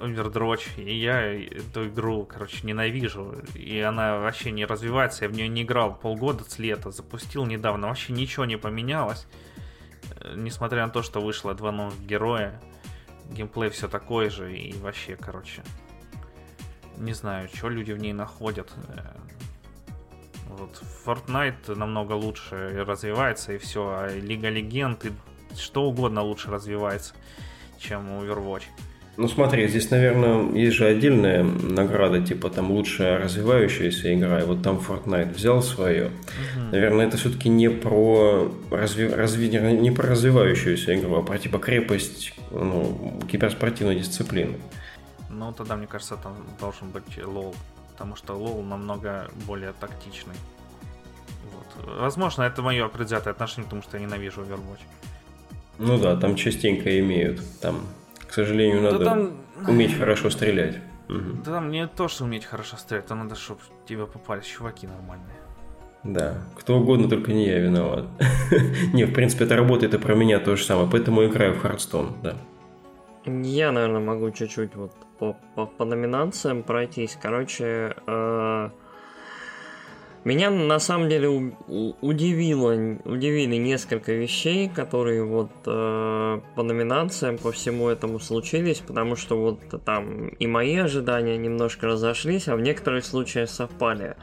Overwatch, 0.00 0.82
и 0.82 0.94
я 0.96 1.34
эту 1.34 1.88
игру, 1.88 2.24
короче, 2.24 2.66
ненавижу, 2.66 3.42
и 3.54 3.78
она 3.80 4.18
вообще 4.18 4.50
не 4.50 4.64
развивается, 4.64 5.24
я 5.24 5.30
в 5.30 5.32
нее 5.32 5.48
не 5.48 5.62
играл 5.62 5.94
полгода 5.94 6.44
с 6.44 6.58
лета, 6.58 6.90
запустил 6.90 7.46
недавно, 7.46 7.88
вообще 7.88 8.12
ничего 8.12 8.44
не 8.44 8.56
поменялось, 8.56 9.26
э, 10.20 10.34
несмотря 10.36 10.86
на 10.86 10.92
то, 10.92 11.02
что 11.02 11.20
вышло 11.20 11.54
два 11.54 11.72
новых 11.72 12.00
героя, 12.00 12.60
геймплей 13.30 13.70
все 13.70 13.88
такой 13.88 14.30
же, 14.30 14.56
и 14.56 14.72
вообще, 14.78 15.16
короче, 15.16 15.62
не 16.96 17.12
знаю, 17.12 17.48
что 17.54 17.68
люди 17.68 17.92
в 17.92 17.98
ней 17.98 18.12
находят. 18.12 18.72
Э, 18.88 19.20
вот 20.48 20.82
Fortnite 21.04 21.74
намного 21.74 22.12
лучше 22.12 22.84
развивается, 22.86 23.52
и 23.52 23.58
все, 23.58 23.88
а 23.88 24.08
Лига 24.08 24.48
Легенд 24.48 25.04
и 25.06 25.12
что 25.56 25.84
угодно 25.84 26.22
лучше 26.22 26.50
развивается, 26.50 27.14
чем 27.78 28.06
Overwatch. 28.06 28.64
Ну 29.16 29.28
смотри, 29.28 29.68
здесь, 29.68 29.90
наверное, 29.90 30.50
есть 30.52 30.76
же 30.76 30.86
отдельная 30.86 31.42
награда, 31.42 32.22
типа 32.22 32.48
там 32.48 32.70
лучшая 32.70 33.18
развивающаяся 33.18 34.14
игра, 34.14 34.40
и 34.40 34.44
вот 34.44 34.62
там 34.62 34.78
Fortnite 34.78 35.34
взял 35.34 35.62
свое. 35.62 36.06
Угу. 36.06 36.70
Наверное, 36.72 37.06
это 37.06 37.16
все-таки 37.16 37.48
не 37.48 37.68
про 37.68 38.50
разви... 38.70 39.08
Разви... 39.08 39.48
не 39.48 39.90
про 39.90 40.08
развивающуюся 40.08 40.94
игру, 40.98 41.16
а 41.16 41.22
про 41.22 41.38
типа 41.38 41.58
крепость 41.58 42.32
ну, 42.50 43.20
киберспортивной 43.30 43.96
дисциплины. 43.96 44.56
Ну, 45.28 45.52
тогда, 45.52 45.76
мне 45.76 45.86
кажется, 45.86 46.16
там 46.16 46.34
должен 46.60 46.90
быть 46.90 47.22
лол, 47.24 47.54
потому 47.92 48.16
что 48.16 48.34
лол 48.34 48.62
намного 48.62 49.28
более 49.46 49.72
тактичный. 49.80 50.34
Вот. 51.52 51.98
Возможно, 52.00 52.42
это 52.44 52.62
мое 52.62 52.88
предвзятое 52.88 53.32
отношение, 53.32 53.64
потому 53.64 53.82
что 53.82 53.96
я 53.96 54.04
ненавижу 54.04 54.40
Overwatch. 54.42 54.80
Ну 55.78 55.98
да, 55.98 56.16
там 56.16 56.36
частенько 56.36 56.98
имеют. 57.00 57.40
Там 57.60 57.80
к 58.30 58.32
сожалению, 58.32 58.80
надо 58.80 58.98
да 59.00 59.04
там... 59.06 59.32
уметь 59.66 59.98
хорошо 59.98 60.30
стрелять. 60.30 60.76
Угу. 61.08 61.42
Да 61.44 61.54
там 61.54 61.72
не 61.72 61.88
то, 61.88 62.06
что 62.06 62.22
уметь 62.22 62.44
хорошо 62.44 62.76
стрелять, 62.76 63.06
то 63.06 63.16
надо, 63.16 63.34
чтобы 63.34 63.60
тебе 63.88 64.06
попались 64.06 64.44
чуваки 64.44 64.86
нормальные. 64.86 65.36
Да, 66.04 66.34
кто 66.56 66.78
угодно, 66.78 67.08
только 67.08 67.32
не 67.32 67.48
я 67.48 67.58
виноват. 67.58 68.06
не, 68.92 69.02
в 69.04 69.12
принципе, 69.12 69.46
это 69.46 69.56
работает 69.56 69.94
и 69.94 69.98
про 69.98 70.14
меня 70.14 70.38
то 70.38 70.54
же 70.54 70.62
самое, 70.62 70.88
поэтому 70.88 71.24
играю 71.24 71.54
в 71.54 71.60
Хардстон, 71.60 72.12
да. 72.22 72.36
Я, 73.26 73.72
наверное, 73.72 74.00
могу 74.00 74.30
чуть-чуть 74.30 74.76
вот 74.76 74.92
по, 75.18 75.36
по, 75.56 75.66
по 75.66 75.84
номинациям 75.84 76.62
пройтись. 76.62 77.18
Короче, 77.20 77.96
э, 78.06 78.70
меня 80.24 80.50
на 80.50 80.78
самом 80.78 81.08
деле 81.08 81.28
удивило, 82.00 82.98
удивили 83.04 83.56
несколько 83.56 84.12
вещей, 84.12 84.68
которые 84.68 85.24
вот 85.24 85.50
э, 85.66 86.40
по 86.54 86.62
номинациям, 86.62 87.38
по 87.38 87.52
всему 87.52 87.88
этому 87.88 88.18
случились, 88.18 88.78
потому 88.78 89.16
что 89.16 89.38
вот 89.38 89.60
там 89.84 90.28
и 90.28 90.46
мои 90.46 90.76
ожидания 90.76 91.38
немножко 91.38 91.86
разошлись, 91.86 92.48
а 92.48 92.56
в 92.56 92.60
некоторых 92.60 93.04
случаях 93.06 93.48
совпали. 93.48 94.16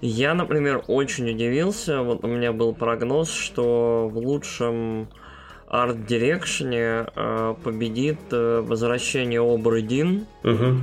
Я, 0.00 0.32
например, 0.32 0.82
очень 0.88 1.28
удивился, 1.30 2.02
вот 2.02 2.24
у 2.24 2.28
меня 2.28 2.52
был 2.52 2.74
прогноз, 2.74 3.30
что 3.30 4.08
в 4.10 4.16
лучшем 4.16 5.08
арт-дирекшене 5.68 7.06
э, 7.14 7.54
победит 7.62 8.18
э, 8.32 8.60
возвращение 8.60 9.40
Обры 9.40 9.82
Дин. 9.82 10.26
Угу. 10.42 10.80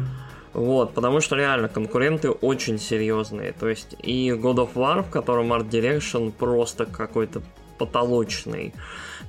Вот, 0.57 0.95
потому 0.95 1.21
что 1.21 1.35
реально 1.35 1.69
конкуренты 1.69 2.31
очень 2.31 2.79
серьезные. 2.79 3.51
То 3.51 3.69
есть 3.69 3.95
и 4.01 4.31
God 4.31 4.55
of 4.55 4.73
War, 4.73 5.03
в 5.03 5.09
котором 5.11 5.53
Art 5.53 5.69
Direction 5.69 6.31
просто 6.31 6.87
какой-то 6.87 7.43
потолочный. 7.77 8.73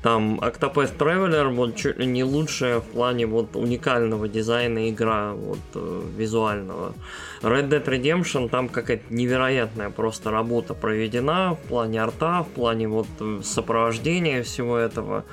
Там 0.02 0.40
Octopath 0.40 0.96
Traveler 0.96 1.54
вот 1.54 1.76
чуть 1.76 1.98
ли 1.98 2.06
не 2.06 2.24
лучшая 2.24 2.80
в 2.80 2.84
плане 2.84 3.26
вот 3.26 3.56
уникального 3.56 4.26
дизайна 4.26 4.88
игра 4.88 5.34
вот 5.34 5.58
э, 5.74 6.02
визуального. 6.16 6.94
Red 7.42 7.68
Dead 7.68 7.84
Redemption 7.84 8.48
там 8.48 8.70
какая-то 8.70 9.12
невероятная 9.12 9.90
просто 9.90 10.30
работа 10.30 10.72
проведена 10.72 11.56
в 11.56 11.68
плане 11.68 12.02
арта, 12.02 12.42
в 12.42 12.54
плане 12.54 12.88
вот 12.88 13.08
сопровождения 13.44 14.42
всего 14.44 14.78
этого. 14.78 15.24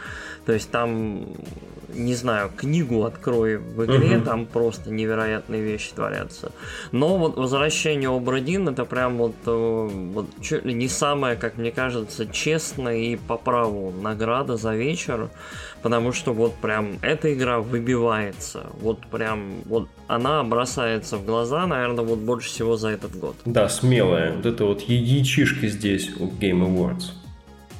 То 0.46 0.52
есть 0.52 0.70
там 0.72 1.28
не 1.96 2.16
знаю, 2.16 2.52
книгу 2.56 3.04
открой 3.04 3.58
в 3.58 3.86
игре, 3.86 4.18
угу. 4.18 4.26
там 4.26 4.46
просто 4.46 4.92
невероятные 4.92 5.62
вещи 5.62 5.92
творятся. 5.94 6.52
Но 6.92 7.18
вот 7.18 7.38
возвращение 7.38 8.10
Обрадин 8.10 8.70
это 8.70 8.86
прям 8.86 9.18
вот, 9.18 9.36
э, 9.46 9.90
вот 10.14 10.28
чуть 10.42 10.66
ли 10.66 10.74
не 10.74 10.88
самая, 10.88 11.36
как 11.36 11.58
мне 11.58 11.72
кажется, 11.72 12.26
честная 12.28 12.98
и 12.98 13.16
по 13.16 13.38
праву 13.38 13.92
награда 13.92 14.58
за 14.58 14.76
вечер, 14.76 15.30
потому 15.82 16.12
что 16.12 16.34
вот 16.34 16.54
прям 16.56 17.00
эта 17.02 17.34
игра 17.34 17.60
выбивается, 17.60 18.66
вот 18.82 19.06
прям 19.08 19.62
вот 19.66 19.88
она 20.08 20.44
бросается 20.44 21.18
в 21.18 21.26
глаза, 21.26 21.66
наверное, 21.66 22.06
вот 22.06 22.20
больше 22.20 22.50
всего 22.50 22.78
за 22.78 22.90
этот 22.90 23.16
год. 23.16 23.36
Да, 23.46 23.70
смелая. 23.70 24.36
Вот 24.36 24.46
это 24.46 24.66
вот 24.66 24.82
яичишка 24.82 25.68
здесь 25.68 26.10
у 26.20 26.28
Game 26.28 26.62
Awards. 26.62 27.25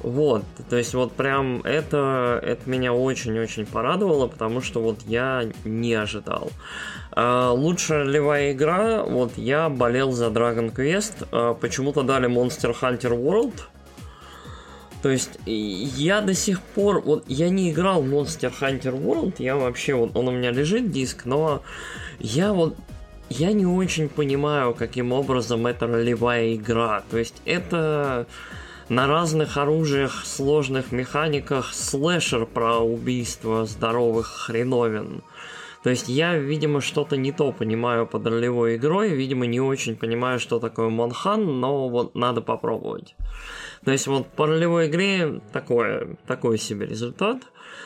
Вот, 0.06 0.44
то 0.70 0.76
есть 0.76 0.94
вот 0.94 1.14
прям 1.14 1.62
это, 1.62 2.40
это 2.40 2.70
меня 2.70 2.92
очень-очень 2.92 3.66
порадовало, 3.66 4.28
потому 4.28 4.60
что 4.60 4.80
вот 4.80 5.02
я 5.04 5.48
не 5.64 5.94
ожидал. 5.94 6.52
А, 7.10 7.50
лучшая 7.50 8.04
ролевая 8.04 8.52
игра, 8.52 9.02
вот 9.02 9.32
я 9.36 9.68
болел 9.68 10.12
за 10.12 10.26
Dragon 10.26 10.72
Quest, 10.72 11.26
а, 11.32 11.54
почему-то 11.54 12.04
дали 12.04 12.28
Monster 12.28 12.72
Hunter 12.80 13.20
World, 13.20 13.54
то 15.02 15.08
есть 15.08 15.40
я 15.44 16.20
до 16.20 16.34
сих 16.34 16.62
пор, 16.62 17.00
вот 17.00 17.24
я 17.26 17.48
не 17.48 17.72
играл 17.72 18.00
в 18.00 18.06
Monster 18.06 18.52
Hunter 18.60 18.96
World, 18.96 19.34
я 19.38 19.56
вообще, 19.56 19.94
вот 19.94 20.16
он 20.16 20.28
у 20.28 20.30
меня 20.30 20.52
лежит 20.52 20.92
диск, 20.92 21.24
но 21.24 21.62
я 22.20 22.52
вот 22.52 22.76
я 23.28 23.50
не 23.50 23.66
очень 23.66 24.08
понимаю, 24.08 24.72
каким 24.72 25.10
образом 25.10 25.66
это 25.66 25.88
ролевая 25.88 26.54
игра. 26.54 27.02
То 27.10 27.18
есть 27.18 27.42
это 27.44 28.28
на 28.88 29.06
разных 29.06 29.56
оружиях, 29.56 30.24
сложных 30.24 30.92
механиках 30.92 31.74
слэшер 31.74 32.46
про 32.46 32.78
убийство 32.78 33.66
здоровых 33.66 34.26
хреновин. 34.26 35.22
То 35.82 35.90
есть 35.90 36.08
я, 36.08 36.36
видимо, 36.36 36.80
что-то 36.80 37.16
не 37.16 37.30
то 37.30 37.52
понимаю 37.52 38.06
под 38.06 38.26
ролевой 38.26 38.76
игрой, 38.76 39.10
видимо, 39.10 39.46
не 39.46 39.60
очень 39.60 39.96
понимаю, 39.96 40.40
что 40.40 40.58
такое 40.58 40.88
Монхан, 40.88 41.60
но 41.60 41.88
вот 41.88 42.14
надо 42.14 42.40
попробовать. 42.42 43.14
То 43.84 43.92
есть 43.92 44.08
вот 44.08 44.26
по 44.26 44.46
ролевой 44.46 44.88
игре 44.88 45.40
такое, 45.52 46.16
такой 46.26 46.58
себе 46.58 46.86
результат. 46.86 47.42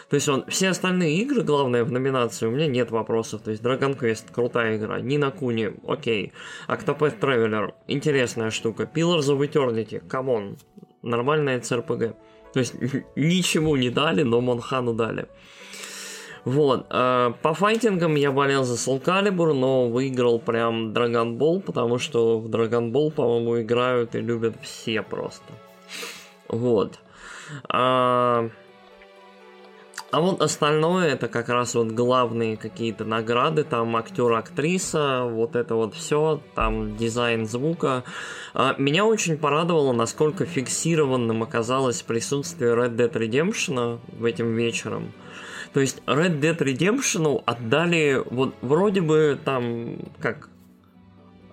То 0.08 0.14
есть 0.14 0.28
он, 0.28 0.44
все 0.48 0.70
остальные 0.70 1.18
игры, 1.18 1.42
главное, 1.42 1.84
в 1.84 1.92
номинации 1.92 2.46
у 2.46 2.50
меня 2.50 2.66
нет 2.66 2.90
вопросов. 2.90 3.42
То 3.42 3.50
есть 3.50 3.62
Dragon 3.62 3.98
Quest, 3.98 4.32
крутая 4.32 4.76
игра. 4.76 5.00
Нина 5.00 5.30
Куни, 5.30 5.72
окей. 5.86 6.32
Octopath 6.68 7.20
Traveler, 7.20 7.74
интересная 7.86 8.50
штука. 8.50 8.90
Pillars 8.92 9.28
of 9.28 9.38
Eternity, 9.40 10.00
come 10.08 10.36
on, 10.36 10.56
нормальная 11.02 11.60
CRPG. 11.60 12.14
То 12.52 12.60
есть 12.60 12.74
ничего 13.16 13.76
не 13.76 13.90
дали, 13.90 14.22
но 14.22 14.40
Монхану 14.40 14.94
дали. 14.94 15.26
Вот. 16.44 16.86
Э, 16.90 17.32
по 17.42 17.54
файтингам 17.54 18.14
я 18.14 18.32
болел 18.32 18.64
за 18.64 18.74
Soul 18.74 19.02
Calibur, 19.02 19.52
но 19.52 19.88
выиграл 19.88 20.38
прям 20.38 20.92
Dragon 20.92 21.36
Ball, 21.36 21.60
потому 21.60 21.98
что 21.98 22.38
в 22.38 22.48
Dragon 22.48 22.90
Ball, 22.90 23.10
по-моему, 23.10 23.60
играют 23.60 24.14
и 24.14 24.20
любят 24.20 24.56
все 24.62 25.02
просто. 25.02 25.52
Вот. 26.48 26.98
А, 27.68 28.48
а 30.10 30.20
вот 30.20 30.42
остальное 30.42 31.08
это 31.08 31.28
как 31.28 31.48
раз 31.48 31.74
вот 31.74 31.88
главные 31.88 32.56
какие-то 32.56 33.04
награды, 33.04 33.62
там 33.62 33.96
актер, 33.96 34.32
актриса, 34.32 35.24
вот 35.24 35.54
это 35.54 35.76
вот 35.76 35.94
все, 35.94 36.40
там 36.54 36.96
дизайн 36.96 37.46
звука. 37.46 38.02
А, 38.52 38.74
меня 38.76 39.04
очень 39.04 39.38
порадовало, 39.38 39.92
насколько 39.92 40.46
фиксированным 40.46 41.42
оказалось 41.44 42.02
присутствие 42.02 42.74
Red 42.74 42.96
Dead 42.96 43.12
Redemption 43.12 44.00
в 44.18 44.24
этим 44.24 44.56
вечером. 44.56 45.12
То 45.72 45.80
есть 45.80 46.02
Red 46.06 46.40
Dead 46.40 46.58
Redemption 46.58 47.42
отдали 47.46 48.20
вот 48.30 48.54
вроде 48.62 49.02
бы 49.02 49.38
там 49.44 49.98
как 50.18 50.48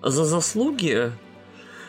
за 0.02 0.26
заслуги 0.26 1.12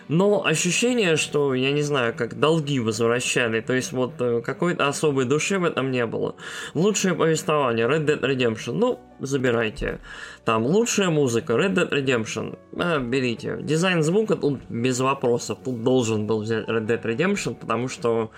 но 0.08 0.44
ощущение, 0.44 1.16
что, 1.16 1.54
я 1.54 1.70
не 1.70 1.82
знаю, 1.82 2.14
как 2.16 2.38
долги 2.38 2.80
возвращали, 2.80 3.60
то 3.60 3.74
есть 3.74 3.92
вот 3.92 4.14
э, 4.20 4.40
какой-то 4.40 4.88
особой 4.88 5.26
души 5.26 5.58
в 5.58 5.64
этом 5.64 5.90
не 5.90 6.06
было. 6.06 6.34
Лучшее 6.74 7.14
повествование 7.14 7.86
Red 7.86 8.06
Dead 8.06 8.20
Redemption, 8.20 8.72
ну, 8.72 9.00
забирайте. 9.20 10.00
Там 10.44 10.64
лучшая 10.64 11.10
музыка 11.10 11.52
Red 11.54 11.74
Dead 11.74 11.90
Redemption, 11.90 12.58
а, 12.76 12.98
берите. 12.98 13.58
Дизайн 13.60 14.02
звука 14.02 14.36
тут 14.36 14.60
без 14.70 14.98
вопросов, 15.00 15.58
тут 15.62 15.82
должен 15.82 16.26
был 16.26 16.40
взять 16.40 16.66
Red 16.68 16.86
Dead 16.86 17.02
Redemption, 17.02 17.54
потому 17.54 17.88
что 17.88 18.30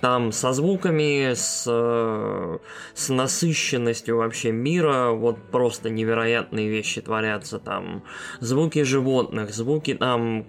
там 0.00 0.30
со 0.30 0.52
звуками, 0.52 1.32
с, 1.34 1.64
э, 1.66 2.58
с 2.94 3.08
насыщенностью 3.08 4.18
вообще 4.18 4.52
мира, 4.52 5.10
вот 5.10 5.38
просто 5.50 5.88
невероятные 5.88 6.68
вещи 6.68 7.00
творятся 7.00 7.58
там. 7.58 8.04
Звуки 8.40 8.82
животных, 8.82 9.54
звуки 9.54 9.94
там 9.94 10.46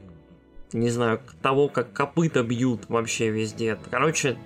не 0.76 0.90
знаю, 0.90 1.20
того, 1.42 1.68
как 1.68 1.94
копыта 1.94 2.44
бьют 2.44 2.90
вообще 2.90 3.30
везде. 3.30 3.78
Короче, 3.90 4.38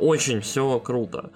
очень 0.00 0.40
все 0.40 0.78
круто. 0.80 1.30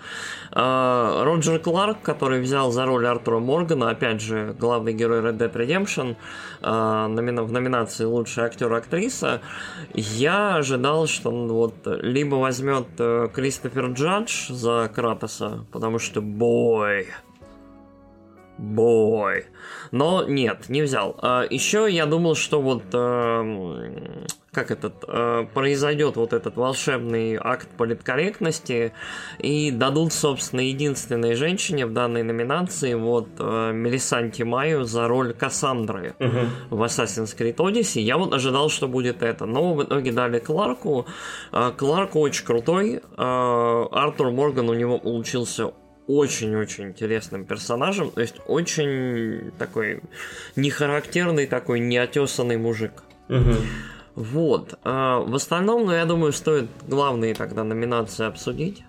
А, 0.50 1.22
Роджер 1.24 1.58
Кларк, 1.58 1.98
который 2.02 2.40
взял 2.40 2.72
за 2.72 2.86
роль 2.86 3.06
Артура 3.06 3.38
Моргана, 3.38 3.90
опять 3.90 4.20
же, 4.20 4.56
главный 4.58 4.94
герой 4.94 5.20
Red 5.20 5.36
Dead 5.36 5.52
Redemption, 5.52 6.16
а, 6.62 7.06
в 7.06 7.52
номинации 7.52 8.04
лучшая 8.04 8.46
актер-актриса, 8.46 9.42
я 9.92 10.56
ожидал, 10.56 11.06
что 11.06 11.30
он 11.30 11.48
вот 11.48 11.74
либо 11.84 12.36
возьмет 12.36 12.86
э, 12.98 13.28
Кристофер 13.32 13.92
Джадж 13.92 14.50
за 14.50 14.90
Кратоса, 14.94 15.64
потому 15.70 15.98
что 15.98 16.22
бой, 16.22 17.08
бой. 18.58 19.46
Но 19.90 20.24
нет, 20.24 20.68
не 20.68 20.82
взял. 20.82 21.16
А, 21.22 21.44
еще 21.48 21.86
я 21.90 22.06
думал, 22.06 22.34
что 22.34 22.60
вот 22.60 22.84
э, 22.92 24.26
как 24.54 24.70
этот 24.70 25.04
э, 25.06 25.46
произойдет 25.52 26.16
вот 26.16 26.32
этот 26.32 26.56
волшебный 26.56 27.36
акт 27.40 27.68
политкорректности 27.76 28.92
и 29.38 29.70
дадут, 29.70 30.12
собственно, 30.12 30.60
единственной 30.60 31.34
женщине 31.34 31.86
в 31.86 31.92
данной 31.92 32.22
номинации 32.22 32.94
вот 32.94 33.28
э, 33.38 33.72
Мелисанте 33.72 34.44
Майю 34.44 34.84
за 34.84 35.08
роль 35.08 35.34
Кассандры 35.34 36.14
uh-huh. 36.18 36.46
в 36.70 36.82
Assassin's 36.82 37.36
Creed 37.36 37.56
Odyssey. 37.56 38.00
Я 38.00 38.16
вот 38.16 38.32
ожидал, 38.32 38.70
что 38.70 38.88
будет 38.88 39.22
это, 39.22 39.44
но 39.44 39.74
в 39.74 39.82
итоге 39.82 40.12
дали 40.12 40.38
Кларку. 40.38 41.06
Э, 41.52 41.72
Кларк 41.76 42.16
очень 42.16 42.46
крутой. 42.46 43.02
Э, 43.16 43.84
Артур 43.92 44.30
Морган 44.30 44.70
у 44.70 44.74
него 44.74 44.98
получился 44.98 45.72
очень-очень 46.06 46.88
интересным 46.88 47.44
персонажем, 47.44 48.10
то 48.10 48.20
есть 48.20 48.36
очень 48.46 49.52
такой 49.58 50.02
нехарактерный, 50.56 51.46
такой 51.46 51.80
неотесанный 51.80 52.56
мужик. 52.56 53.04
Угу. 53.28 53.54
Вот. 54.14 54.78
А 54.84 55.20
в 55.20 55.34
остальном, 55.34 55.86
ну, 55.86 55.92
я 55.92 56.04
думаю, 56.04 56.32
стоит 56.32 56.68
главные 56.86 57.34
тогда 57.34 57.64
номинации 57.64 58.26
обсудить. 58.26 58.84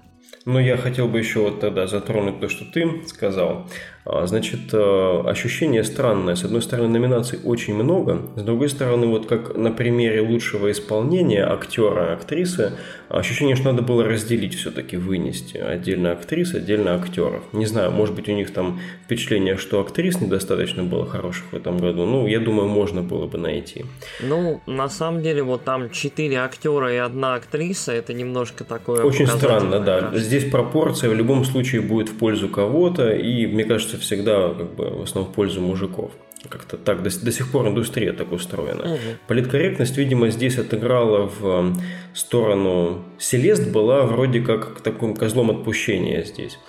Ну, 0.45 0.59
я 0.59 0.77
хотел 0.77 1.07
бы 1.07 1.17
еще 1.19 1.39
вот 1.39 1.59
тогда 1.59 1.87
затронуть 1.87 2.39
то, 2.39 2.49
что 2.49 2.65
ты 2.65 3.03
сказал. 3.07 3.67
А, 4.05 4.27
значит, 4.27 4.71
э, 4.71 5.21
ощущение 5.25 5.83
странное. 5.83 6.35
С 6.35 6.43
одной 6.43 6.61
стороны, 6.61 6.89
номинаций 6.89 7.39
очень 7.43 7.73
много. 7.73 8.21
С 8.35 8.43
другой 8.43 8.69
стороны, 8.69 9.07
вот 9.07 9.25
как 9.25 9.57
на 9.57 9.71
примере 9.71 10.21
лучшего 10.21 10.71
исполнения 10.71 11.43
актера, 11.43 12.13
актрисы, 12.13 12.73
ощущение, 13.09 13.55
что 13.55 13.71
надо 13.71 13.81
было 13.81 14.03
разделить 14.03 14.53
все-таки, 14.53 14.97
вынести. 14.97 15.57
Отдельно 15.57 16.11
актрис, 16.11 16.53
отдельно 16.53 16.93
актеров. 16.93 17.41
Не 17.51 17.65
знаю, 17.65 17.91
может 17.91 18.13
быть, 18.13 18.29
у 18.29 18.33
них 18.33 18.53
там 18.53 18.79
впечатление, 19.05 19.57
что 19.57 19.79
актрис 19.79 20.21
недостаточно 20.21 20.83
было 20.83 21.07
хороших 21.07 21.45
в 21.51 21.55
этом 21.55 21.79
году. 21.79 22.05
Ну, 22.05 22.27
я 22.27 22.39
думаю, 22.39 22.67
можно 22.67 23.01
было 23.01 23.25
бы 23.25 23.39
найти. 23.39 23.85
Ну, 24.21 24.61
на 24.67 24.87
самом 24.87 25.23
деле, 25.23 25.41
вот 25.41 25.63
там 25.63 25.89
четыре 25.89 26.41
актера 26.41 26.93
и 26.93 26.97
одна 26.97 27.33
актриса, 27.33 27.91
это 27.91 28.13
немножко 28.13 28.65
такое... 28.65 29.03
Очень 29.03 29.25
странно, 29.25 29.79
да. 29.79 30.11
Здесь 30.13 30.45
пропорция 30.51 31.09
в 31.09 31.15
любом 31.15 31.43
случае 31.43 31.81
будет 31.81 32.09
в 32.09 32.17
пользу 32.19 32.49
кого-то, 32.49 33.11
и, 33.11 33.47
мне 33.47 33.63
кажется, 33.63 33.94
кажется, 33.95 33.97
всегда 33.97 34.53
как 34.53 34.75
бы 34.75 34.89
в 34.89 35.01
основном 35.03 35.31
в 35.31 35.35
пользу 35.35 35.61
мужиков. 35.61 36.11
Как-то 36.49 36.77
так 36.77 37.01
до, 37.01 37.09
до 37.09 37.31
сих 37.31 37.51
пор 37.51 37.67
индустрия 37.67 38.13
так 38.13 38.31
устроена. 38.31 38.83
Угу. 38.83 38.99
Политкорректность, 39.27 39.97
видимо, 39.97 40.29
здесь 40.29 40.59
отыграла 40.59 41.27
в 41.39 41.75
сторону 42.13 43.03
Селест 43.17 43.67
была 43.71 44.03
вроде 44.03 44.41
как 44.41 44.81
таким 44.81 45.15
козлом 45.15 45.49
отпущения 45.49 46.23
здесь 46.23 46.59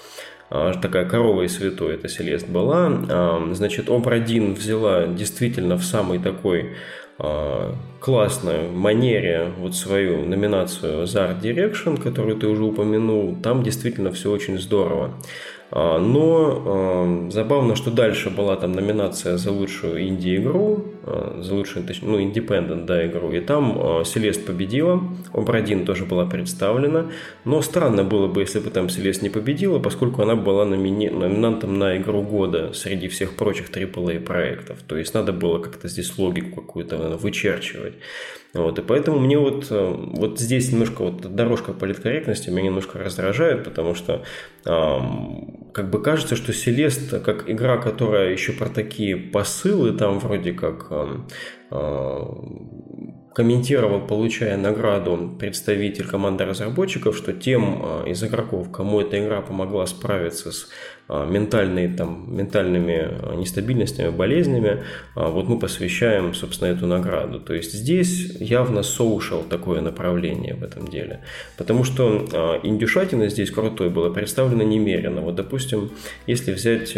а, 0.48 0.72
такая 0.72 1.04
корова 1.04 1.42
и 1.42 1.48
святой 1.48 1.94
эта 1.94 2.08
Селест 2.08 2.48
была. 2.48 2.90
А, 3.08 3.50
значит, 3.52 3.90
Обрадин 3.90 4.54
взяла 4.54 5.06
действительно 5.06 5.76
в 5.76 5.84
самой 5.84 6.20
такой 6.20 6.72
а, 7.18 7.74
классной 8.00 8.70
манере 8.70 9.52
вот 9.58 9.74
свою 9.74 10.24
номинацию 10.24 11.06
за 11.06 11.24
Art 11.24 11.42
Direction, 11.42 12.02
которую 12.02 12.36
ты 12.36 12.46
уже 12.46 12.64
упомянул. 12.64 13.36
Там 13.42 13.62
действительно 13.62 14.10
все 14.10 14.30
очень 14.30 14.58
здорово. 14.58 15.12
А, 15.70 15.98
но 15.98 17.30
забавно, 17.30 17.76
что 17.76 17.90
дальше 17.90 18.30
была 18.30 18.56
там 18.56 18.72
номинация 18.72 19.36
за 19.36 19.50
лучшую 19.50 20.06
инди-игру, 20.08 20.84
за 21.38 21.54
лучшую, 21.54 21.86
ну, 22.02 22.20
independent, 22.20 22.84
да, 22.84 23.06
игру, 23.06 23.30
и 23.30 23.40
там 23.40 24.04
Селест 24.04 24.44
победила, 24.44 25.02
Обрадин 25.32 25.84
тоже 25.84 26.04
была 26.04 26.26
представлена, 26.26 27.06
но 27.44 27.62
странно 27.62 28.04
было 28.04 28.26
бы, 28.26 28.40
если 28.40 28.58
бы 28.58 28.70
там 28.70 28.88
Селест 28.88 29.22
не 29.22 29.28
победила, 29.28 29.78
поскольку 29.78 30.22
она 30.22 30.34
была 30.34 30.64
номини... 30.64 31.08
номинантом 31.08 31.78
на 31.78 31.96
игру 31.96 32.22
года 32.22 32.72
среди 32.72 33.08
всех 33.08 33.36
прочих 33.36 33.70
AAA 33.70 34.20
проектов, 34.20 34.78
то 34.86 34.96
есть 34.96 35.14
надо 35.14 35.32
было 35.32 35.58
как-то 35.58 35.88
здесь 35.88 36.16
логику 36.18 36.60
какую-то 36.60 36.96
вычерчивать. 37.20 37.94
Вот, 38.54 38.78
и 38.78 38.82
поэтому 38.82 39.18
мне 39.18 39.38
вот, 39.38 39.66
э, 39.70 39.94
вот 39.96 40.38
здесь 40.40 40.72
немножко 40.72 41.02
вот 41.02 41.34
дорожка 41.34 41.72
политкорректности 41.72 42.50
меня 42.50 42.66
немножко 42.66 42.98
раздражает, 42.98 43.64
потому 43.64 43.94
что 43.94 44.24
эм, 44.64 45.70
как 45.72 45.90
бы 45.90 46.02
кажется, 46.02 46.36
что 46.36 46.52
Селест 46.52 47.22
как 47.22 47.50
игра, 47.50 47.76
которая 47.76 48.32
еще 48.32 48.52
про 48.52 48.68
такие 48.68 49.16
посылы, 49.16 49.92
там 49.92 50.18
вроде 50.18 50.52
как 50.52 50.86
э, 50.90 52.26
комментировал, 53.36 54.00
получая 54.00 54.56
награду 54.56 55.36
представитель 55.38 56.06
команды 56.06 56.46
разработчиков, 56.46 57.14
что 57.14 57.34
тем 57.34 57.82
э, 57.82 58.10
из 58.10 58.24
игроков, 58.24 58.72
кому 58.72 59.02
эта 59.02 59.22
игра 59.22 59.42
помогла 59.42 59.84
справиться 59.84 60.52
с 60.52 60.62
а, 60.64 60.68
ментальные, 61.08 61.88
там, 61.88 62.36
ментальными 62.36 63.08
а, 63.08 63.36
нестабильностями, 63.36 64.10
болезнями, 64.10 64.82
а, 65.14 65.28
вот 65.28 65.48
мы 65.48 65.58
посвящаем, 65.58 66.34
собственно, 66.34 66.68
эту 66.68 66.86
награду. 66.86 67.40
То 67.40 67.54
есть 67.54 67.72
здесь 67.72 68.36
явно 68.40 68.82
соушал 68.82 69.42
такое 69.42 69.80
направление 69.80 70.54
в 70.54 70.64
этом 70.64 70.88
деле. 70.88 71.20
Потому 71.56 71.84
что 71.84 72.60
индюшатина 72.62 73.28
здесь 73.28 73.50
крутой 73.50 73.90
было 73.90 74.10
представлено 74.10 74.64
немерено. 74.64 75.20
Вот, 75.20 75.36
допустим, 75.36 75.90
если 76.26 76.52
взять 76.52 76.96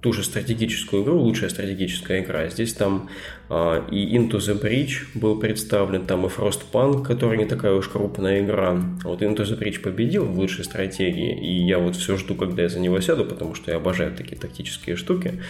ту 0.00 0.12
же 0.12 0.22
стратегическую 0.22 1.02
игру, 1.02 1.18
лучшая 1.18 1.50
стратегическая 1.50 2.20
игра, 2.22 2.48
здесь 2.48 2.72
там 2.74 3.08
и 3.50 4.16
Into 4.16 4.38
the 4.38 4.60
Bridge 4.60 5.06
был 5.14 5.38
представлен, 5.38 6.04
там 6.04 6.26
и 6.26 6.28
Frostpunk, 6.28 7.02
который 7.02 7.38
не 7.38 7.46
такая 7.46 7.72
уж 7.72 7.88
крупная 7.88 8.40
игра. 8.44 8.78
Вот 9.04 9.22
Into 9.22 9.38
the 9.38 9.58
Bridge 9.58 9.80
победил 9.80 10.26
в 10.26 10.38
лучшей 10.38 10.64
стратегии, 10.64 11.34
и 11.34 11.66
я 11.66 11.78
вот 11.78 11.96
все 11.96 12.18
жду, 12.18 12.34
когда 12.34 12.62
я 12.62 12.68
за 12.68 12.78
него 12.78 13.00
сяду, 13.00 13.24
потому 13.24 13.54
что 13.54 13.70
я 13.70 13.78
обожаю 13.78 14.14
такие 14.14 14.36
тактические 14.36 14.96
штуки. 14.96 15.40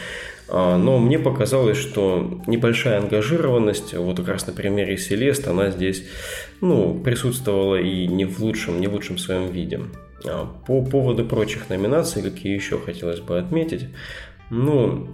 А, 0.49 0.79
но 0.79 0.99
мне 0.99 1.19
показалось, 1.19 1.77
что 1.77 2.41
небольшая 2.47 3.01
ангажированность, 3.01 3.95
вот 3.95 4.19
как 4.19 4.29
раз 4.29 4.47
на 4.47 4.53
примере 4.53 4.97
Селест, 4.97 5.49
она 5.49 5.71
здесь 5.71 6.05
ну, 6.61 6.95
присутствовала 6.95 7.81
и 7.81 8.07
не 8.07 8.25
в 8.25 8.39
лучшем, 8.39 8.81
не 8.81 8.87
в 8.87 8.93
лучшем 8.93 9.19
своем 9.19 9.51
виде. 9.51 9.81
А, 10.25 10.47
по 10.67 10.83
поводу 10.83 11.25
прочих 11.25 11.69
номинаций, 11.69 12.23
какие 12.23 12.55
еще 12.55 12.79
хотелось 12.79 13.21
бы 13.21 13.39
отметить, 13.39 13.87
ну, 14.51 15.09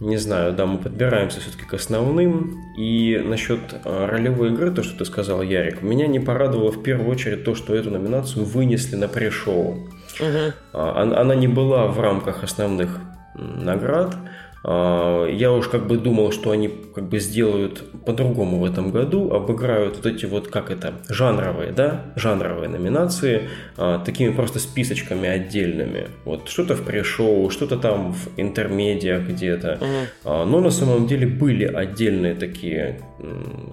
не 0.00 0.16
знаю, 0.16 0.52
да, 0.52 0.66
мы 0.66 0.78
подбираемся 0.78 1.40
все-таки 1.40 1.64
к 1.64 1.74
основным. 1.74 2.56
И 2.78 3.18
насчет 3.18 3.60
а, 3.84 4.06
ролевой 4.06 4.50
игры, 4.50 4.70
то, 4.70 4.82
что 4.82 4.98
ты 4.98 5.04
сказал, 5.04 5.42
Ярик, 5.42 5.82
меня 5.82 6.06
не 6.06 6.20
порадовало 6.20 6.72
в 6.72 6.82
первую 6.82 7.10
очередь 7.10 7.44
то, 7.44 7.54
что 7.54 7.74
эту 7.74 7.90
номинацию 7.90 8.44
вынесли 8.44 8.96
на 8.96 9.08
пришоу. 9.08 9.88
Угу. 10.20 10.78
Она 10.78 11.34
не 11.34 11.48
была 11.48 11.86
в 11.86 12.00
рамках 12.00 12.42
основных 12.44 12.98
наград. 13.34 14.16
А, 14.62 15.26
я 15.26 15.52
уж 15.52 15.68
как 15.68 15.86
бы 15.86 15.96
думал, 15.96 16.32
что 16.32 16.50
они 16.50 16.68
как 16.68 17.08
бы 17.08 17.18
сделают 17.18 17.82
по-другому 18.04 18.58
в 18.58 18.64
этом 18.64 18.90
году, 18.90 19.32
обыграют 19.32 19.96
вот 19.96 20.06
эти 20.06 20.26
вот, 20.26 20.48
как 20.48 20.70
это, 20.70 20.94
жанровые, 21.08 21.72
да, 21.72 22.12
жанровые 22.16 22.68
номинации, 22.68 23.48
а, 23.76 23.98
такими 23.98 24.32
просто 24.32 24.58
списочками 24.58 25.28
отдельными. 25.28 26.08
Вот 26.24 26.48
что-то 26.48 26.74
в 26.74 26.84
pre-show, 26.84 27.48
что-то 27.50 27.76
там 27.76 28.12
в 28.12 28.28
интермедиах 28.36 29.28
где-то. 29.28 29.78
Uh-huh. 30.24 30.44
Но 30.44 30.60
на 30.60 30.70
самом 30.70 31.06
деле 31.06 31.26
были 31.26 31.64
отдельные 31.64 32.34
такие 32.34 33.00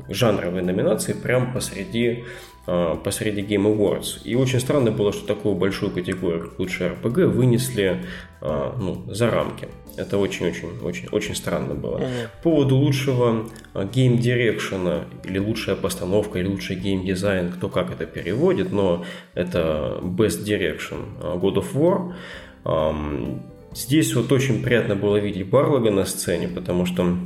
жанровые 0.10 0.63
номинации 0.63 1.13
прямо 1.13 1.54
посреди 1.54 2.23
посреди 2.65 3.41
Game 3.43 3.63
Awards. 3.63 4.23
И 4.26 4.36
очень 4.36 4.60
странно 4.60 4.91
было, 4.91 5.13
что 5.13 5.26
такую 5.26 5.56
большую 5.56 5.89
категорию, 5.89 6.50
как 6.50 6.60
лучший 6.60 6.88
RPG, 6.88 7.28
вынесли 7.28 8.04
ну, 8.41 9.06
за 9.08 9.32
рамки. 9.32 9.69
Это 9.98 10.18
очень-очень-очень 10.18 11.10
очень 11.12 11.36
странно 11.36 11.74
было. 11.74 11.98
Mm-hmm. 11.98 12.28
По 12.44 12.50
поводу 12.50 12.76
лучшего 12.76 13.50
game 13.74 14.09
direction 14.09 14.88
а, 14.88 15.06
или 15.26 15.40
лучшая 15.40 15.76
постановка, 15.76 16.40
или 16.40 16.48
лучший 16.48 16.76
гейм-дизайн, 16.76 17.52
кто 17.52 17.68
как 17.68 17.92
это 17.92 18.06
переводит, 18.06 18.72
но 18.72 19.04
это 19.34 20.00
Best 20.04 20.46
Direction 20.46 21.20
God 21.42 21.56
of 21.56 21.74
War. 21.74 23.42
Здесь 23.74 24.16
вот 24.16 24.32
очень 24.32 24.64
приятно 24.64 24.96
было 24.96 25.18
видеть 25.18 25.50
Барлога 25.50 25.92
на 25.92 26.06
сцене, 26.06 26.48
потому 26.48 26.86
что 26.86 27.18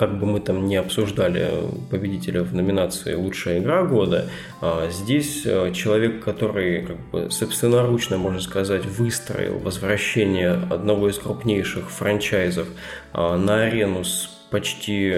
как 0.00 0.18
бы 0.18 0.24
мы 0.24 0.40
там 0.40 0.64
не 0.64 0.76
обсуждали 0.76 1.50
победителя 1.90 2.42
в 2.42 2.54
номинации 2.54 3.12
«Лучшая 3.12 3.58
игра 3.58 3.84
года», 3.84 4.30
а 4.62 4.88
здесь 4.90 5.42
э, 5.44 5.72
человек, 5.74 6.24
который 6.24 6.86
как 6.86 6.96
бы 7.10 7.30
собственноручно, 7.30 8.16
можно 8.16 8.40
сказать, 8.40 8.86
выстроил 8.86 9.58
возвращение 9.58 10.52
одного 10.52 11.10
из 11.10 11.18
крупнейших 11.18 11.90
франчайзов 11.90 12.68
а, 13.12 13.36
на 13.36 13.64
арену 13.64 14.04
с 14.04 14.30
почти 14.50 15.16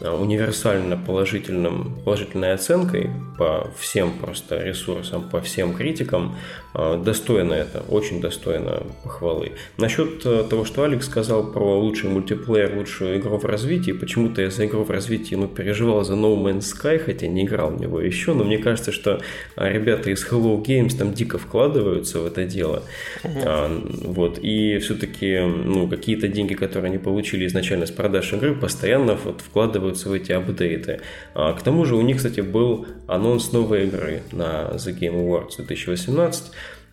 универсально 0.00 0.96
положительным, 0.96 1.96
положительной 2.04 2.52
оценкой 2.52 3.10
по 3.38 3.70
всем 3.78 4.12
просто 4.12 4.62
ресурсам, 4.62 5.28
по 5.28 5.40
всем 5.40 5.74
критикам, 5.74 6.36
э, 6.74 7.00
достойно 7.02 7.54
это, 7.54 7.80
очень 7.88 8.20
достойно 8.20 8.82
похвалы. 9.02 9.52
Насчет 9.78 10.24
э, 10.24 10.44
того, 10.48 10.64
что 10.64 10.84
Алекс 10.84 11.06
сказал 11.06 11.50
про 11.50 11.78
лучший 11.78 12.10
мультиплеер, 12.10 12.76
лучшую 12.76 13.18
игру 13.18 13.38
в 13.38 13.44
развитии, 13.44 13.92
почему-то 13.92 14.42
я 14.42 14.50
за 14.50 14.66
игру 14.66 14.84
в 14.84 14.90
развитии 14.90 15.34
ну, 15.34 15.48
переживал 15.48 16.04
за 16.04 16.14
No 16.14 16.36
Man's 16.36 16.72
Sky, 16.74 16.98
хотя 16.98 17.26
не 17.26 17.44
играл 17.44 17.70
в 17.70 17.80
него 17.80 18.00
еще, 18.00 18.34
но 18.34 18.44
мне 18.44 18.58
кажется, 18.58 18.92
что 18.92 19.20
ребята 19.56 20.10
из 20.10 20.26
Hello 20.26 20.62
Games 20.62 20.96
там 20.96 21.14
дико 21.14 21.38
вкладываются 21.38 22.20
в 22.20 22.26
это 22.26 22.44
дело. 22.44 22.82
Uh-huh. 23.22 24.06
Вот, 24.06 24.38
и 24.42 24.78
все-таки 24.78 25.40
ну, 25.40 25.88
какие-то 25.88 26.28
деньги, 26.28 26.54
которые 26.54 26.90
они 26.90 26.98
получили 26.98 27.46
изначально 27.46 27.86
с 27.86 27.90
продаж 27.90 28.32
игры, 28.32 28.54
постоянно 28.54 29.14
вот 29.14 29.40
вкладывают 29.40 29.85
вкладываются 29.86 30.08
в 30.08 30.12
эти 30.12 30.32
апдейты. 30.32 31.00
А, 31.34 31.52
к 31.52 31.62
тому 31.62 31.84
же 31.84 31.96
у 31.96 32.02
них, 32.02 32.16
кстати, 32.16 32.40
был 32.40 32.86
анонс 33.06 33.52
новой 33.52 33.84
игры 33.86 34.22
на 34.32 34.70
The 34.74 34.98
Game 34.98 35.14
Awards 35.14 35.56
2018. 35.58 36.44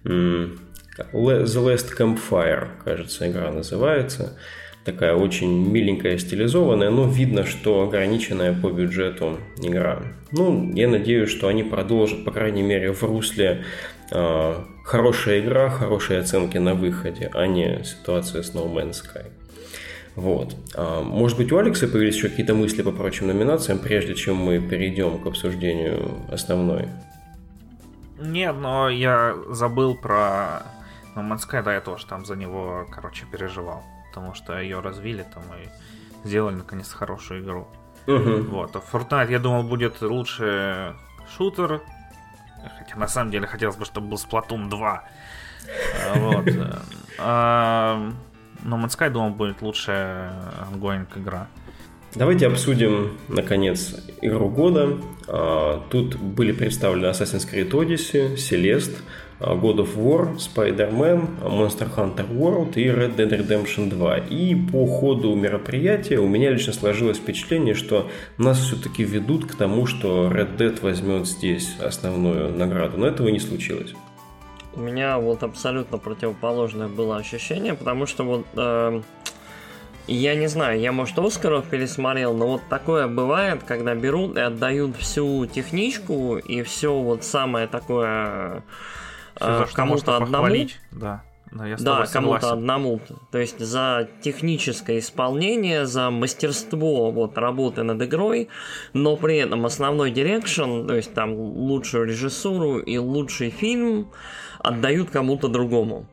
The 0.06 0.58
Last 1.14 1.98
Campfire, 1.98 2.68
кажется, 2.84 3.30
игра 3.30 3.52
называется. 3.52 4.38
Такая 4.86 5.16
очень 5.16 5.72
миленькая, 5.72 6.18
стилизованная, 6.18 6.90
но 6.90 7.08
видно, 7.08 7.46
что 7.46 7.84
ограниченная 7.84 8.54
по 8.54 8.70
бюджету 8.70 9.40
игра. 9.62 10.04
Ну, 10.32 10.74
я 10.76 10.90
надеюсь, 10.90 11.30
что 11.30 11.48
они 11.48 11.64
продолжат, 11.64 12.26
по 12.26 12.32
крайней 12.32 12.64
мере, 12.64 12.92
в 12.92 13.02
русле 13.04 13.64
э, 14.12 14.56
хорошая 14.84 15.40
игра, 15.40 15.70
хорошие 15.70 16.20
оценки 16.20 16.58
на 16.58 16.74
выходе, 16.74 17.32
а 17.34 17.48
не 17.48 17.82
ситуация 17.86 18.44
с 18.44 18.54
No 18.54 18.68
Man's 18.74 19.02
Sky. 19.02 19.28
Вот. 20.16 20.56
А, 20.76 21.02
может 21.02 21.38
быть, 21.38 21.52
у 21.52 21.58
Алекса 21.58 21.88
появились 21.88 22.16
еще 22.16 22.30
какие-то 22.30 22.54
мысли 22.54 22.82
по 22.82 22.92
прочим 22.92 23.28
номинациям, 23.28 23.80
прежде 23.80 24.16
чем 24.16 24.38
мы 24.38 24.60
перейдем 24.60 25.20
к 25.20 25.26
обсуждению 25.26 26.20
основной? 26.32 26.88
Нет, 28.20 28.56
но 28.56 28.90
я 28.90 29.36
забыл 29.50 29.96
про 29.96 30.64
No 31.16 31.28
Man's 31.28 31.48
Sky, 31.50 31.64
да, 31.64 31.74
я 31.74 31.82
тоже 31.82 32.06
там 32.06 32.26
за 32.26 32.36
него, 32.36 32.86
короче, 32.92 33.26
переживал. 33.32 33.84
Потому 34.10 34.36
что 34.36 34.60
ее 34.60 34.80
развили 34.80 35.26
там 35.34 35.44
и 35.56 36.28
сделали, 36.28 36.56
наконец, 36.56 36.92
хорошую 36.92 37.44
игру. 37.44 37.68
Угу. 38.06 38.44
Вот. 38.50 38.76
А 38.76 38.80
Fortnite, 38.80 39.32
я 39.32 39.40
думал, 39.40 39.64
будет 39.64 40.02
лучше 40.02 40.96
шутер. 41.36 41.82
Хотя, 42.78 42.96
на 42.98 43.08
самом 43.08 43.32
деле, 43.32 43.48
хотелось 43.48 43.76
бы, 43.76 43.86
чтобы 43.86 44.08
был 44.08 44.18
Splatoon 44.18 44.70
2. 44.70 45.04
Вот. 46.16 46.46
Но 48.64 48.78
Man's 48.78 48.98
Sky, 48.98 49.10
думал, 49.10 49.32
будет 49.32 49.62
лучшая 49.62 50.32
ongoing 50.72 51.06
игра. 51.16 51.48
Давайте 52.16 52.46
обсудим, 52.46 53.18
наконец, 53.28 53.96
игру 54.22 54.50
года. 54.50 54.98
А, 55.28 55.84
тут 55.90 56.16
были 56.16 56.52
представлены 56.52 57.08
Assassin's 57.08 57.50
Creed 57.52 57.72
Odyssey, 57.72 58.36
Celeste, 58.36 58.98
а, 59.40 59.56
God 59.56 59.78
of 59.78 59.96
War, 59.96 60.38
Spider-Man, 60.38 61.42
Monster 61.42 61.90
Hunter 61.96 62.30
World 62.30 62.74
и 62.76 62.86
Red 62.86 63.16
Dead 63.16 63.30
Redemption 63.30 63.90
2. 63.90 64.18
И 64.30 64.54
по 64.54 64.86
ходу 64.86 65.34
мероприятия 65.34 66.20
у 66.20 66.28
меня 66.28 66.52
лично 66.52 66.74
сложилось 66.74 67.18
впечатление, 67.18 67.74
что 67.74 68.12
нас 68.38 68.60
все-таки 68.60 69.04
ведут 69.04 69.46
к 69.46 69.56
тому, 69.56 69.88
что 69.88 70.30
Red 70.32 70.58
Dead 70.58 70.80
возьмет 70.82 71.26
здесь 71.26 71.76
основную 71.80 72.56
награду. 72.56 72.98
Но 72.98 73.08
этого 73.08 73.30
не 73.30 73.40
случилось. 73.40 73.96
У 74.76 74.80
меня 74.80 75.18
вот 75.20 75.44
абсолютно 75.44 75.98
противоположное 75.98 76.88
было 76.88 77.18
ощущение, 77.18 77.76
потому 77.76 78.06
что 78.06 78.24
вот 78.24 78.46
э, 78.56 79.02
я 80.08 80.36
не 80.36 80.48
знаю, 80.48 80.80
я 80.80 80.92
может 80.92 81.18
Оскаров 81.18 81.66
пересмотрел, 81.70 82.34
но 82.34 82.48
вот 82.48 82.62
такое 82.70 83.08
бывает, 83.08 83.64
когда 83.64 83.96
берут 83.96 84.36
и 84.36 84.42
отдают 84.42 84.98
всю 84.98 85.46
техничку 85.46 86.38
и 86.38 86.64
все 86.64 86.94
вот 86.94 87.24
самое 87.24 87.68
такое 87.68 88.64
э, 89.40 89.66
кому-то 89.74 90.18
одному. 90.18 90.68
Да. 90.92 91.24
Но 91.52 91.68
я 91.68 91.78
да, 91.78 92.06
кому-то 92.12 92.52
одному. 92.52 93.00
То 93.32 93.38
есть 93.38 93.60
за 93.60 94.10
техническое 94.22 94.98
исполнение, 94.98 95.86
за 95.86 96.10
мастерство 96.10 97.12
вот, 97.12 97.38
работы 97.38 97.84
над 97.84 98.02
игрой, 98.02 98.50
но 98.94 99.16
при 99.16 99.38
этом 99.38 99.66
основной 99.66 100.10
direction, 100.10 100.88
то 100.88 100.96
есть 100.96 101.14
там 101.14 101.34
лучшую 101.36 102.08
режиссуру 102.08 102.80
и 102.80 102.98
лучший 102.98 103.52
фильм 103.52 104.10
отдают 104.64 105.10
кому-то 105.10 105.48
другому. 105.48 106.06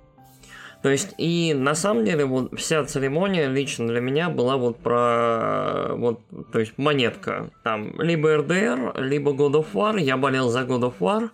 То 0.82 0.88
есть, 0.88 1.14
и 1.18 1.52
на 1.54 1.74
самом 1.74 2.04
деле, 2.06 2.24
вот 2.24 2.58
вся 2.58 2.84
церемония 2.84 3.48
лично 3.48 3.86
для 3.86 4.00
меня 4.00 4.30
была 4.30 4.56
вот 4.56 4.78
про, 4.78 5.94
вот, 5.94 6.20
то 6.52 6.58
есть, 6.58 6.72
монетка. 6.78 7.50
Там, 7.62 8.00
либо 8.00 8.36
РДР, 8.38 8.94
либо 8.98 9.32
God 9.32 9.52
of 9.52 9.66
War. 9.74 10.00
Я 10.00 10.16
болел 10.16 10.48
за 10.48 10.60
God 10.60 10.80
of 10.80 10.94
War. 11.00 11.30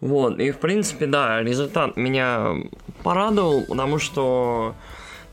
Вот, 0.00 0.40
и 0.40 0.50
в 0.50 0.58
принципе, 0.58 1.06
да, 1.06 1.40
результат 1.42 1.96
меня 1.96 2.54
порадовал, 3.04 3.62
потому 3.68 3.98
что 3.98 4.74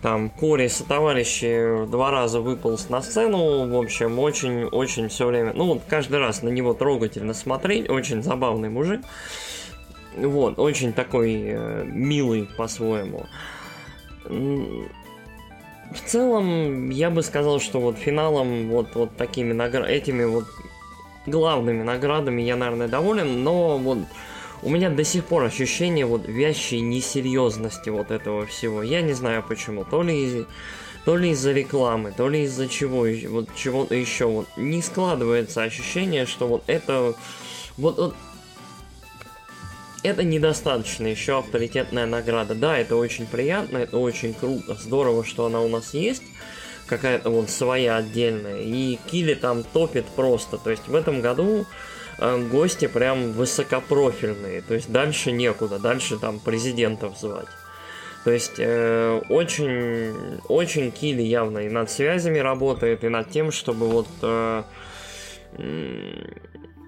там 0.01 0.29
Кори 0.29 0.67
со 0.67 0.87
товарищи 0.87 1.87
два 1.89 2.11
раза 2.11 2.39
выполз 2.39 2.87
на 2.87 3.01
сцену, 3.01 3.67
в 3.67 3.75
общем, 3.75 4.19
очень-очень 4.19 5.09
все 5.09 5.25
время, 5.25 5.53
ну 5.55 5.65
вот 5.73 5.81
каждый 5.89 6.19
раз 6.19 6.43
на 6.43 6.49
него 6.49 6.75
трогательно 6.75 7.33
смотреть, 7.33 7.89
очень 7.89 8.21
забавный 8.21 8.69
мужик. 8.69 9.01
Вот, 10.17 10.59
очень 10.59 10.93
такой 10.93 11.33
э, 11.45 11.83
милый 11.85 12.49
по-своему. 12.57 13.25
В 14.25 16.01
целом, 16.05 16.89
я 16.89 17.09
бы 17.09 17.23
сказал, 17.23 17.59
что 17.59 17.79
вот 17.79 17.97
финалом 17.97 18.69
вот, 18.69 18.95
вот 18.95 19.15
такими 19.17 19.53
наград... 19.53 19.89
этими 19.89 20.23
вот 20.23 20.45
главными 21.25 21.83
наградами 21.83 22.41
я, 22.41 22.55
наверное, 22.55 22.87
доволен, 22.87 23.43
но 23.43 23.77
вот 23.77 23.99
у 24.61 24.69
меня 24.69 24.89
до 24.89 25.03
сих 25.03 25.25
пор 25.25 25.43
ощущение 25.43 26.05
вот 26.05 26.27
вящей 26.27 26.81
несерьезности 26.81 27.89
вот 27.89 28.11
этого 28.11 28.45
всего. 28.45 28.83
Я 28.83 29.01
не 29.01 29.13
знаю 29.13 29.43
почему. 29.47 29.83
То 29.85 30.03
ли 30.03 30.25
из 30.25 30.45
то 31.05 31.15
ли 31.15 31.31
из-за 31.31 31.53
рекламы, 31.53 32.13
то 32.15 32.27
ли 32.27 32.43
из-за 32.43 32.67
чего, 32.67 33.07
вот 33.29 33.49
чего-то 33.55 33.95
еще. 33.95 34.25
Вот 34.25 34.47
не 34.57 34.81
складывается 34.81 35.63
ощущение, 35.63 36.25
что 36.25 36.47
вот 36.47 36.63
это 36.67 37.15
вот, 37.77 37.97
вот 37.97 38.15
это 40.03 40.23
недостаточно 40.23 41.07
еще 41.07 41.39
авторитетная 41.39 42.05
награда. 42.05 42.55
Да, 42.55 42.77
это 42.77 42.95
очень 42.95 43.25
приятно, 43.25 43.77
это 43.77 43.97
очень 43.97 44.33
круто, 44.33 44.75
здорово, 44.75 45.23
что 45.23 45.45
она 45.45 45.61
у 45.61 45.67
нас 45.67 45.93
есть 45.93 46.23
какая-то 46.89 47.29
вот 47.29 47.49
своя 47.49 47.97
отдельная. 47.97 48.61
И 48.61 48.97
Кили 49.09 49.35
там 49.35 49.63
топит 49.63 50.05
просто. 50.15 50.57
То 50.57 50.71
есть 50.71 50.87
в 50.87 50.95
этом 50.95 51.21
году 51.21 51.65
э, 52.17 52.47
гости 52.51 52.87
прям 52.87 53.31
высокопрофильные. 53.31 54.61
То 54.61 54.73
есть 54.73 54.91
дальше 54.91 55.31
некуда, 55.31 55.79
дальше 55.79 56.17
там 56.17 56.39
президентов 56.39 57.17
звать. 57.17 57.47
То 58.25 58.31
есть 58.31 58.55
э, 58.57 59.21
очень, 59.29 60.39
очень 60.49 60.91
Кили 60.91 61.21
явно 61.21 61.59
и 61.59 61.69
над 61.69 61.89
связями 61.89 62.39
работает, 62.39 63.03
и 63.03 63.09
над 63.09 63.29
тем, 63.29 63.51
чтобы 63.51 63.87
вот 63.87 64.07
э, 64.21 64.63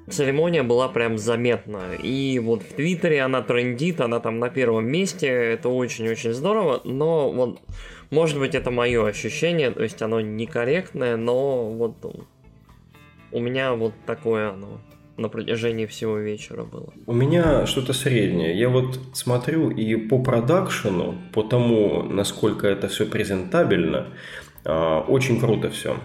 церемония 0.10 0.64
была 0.64 0.88
прям 0.88 1.18
заметна. 1.18 1.94
И 2.02 2.40
вот 2.40 2.64
в 2.64 2.74
Твиттере 2.74 3.22
она 3.22 3.42
трендит, 3.42 4.02
она 4.02 4.20
там 4.20 4.40
на 4.40 4.50
первом 4.50 4.88
месте, 4.88 5.28
это 5.28 5.70
очень-очень 5.70 6.34
здорово, 6.34 6.82
но 6.84 7.32
вот, 7.32 7.60
может 8.10 8.40
быть, 8.40 8.56
это 8.56 8.72
мое 8.72 9.06
ощущение, 9.08 9.72
то 9.72 9.84
есть 9.84 10.02
оно 10.02 10.22
некорректное, 10.22 11.18
но 11.18 11.70
вот 11.70 11.96
у 13.32 13.40
меня 13.40 13.74
вот 13.74 13.94
такое 14.06 14.52
оно 14.52 14.80
на 15.18 15.30
протяжении 15.30 15.86
всего 15.86 16.18
вечера 16.18 16.64
было. 16.64 16.94
У 17.06 17.14
меня 17.14 17.66
что-то 17.66 17.94
среднее. 17.94 18.58
Я 18.58 18.70
вот 18.70 19.00
смотрю 19.14 19.70
и 19.70 19.96
по 19.96 20.20
продакшену, 20.20 21.16
по 21.34 21.44
тому, 21.44 22.04
насколько 22.04 22.68
это 22.68 22.88
все 22.88 23.06
презентабельно, 23.06 24.08
а, 24.66 25.02
очень 25.02 25.40
круто 25.40 25.70
все. 25.70 25.96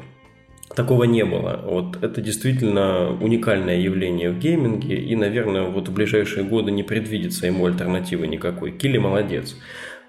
Такого 0.76 1.04
не 1.04 1.24
было. 1.24 1.58
Вот 1.64 2.02
это 2.02 2.20
действительно 2.20 3.10
уникальное 3.18 3.78
явление 3.78 4.30
в 4.30 4.38
гейминге, 4.38 4.96
и, 4.96 5.16
наверное, 5.16 5.62
вот 5.62 5.88
в 5.88 5.92
ближайшие 5.94 6.44
годы 6.44 6.70
не 6.70 6.82
предвидится 6.82 7.46
ему 7.46 7.64
альтернативы 7.64 8.26
никакой. 8.26 8.72
Килли 8.72 8.98
молодец. 8.98 9.56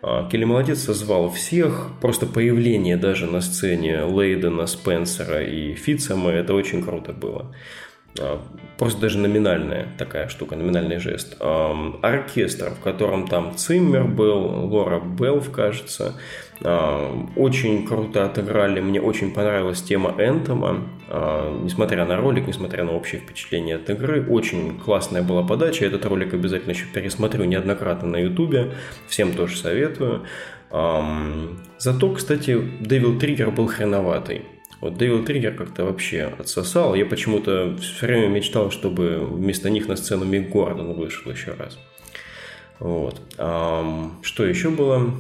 А, 0.01 0.29
Келли 0.29 0.43
молодец 0.43 0.79
созвал 0.79 1.29
всех, 1.29 1.91
просто 2.01 2.25
появление 2.25 2.97
даже 2.97 3.27
на 3.27 3.39
сцене 3.39 4.01
Лейдена, 4.03 4.67
Спенсера 4.67 5.41
и 5.41 5.73
Фитцема, 5.73 6.31
это 6.31 6.53
очень 6.53 6.83
круто 6.83 7.13
было. 7.13 7.55
А, 8.19 8.41
просто 8.77 8.99
даже 8.99 9.19
номинальная 9.19 9.87
такая 9.97 10.27
штука, 10.27 10.57
номинальный 10.57 10.99
жест. 10.99 11.37
Оркестр, 11.39 12.71
в 12.71 12.83
котором 12.83 13.29
там 13.29 13.55
Циммер 13.55 14.03
был, 14.03 14.67
Лора 14.67 14.99
Белф, 14.99 15.49
кажется, 15.49 16.15
очень 16.61 17.85
круто 17.85 18.25
отыграли, 18.25 18.81
мне 18.81 18.99
очень 19.01 19.31
понравилась 19.31 19.81
тема 19.81 20.15
Энтома, 20.17 20.87
несмотря 21.63 22.05
на 22.05 22.17
ролик, 22.17 22.47
несмотря 22.47 22.83
на 22.83 22.93
общее 22.93 23.21
впечатление 23.21 23.75
от 23.75 23.89
игры, 23.89 24.25
очень 24.27 24.79
классная 24.79 25.21
была 25.21 25.43
подача, 25.43 25.85
этот 25.85 26.05
ролик 26.05 26.33
обязательно 26.33 26.71
еще 26.71 26.85
пересмотрю 26.85 27.45
неоднократно 27.45 28.07
на 28.07 28.17
ютубе, 28.17 28.73
всем 29.07 29.33
тоже 29.33 29.57
советую. 29.57 30.23
Зато, 30.69 32.11
кстати, 32.13 32.51
Devil 32.51 33.19
Trigger 33.19 33.51
был 33.51 33.67
хреноватый. 33.67 34.41
Вот 34.79 34.95
Дэвил 34.95 35.25
Триггер 35.25 35.55
как-то 35.55 35.85
вообще 35.85 36.33
отсосал. 36.37 36.93
Я 36.93 37.07
почему-то 37.07 37.75
все 37.81 38.05
время 38.05 38.27
мечтал, 38.27 38.69
чтобы 38.69 39.25
вместо 39.25 39.71
них 39.71 39.87
на 39.87 39.95
сцену 39.95 40.23
Мик 40.23 40.49
Гордон 40.49 40.93
вышел 40.93 41.31
еще 41.31 41.53
раз. 41.53 41.79
Вот. 42.79 43.19
Что 43.33 44.45
еще 44.45 44.69
было 44.69 45.15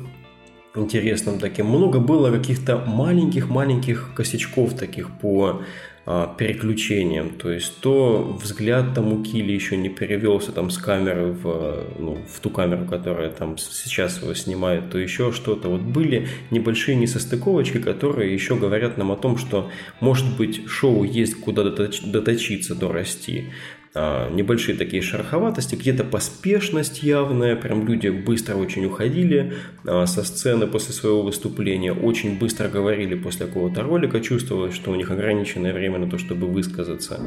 интересным 0.77 1.39
таким? 1.39 1.67
Много 1.67 1.99
было 1.99 2.31
каких-то 2.31 2.77
маленьких-маленьких 2.77 4.13
косячков 4.15 4.73
таких 4.75 5.09
по 5.19 5.61
а, 6.09 6.33
переключением. 6.37 7.31
То 7.31 7.51
есть 7.51 7.81
то 7.81 8.39
взгляд 8.41 8.93
там 8.93 9.11
у 9.11 9.21
Кили 9.21 9.51
еще 9.51 9.75
не 9.75 9.89
перевелся 9.89 10.53
там 10.53 10.69
с 10.69 10.77
камеры 10.77 11.33
в, 11.33 11.83
ну, 11.99 12.17
в 12.33 12.39
ту 12.39 12.49
камеру, 12.49 12.85
которая 12.85 13.29
там 13.29 13.57
сейчас 13.57 14.21
его 14.21 14.33
снимает, 14.33 14.89
то 14.89 14.97
еще 14.97 15.33
что-то. 15.33 15.67
Вот 15.67 15.81
были 15.81 16.29
небольшие 16.49 16.95
несостыковочки, 16.95 17.79
которые 17.79 18.33
еще 18.33 18.55
говорят 18.55 18.97
нам 18.97 19.11
о 19.11 19.17
том, 19.17 19.37
что 19.37 19.69
может 19.99 20.37
быть 20.37 20.65
шоу 20.69 21.03
есть 21.03 21.41
куда 21.41 21.65
доточиться, 21.65 22.73
дорасти. 22.73 23.51
А, 23.99 24.29
небольшие 24.29 24.77
такие 24.77 25.01
шероховатости, 25.01 25.75
где-то 25.75 26.03
поспешность 26.03 27.01
явная, 27.01 27.55
прям 27.55 27.87
люди 27.87 28.09
быстро 28.09 28.55
очень 28.55 28.85
уходили 28.85 29.53
а, 29.85 30.05
со 30.05 30.23
сцены 30.23 30.67
после 30.67 30.93
своего 30.93 31.23
выступления, 31.23 31.93
очень 31.93 32.37
быстро 32.37 32.67
говорили 32.67 33.15
после 33.15 33.47
какого-то 33.47 33.81
ролика, 33.81 34.19
чувствовалось, 34.19 34.75
что 34.75 34.91
у 34.91 34.95
них 34.95 35.09
ограниченное 35.09 35.73
время 35.73 35.97
на 35.97 36.09
то, 36.09 36.19
чтобы 36.19 36.45
высказаться. 36.45 37.19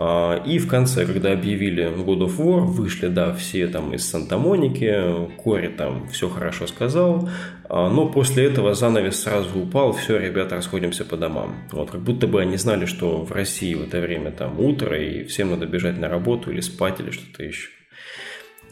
А, 0.00 0.40
и 0.46 0.60
в 0.60 0.68
конце, 0.68 1.04
когда 1.06 1.32
объявили 1.32 1.84
God 1.88 2.20
of 2.20 2.36
War, 2.38 2.60
вышли, 2.60 3.08
да, 3.08 3.34
все 3.34 3.66
там 3.66 3.92
из 3.92 4.08
Санта-Моники, 4.08 5.28
Кори 5.36 5.66
там 5.66 6.08
все 6.08 6.28
хорошо 6.28 6.68
сказал, 6.68 7.28
а, 7.68 7.90
но 7.90 8.08
после 8.08 8.44
этого 8.44 8.74
занавес 8.74 9.20
сразу 9.20 9.58
упал, 9.58 9.92
все, 9.92 10.16
ребята, 10.16 10.54
расходимся 10.54 11.04
по 11.04 11.16
домам. 11.16 11.56
Вот, 11.72 11.90
как 11.90 12.00
будто 12.00 12.28
бы 12.28 12.40
они 12.40 12.56
знали, 12.56 12.86
что 12.86 13.24
в 13.24 13.32
России 13.32 13.74
в 13.74 13.82
это 13.82 14.00
время 14.00 14.30
там 14.30 14.60
утро, 14.60 14.96
и 14.96 15.24
всем 15.24 15.50
надо 15.50 15.66
бежать 15.66 15.98
на 15.98 16.08
работу 16.08 16.52
или 16.52 16.60
спать, 16.60 17.00
или 17.00 17.10
что-то 17.10 17.42
еще. 17.42 17.70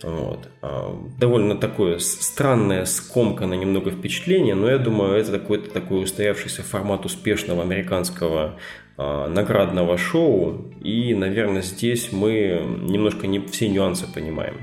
Вот. 0.04 0.48
А, 0.62 0.96
довольно 1.18 1.56
такое 1.56 1.98
странное, 1.98 2.84
скомканное 2.84 3.58
немного 3.58 3.90
впечатление, 3.90 4.54
но 4.54 4.70
я 4.70 4.78
думаю, 4.78 5.16
это 5.16 5.32
какой-то 5.32 5.70
такой 5.70 6.04
устоявшийся 6.04 6.62
формат 6.62 7.04
успешного 7.04 7.62
американского 7.62 8.60
наградного 8.98 9.98
шоу, 9.98 10.64
и, 10.82 11.14
наверное, 11.14 11.62
здесь 11.62 12.12
мы 12.12 12.62
немножко 12.82 13.26
не 13.26 13.40
все 13.40 13.68
нюансы 13.68 14.06
понимаем. 14.12 14.56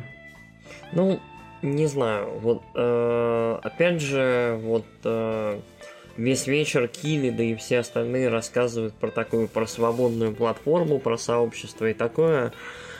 Ну, 0.91 1.19
не 1.61 1.87
знаю, 1.87 2.39
вот 2.39 2.61
э, 2.75 3.59
опять 3.63 4.01
же, 4.01 4.59
вот 4.63 4.85
э, 5.03 5.59
весь 6.17 6.47
вечер 6.47 6.87
Кили, 6.87 7.29
да 7.29 7.43
и 7.43 7.55
все 7.55 7.79
остальные 7.79 8.29
рассказывают 8.29 8.93
про 8.95 9.09
такую, 9.09 9.47
про 9.47 9.65
свободную 9.65 10.33
платформу, 10.33 10.99
про 10.99 11.17
сообщество 11.17 11.89
и 11.89 11.93
такое, 11.93 12.51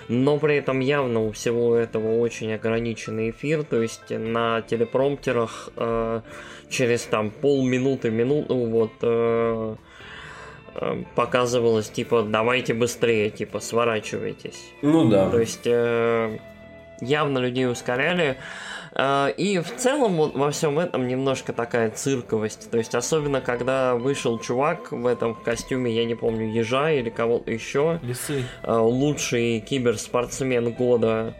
но 0.08 0.38
при 0.38 0.56
этом 0.58 0.80
явно 0.80 1.26
у 1.26 1.32
всего 1.32 1.76
этого 1.76 2.20
очень 2.20 2.54
ограниченный 2.54 3.32
эфир, 3.32 3.64
то 3.64 3.82
есть 3.82 4.10
на 4.10 4.62
телепромптерах 4.62 5.70
э, 5.76 6.22
через 6.70 7.04
там 7.04 7.32
полминуты, 7.32 8.12
минуту 8.12 8.56
вот 8.56 8.92
э 9.02 9.76
показывалось 11.16 11.90
типа 11.90 12.24
давайте 12.24 12.74
быстрее, 12.74 13.30
типа 13.30 13.60
сворачивайтесь. 13.60 14.72
Ну 14.82 15.10
да. 15.10 15.30
То 15.30 15.40
есть 15.40 15.66
э, 15.66 16.38
явно 17.02 17.40
людей 17.40 17.68
ускоряли. 17.70 18.38
А, 18.96 19.28
и 19.30 19.60
в 19.60 19.76
целом 19.76 20.14
вот 20.14 20.36
во 20.36 20.52
всем 20.52 20.78
этом 20.78 21.08
немножко 21.08 21.54
такая 21.54 21.90
цирковость. 21.90 22.70
То 22.70 22.78
есть 22.78 22.94
особенно 22.96 23.42
когда 23.42 23.96
вышел 23.96 24.38
чувак 24.40 24.92
в 24.92 25.08
этом 25.08 25.36
костюме, 25.36 25.92
я 25.92 26.06
не 26.06 26.16
помню, 26.16 26.52
ежа 26.52 26.92
или 26.92 27.10
кого-то 27.10 27.52
еще. 27.52 28.00
Лисы. 28.04 28.44
А, 28.62 28.82
лучший 28.82 29.60
киберспортсмен 29.62 30.74
года 30.74 31.34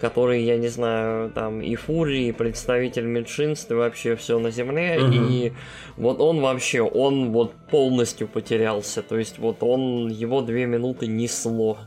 который, 0.00 0.42
я 0.42 0.56
не 0.56 0.68
знаю, 0.68 1.30
там 1.30 1.60
и 1.60 1.74
Фури, 1.74 2.28
и 2.28 2.32
представитель 2.32 3.04
меньшинств, 3.04 3.70
и 3.70 3.74
вообще 3.74 4.16
все 4.16 4.38
на 4.38 4.50
земле, 4.50 4.98
угу. 4.98 5.12
и 5.12 5.52
вот 5.96 6.20
он 6.20 6.40
вообще, 6.40 6.80
он 6.80 7.32
вот 7.32 7.52
полностью 7.70 8.26
потерялся, 8.26 9.02
то 9.02 9.18
есть 9.18 9.38
вот 9.38 9.58
он, 9.60 10.08
его 10.08 10.40
две 10.40 10.66
минуты 10.66 11.06
несло. 11.06 11.78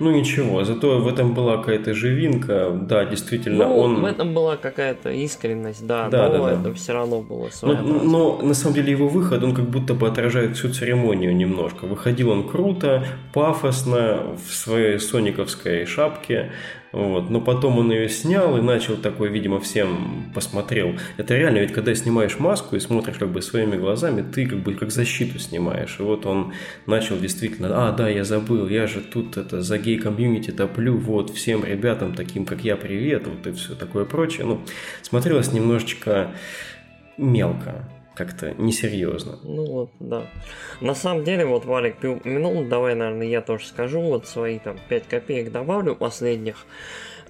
Ну 0.00 0.10
ничего, 0.10 0.64
зато 0.64 0.98
в 0.98 1.06
этом 1.06 1.34
была 1.34 1.58
какая-то 1.58 1.94
живинка, 1.94 2.70
да, 2.72 3.04
действительно, 3.04 3.68
ну, 3.68 3.78
он... 3.78 4.00
в 4.00 4.04
этом 4.04 4.34
была 4.34 4.56
какая-то 4.56 5.10
искренность, 5.10 5.86
да, 5.86 6.08
да 6.08 6.28
но 6.28 6.32
да, 6.32 6.38
да. 6.38 6.60
это 6.60 6.74
все 6.74 6.92
равно 6.92 7.20
было 7.20 7.48
но, 7.62 7.74
но 7.74 8.42
на 8.42 8.54
самом 8.54 8.74
деле 8.74 8.90
его 8.90 9.08
выход, 9.08 9.44
он 9.44 9.54
как 9.54 9.66
будто 9.66 9.94
бы 9.94 10.08
отражает 10.08 10.56
всю 10.56 10.70
церемонию 10.70 11.34
немножко. 11.36 11.86
Выходил 11.86 12.30
он 12.30 12.48
круто, 12.48 13.06
пафосно, 13.32 14.36
в 14.44 14.52
своей 14.52 14.98
сониковской 14.98 15.86
шапке, 15.86 16.50
вот. 16.92 17.30
Но 17.30 17.40
потом 17.40 17.78
он 17.78 17.90
ее 17.90 18.08
снял 18.08 18.56
и 18.58 18.60
начал 18.60 18.96
такой, 18.96 19.30
видимо, 19.30 19.60
всем 19.60 20.30
посмотрел. 20.34 20.94
Это 21.16 21.34
реально, 21.36 21.58
ведь 21.58 21.72
когда 21.72 21.94
снимаешь 21.94 22.38
маску 22.38 22.76
и 22.76 22.80
смотришь 22.80 23.16
как 23.16 23.30
бы 23.30 23.42
своими 23.42 23.76
глазами, 23.76 24.22
ты 24.22 24.46
как 24.46 24.60
бы 24.60 24.74
как 24.74 24.90
защиту 24.90 25.38
снимаешь. 25.38 25.96
И 25.98 26.02
вот 26.02 26.26
он 26.26 26.52
начал 26.86 27.18
действительно, 27.18 27.88
а, 27.88 27.92
да, 27.92 28.08
я 28.08 28.24
забыл, 28.24 28.68
я 28.68 28.86
же 28.86 29.00
тут 29.00 29.36
это 29.36 29.62
за 29.62 29.78
гей-комьюнити 29.78 30.50
топлю, 30.50 30.96
вот, 30.96 31.30
всем 31.30 31.64
ребятам 31.64 32.14
таким, 32.14 32.44
как 32.44 32.62
я, 32.62 32.76
привет, 32.76 33.26
вот 33.26 33.46
и 33.46 33.52
все 33.52 33.74
такое 33.74 34.04
прочее. 34.04 34.46
Ну, 34.46 34.60
смотрелось 35.02 35.52
немножечко 35.52 36.32
мелко 37.16 37.88
как-то 38.14 38.52
несерьезно. 38.52 39.38
Ну 39.42 39.64
вот, 39.66 39.90
да. 40.00 40.26
На 40.80 40.94
самом 40.94 41.24
деле, 41.24 41.44
вот 41.46 41.64
Валик 41.64 41.96
ты 41.96 42.08
упомянул, 42.08 42.64
давай, 42.64 42.94
наверное, 42.94 43.26
я 43.26 43.40
тоже 43.40 43.66
скажу, 43.66 44.00
вот 44.00 44.26
свои 44.26 44.58
там 44.58 44.78
5 44.88 45.08
копеек 45.08 45.52
добавлю 45.52 45.96
последних. 45.96 46.66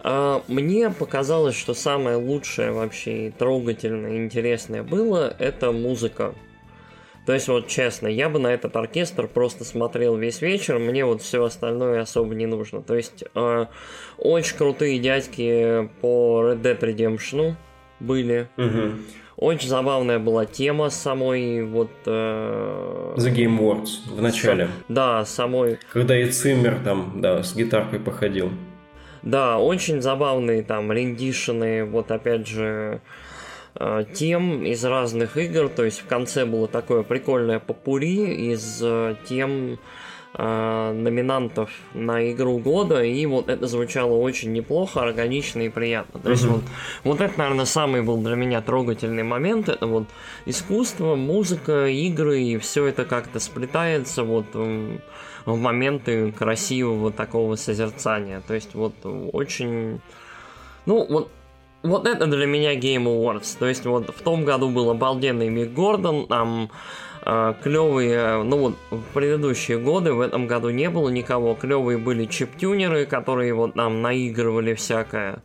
А, 0.00 0.42
мне 0.48 0.90
показалось, 0.90 1.56
что 1.56 1.74
самое 1.74 2.16
лучшее 2.16 2.72
вообще 2.72 3.28
и 3.28 3.30
трогательное, 3.30 4.14
и 4.14 4.16
интересное 4.24 4.82
было, 4.82 5.34
это 5.38 5.70
музыка. 5.72 6.34
То 7.24 7.32
есть, 7.32 7.46
вот 7.46 7.68
честно, 7.68 8.08
я 8.08 8.28
бы 8.28 8.40
на 8.40 8.48
этот 8.48 8.74
оркестр 8.74 9.28
просто 9.28 9.64
смотрел 9.64 10.16
весь 10.16 10.42
вечер, 10.42 10.80
мне 10.80 11.04
вот 11.04 11.22
все 11.22 11.44
остальное 11.44 12.00
особо 12.00 12.34
не 12.34 12.46
нужно. 12.46 12.82
То 12.82 12.96
есть, 12.96 13.22
э, 13.34 13.66
очень 14.18 14.56
крутые 14.56 14.98
дядьки 14.98 15.88
по 16.00 16.42
Red 16.42 16.62
Dead 16.62 16.80
Redemption 16.80 17.54
были. 18.00 18.48
Угу. 18.56 18.98
Очень 19.42 19.68
забавная 19.68 20.20
была 20.20 20.46
тема 20.46 20.88
самой 20.88 21.64
вот... 21.64 21.90
Э... 22.06 23.14
The 23.16 23.34
Game 23.34 23.58
Awards 23.58 24.08
в 24.08 24.22
начале. 24.22 24.68
Да, 24.88 25.24
самой... 25.24 25.80
Когда 25.92 26.16
и 26.16 26.30
Циммер 26.30 26.78
там, 26.84 27.20
да, 27.20 27.42
с 27.42 27.56
гитаркой 27.56 27.98
походил. 27.98 28.50
Да, 29.22 29.58
очень 29.58 30.00
забавные 30.00 30.62
там 30.62 30.92
рендишены, 30.92 31.84
вот 31.84 32.12
опять 32.12 32.46
же, 32.46 33.00
э, 33.74 34.04
тем 34.14 34.64
из 34.64 34.84
разных 34.84 35.36
игр. 35.36 35.68
То 35.68 35.84
есть 35.84 35.98
в 36.02 36.06
конце 36.06 36.44
было 36.44 36.68
такое 36.68 37.02
прикольное 37.02 37.58
попури 37.58 38.52
из 38.52 38.80
э, 38.80 39.16
тем 39.28 39.80
номинантов 40.34 41.70
на 41.92 42.32
игру 42.32 42.58
года, 42.58 43.02
и 43.02 43.26
вот 43.26 43.50
это 43.50 43.66
звучало 43.66 44.14
очень 44.14 44.52
неплохо, 44.52 45.02
органично 45.02 45.60
и 45.60 45.68
приятно. 45.68 46.20
То 46.20 46.30
есть 46.30 46.44
вот, 46.46 46.62
вот 47.04 47.20
это, 47.20 47.38
наверное, 47.38 47.66
самый 47.66 48.02
был 48.02 48.16
для 48.16 48.34
меня 48.34 48.62
трогательный 48.62 49.24
момент. 49.24 49.68
Это 49.68 49.86
вот 49.86 50.04
искусство, 50.46 51.16
музыка, 51.16 51.86
игры, 51.86 52.40
и 52.40 52.58
все 52.58 52.86
это 52.86 53.04
как-то 53.04 53.40
сплетается 53.40 54.24
вот 54.24 54.46
в 54.54 55.56
моменты 55.56 56.32
красивого 56.32 57.12
такого 57.12 57.56
созерцания. 57.56 58.42
То 58.46 58.54
есть 58.54 58.74
вот 58.74 58.94
очень... 59.04 60.00
Ну, 60.86 61.06
вот 61.08 61.30
вот 61.82 62.06
это 62.06 62.26
для 62.26 62.46
меня 62.46 62.74
Game 62.74 63.04
Awards. 63.04 63.56
То 63.58 63.66
есть 63.66 63.84
вот 63.84 64.14
в 64.14 64.22
том 64.22 64.44
году 64.44 64.70
был 64.70 64.90
обалденный 64.90 65.48
Мик 65.48 65.72
Гордон, 65.72 66.26
там 66.26 66.64
э, 66.64 67.11
клевые, 67.24 68.42
ну 68.42 68.58
вот 68.58 68.76
в 68.90 69.02
предыдущие 69.14 69.78
годы, 69.78 70.12
в 70.12 70.20
этом 70.20 70.46
году 70.46 70.70
не 70.70 70.90
было 70.90 71.08
никого, 71.08 71.54
клевые 71.54 71.98
были 71.98 72.26
чиптюнеры, 72.26 73.06
которые 73.06 73.54
вот 73.54 73.76
нам 73.76 74.02
наигрывали 74.02 74.74
всякое. 74.74 75.42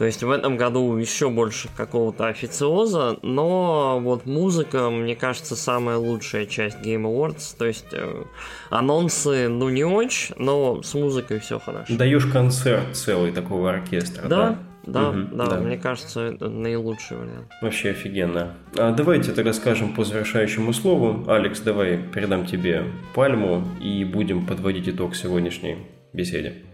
То 0.00 0.06
есть 0.06 0.22
в 0.22 0.30
этом 0.30 0.56
году 0.56 0.96
еще 0.96 1.28
больше 1.28 1.68
какого-то 1.76 2.26
официоза, 2.26 3.18
но 3.20 4.00
вот 4.00 4.24
музыка, 4.24 4.88
мне 4.88 5.14
кажется, 5.14 5.56
самая 5.56 5.98
лучшая 5.98 6.46
часть 6.46 6.78
Game 6.78 7.02
Awards. 7.02 7.54
То 7.58 7.66
есть 7.66 7.84
э, 7.92 8.24
анонсы, 8.70 9.48
ну 9.48 9.68
не 9.68 9.84
очень, 9.84 10.34
но 10.38 10.82
с 10.82 10.94
музыкой 10.94 11.40
все 11.40 11.58
хорошо. 11.58 11.94
Даешь 11.94 12.24
концерт 12.24 12.96
целый 12.96 13.30
такого 13.30 13.68
оркестра, 13.68 14.22
да? 14.22 14.28
Да, 14.28 14.58
да, 14.84 15.10
угу, 15.10 15.36
да, 15.36 15.46
да, 15.46 15.60
мне 15.60 15.76
кажется, 15.76 16.20
это 16.20 16.48
наилучший 16.48 17.16
вариант. 17.16 17.50
Вообще 17.60 17.90
офигенно. 17.90 18.54
А 18.78 18.92
давайте 18.92 19.32
тогда 19.32 19.52
скажем 19.52 19.94
по 19.94 20.04
завершающему 20.04 20.72
слову. 20.72 21.30
Алекс, 21.30 21.60
давай 21.60 21.98
передам 21.98 22.46
тебе 22.46 22.84
пальму 23.14 23.64
и 23.80 24.04
будем 24.04 24.46
подводить 24.46 24.88
итог 24.88 25.14
сегодняшней 25.14 25.86
беседе. 26.12 26.64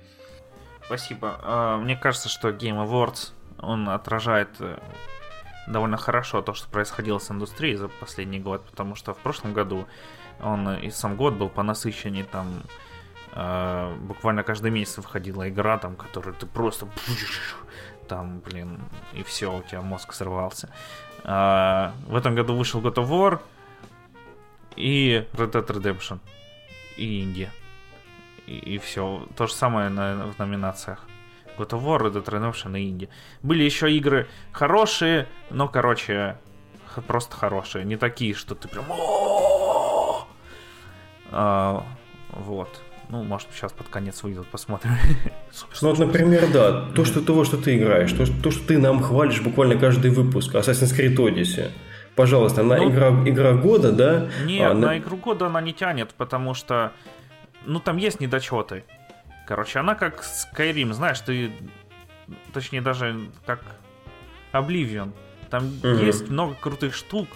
Спасибо. 0.84 1.40
А, 1.42 1.78
мне 1.78 1.96
кажется, 1.96 2.28
что 2.28 2.50
Game 2.50 2.84
Awards, 2.86 3.32
он 3.58 3.88
отражает 3.88 4.50
э, 4.60 4.78
довольно 5.66 5.96
хорошо 5.96 6.42
то, 6.42 6.54
что 6.54 6.68
происходило 6.68 7.18
с 7.18 7.30
индустрией 7.30 7.74
за 7.74 7.88
последний 7.88 8.38
год, 8.38 8.64
потому 8.64 8.94
что 8.94 9.12
в 9.12 9.18
прошлом 9.18 9.52
году 9.52 9.86
он 10.40 10.74
и 10.76 10.90
сам 10.90 11.16
год 11.16 11.34
был 11.34 11.48
по 11.48 11.62
насыщенней, 11.62 12.22
там 12.22 12.62
э, 13.32 13.96
буквально 14.00 14.42
каждый 14.44 14.70
месяц 14.70 14.98
выходила 14.98 15.48
игра, 15.48 15.78
там, 15.78 15.96
которую 15.96 16.34
ты 16.34 16.46
просто 16.46 16.86
там, 18.06 18.40
блин, 18.40 18.80
и 19.12 19.22
все, 19.22 19.56
у 19.56 19.62
тебя 19.62 19.82
мозг 19.82 20.12
взорвался. 20.12 20.70
А, 21.24 21.94
в 22.06 22.16
этом 22.16 22.34
году 22.34 22.54
вышел 22.54 22.80
God 22.80 22.94
of 22.94 23.08
War 23.08 23.40
и 24.76 25.26
Red 25.32 25.52
Dead 25.52 25.66
Redemption 25.66 26.20
и 26.96 27.22
Индия. 27.22 27.50
И, 28.46 28.56
и 28.56 28.78
все. 28.78 29.26
То 29.36 29.46
же 29.46 29.54
самое 29.54 29.88
на, 29.88 30.32
в 30.32 30.38
номинациях. 30.38 31.04
God 31.58 31.70
of 31.70 31.82
War, 31.82 32.00
Red 32.00 32.12
Dead 32.12 32.24
Redemption 32.24 32.78
и 32.78 32.88
Индия. 32.88 33.08
Были 33.42 33.64
еще 33.64 33.90
игры 33.92 34.28
хорошие, 34.52 35.26
но, 35.50 35.68
короче, 35.68 36.38
просто 37.06 37.36
хорошие. 37.36 37.84
Не 37.84 37.96
такие, 37.96 38.34
что 38.34 38.54
ты 38.54 38.68
прям... 38.68 38.84
А, 41.32 41.84
вот. 42.30 42.82
Ну, 43.08 43.22
может, 43.22 43.48
сейчас 43.52 43.72
под 43.72 43.88
конец 43.88 44.22
выйдет, 44.22 44.46
посмотрим. 44.46 44.92
Ну, 45.80 45.88
вот, 45.88 45.98
например, 45.98 46.50
да, 46.52 46.86
то, 46.94 47.04
что 47.04 47.22
того, 47.22 47.44
что 47.44 47.56
ты 47.56 47.76
играешь, 47.76 48.12
то, 48.12 48.26
то, 48.42 48.50
что 48.50 48.66
ты 48.66 48.78
нам 48.78 49.02
хвалишь 49.02 49.40
буквально 49.40 49.76
каждый 49.78 50.10
выпуск, 50.10 50.54
Assassin's 50.54 50.94
Creed 50.94 51.16
Odyssey. 51.16 51.70
Пожалуйста, 52.14 52.62
на 52.62 52.76
ну, 52.76 52.90
игра, 52.90 53.08
игра 53.28 53.52
года, 53.52 53.92
да? 53.92 54.28
Нет, 54.44 54.70
а, 54.70 54.74
на... 54.74 54.88
на 54.88 54.98
игру 54.98 55.16
года 55.16 55.46
она 55.46 55.60
не 55.60 55.72
тянет, 55.72 56.14
потому 56.14 56.54
что, 56.54 56.92
ну, 57.64 57.78
там 57.80 57.96
есть 57.96 58.20
недочеты. 58.20 58.84
Короче, 59.46 59.78
она 59.78 59.94
как 59.94 60.22
Skyrim, 60.22 60.92
знаешь, 60.92 61.20
ты, 61.20 61.52
точнее, 62.52 62.80
даже 62.80 63.30
как 63.44 63.60
Oblivion. 64.52 65.12
Там 65.50 65.66
угу. 65.78 65.88
есть 65.88 66.28
много 66.28 66.54
крутых 66.54 66.94
штук, 66.94 67.28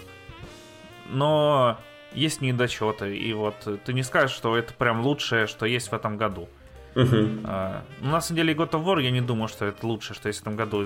но 1.09 1.79
есть 2.13 2.41
недочеты. 2.41 3.17
И 3.17 3.33
вот 3.33 3.55
ты 3.85 3.93
не 3.93 4.03
скажешь, 4.03 4.35
что 4.35 4.57
это 4.57 4.73
прям 4.73 5.01
лучшее, 5.01 5.47
что 5.47 5.65
есть 5.65 5.91
в 5.91 5.93
этом 5.93 6.17
году. 6.17 6.49
Uh-huh. 6.93 7.81
На 8.01 8.19
самом 8.19 8.35
деле, 8.35 8.53
God 8.53 8.71
of 8.71 8.83
War 8.83 9.01
я 9.01 9.11
не 9.11 9.21
думаю, 9.21 9.47
что 9.47 9.65
это 9.65 9.87
лучшее, 9.87 10.15
что 10.15 10.27
есть 10.27 10.39
в 10.39 10.41
этом 10.43 10.57
году. 10.57 10.85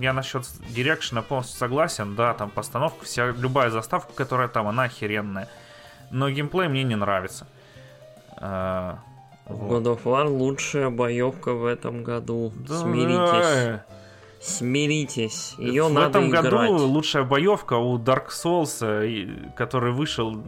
Я 0.00 0.12
насчет 0.12 0.42
дирекшена 0.68 1.22
полностью 1.22 1.58
согласен. 1.58 2.14
Да, 2.14 2.34
там 2.34 2.50
постановка, 2.50 3.04
вся, 3.04 3.30
любая 3.30 3.70
заставка, 3.70 4.12
которая 4.12 4.48
там, 4.48 4.68
она 4.68 4.84
охеренная. 4.84 5.48
Но 6.10 6.28
геймплей 6.28 6.68
мне 6.68 6.84
не 6.84 6.96
нравится. 6.96 7.46
А, 8.36 8.98
вот. 9.46 9.82
God 9.82 9.96
of 9.96 10.02
War 10.04 10.28
лучшая 10.28 10.90
боевка 10.90 11.54
в 11.54 11.64
этом 11.64 12.04
году. 12.04 12.52
Да, 12.68 12.80
Смиритесь. 12.80 13.80
Смиритесь, 14.40 15.54
ее 15.58 15.84
в 15.84 15.92
надо 15.92 16.18
этом 16.18 16.28
играть. 16.28 16.44
году 16.44 16.76
лучшая 16.86 17.24
боевка 17.24 17.74
у 17.74 17.98
Dark 17.98 18.28
Souls, 18.28 18.78
э, 18.80 19.52
который 19.56 19.92
вышел 19.92 20.42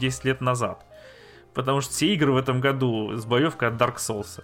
10 0.00 0.24
лет 0.24 0.40
назад. 0.40 0.84
Потому 1.52 1.80
что 1.80 1.92
все 1.92 2.14
игры 2.14 2.32
в 2.32 2.36
этом 2.36 2.60
году 2.60 3.16
с 3.16 3.24
боевкой 3.26 3.68
от 3.68 3.74
Dark 3.74 3.96
Souls. 3.96 4.40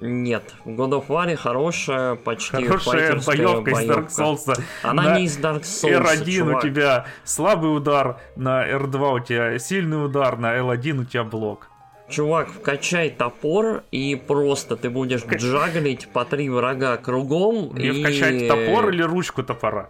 Нет, 0.00 0.54
в 0.64 0.70
God 0.70 0.90
of 0.90 1.06
War 1.06 1.36
хорошая, 1.36 2.16
почти 2.16 2.64
Хорошая 2.64 3.20
боевка, 3.24 3.70
из 3.70 3.88
Dark 3.88 4.08
Souls. 4.08 4.60
Она 4.82 5.02
на 5.04 5.18
не 5.18 5.26
из 5.26 5.38
Dark 5.38 5.62
Souls, 5.62 6.02
R1 6.02 6.38
чувак. 6.38 6.64
у 6.64 6.66
тебя 6.66 7.06
слабый 7.24 7.76
удар, 7.76 8.20
на 8.34 8.68
R2 8.68 9.14
у 9.14 9.20
тебя 9.20 9.58
сильный 9.58 10.04
удар, 10.04 10.36
на 10.38 10.58
L1 10.58 11.02
у 11.02 11.04
тебя 11.04 11.22
блок. 11.22 11.68
Чувак, 12.12 12.48
вкачай 12.50 13.08
топор, 13.08 13.84
и 13.90 14.16
просто 14.16 14.76
ты 14.76 14.90
будешь 14.90 15.24
джаглить 15.24 16.08
по 16.08 16.26
три 16.26 16.50
врага 16.50 16.98
кругом. 16.98 17.70
Мне 17.72 17.88
и... 17.88 18.02
вкачать 18.02 18.48
топор 18.48 18.90
или 18.90 19.00
ручку 19.02 19.42
топора? 19.42 19.88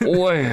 Ой, 0.00 0.46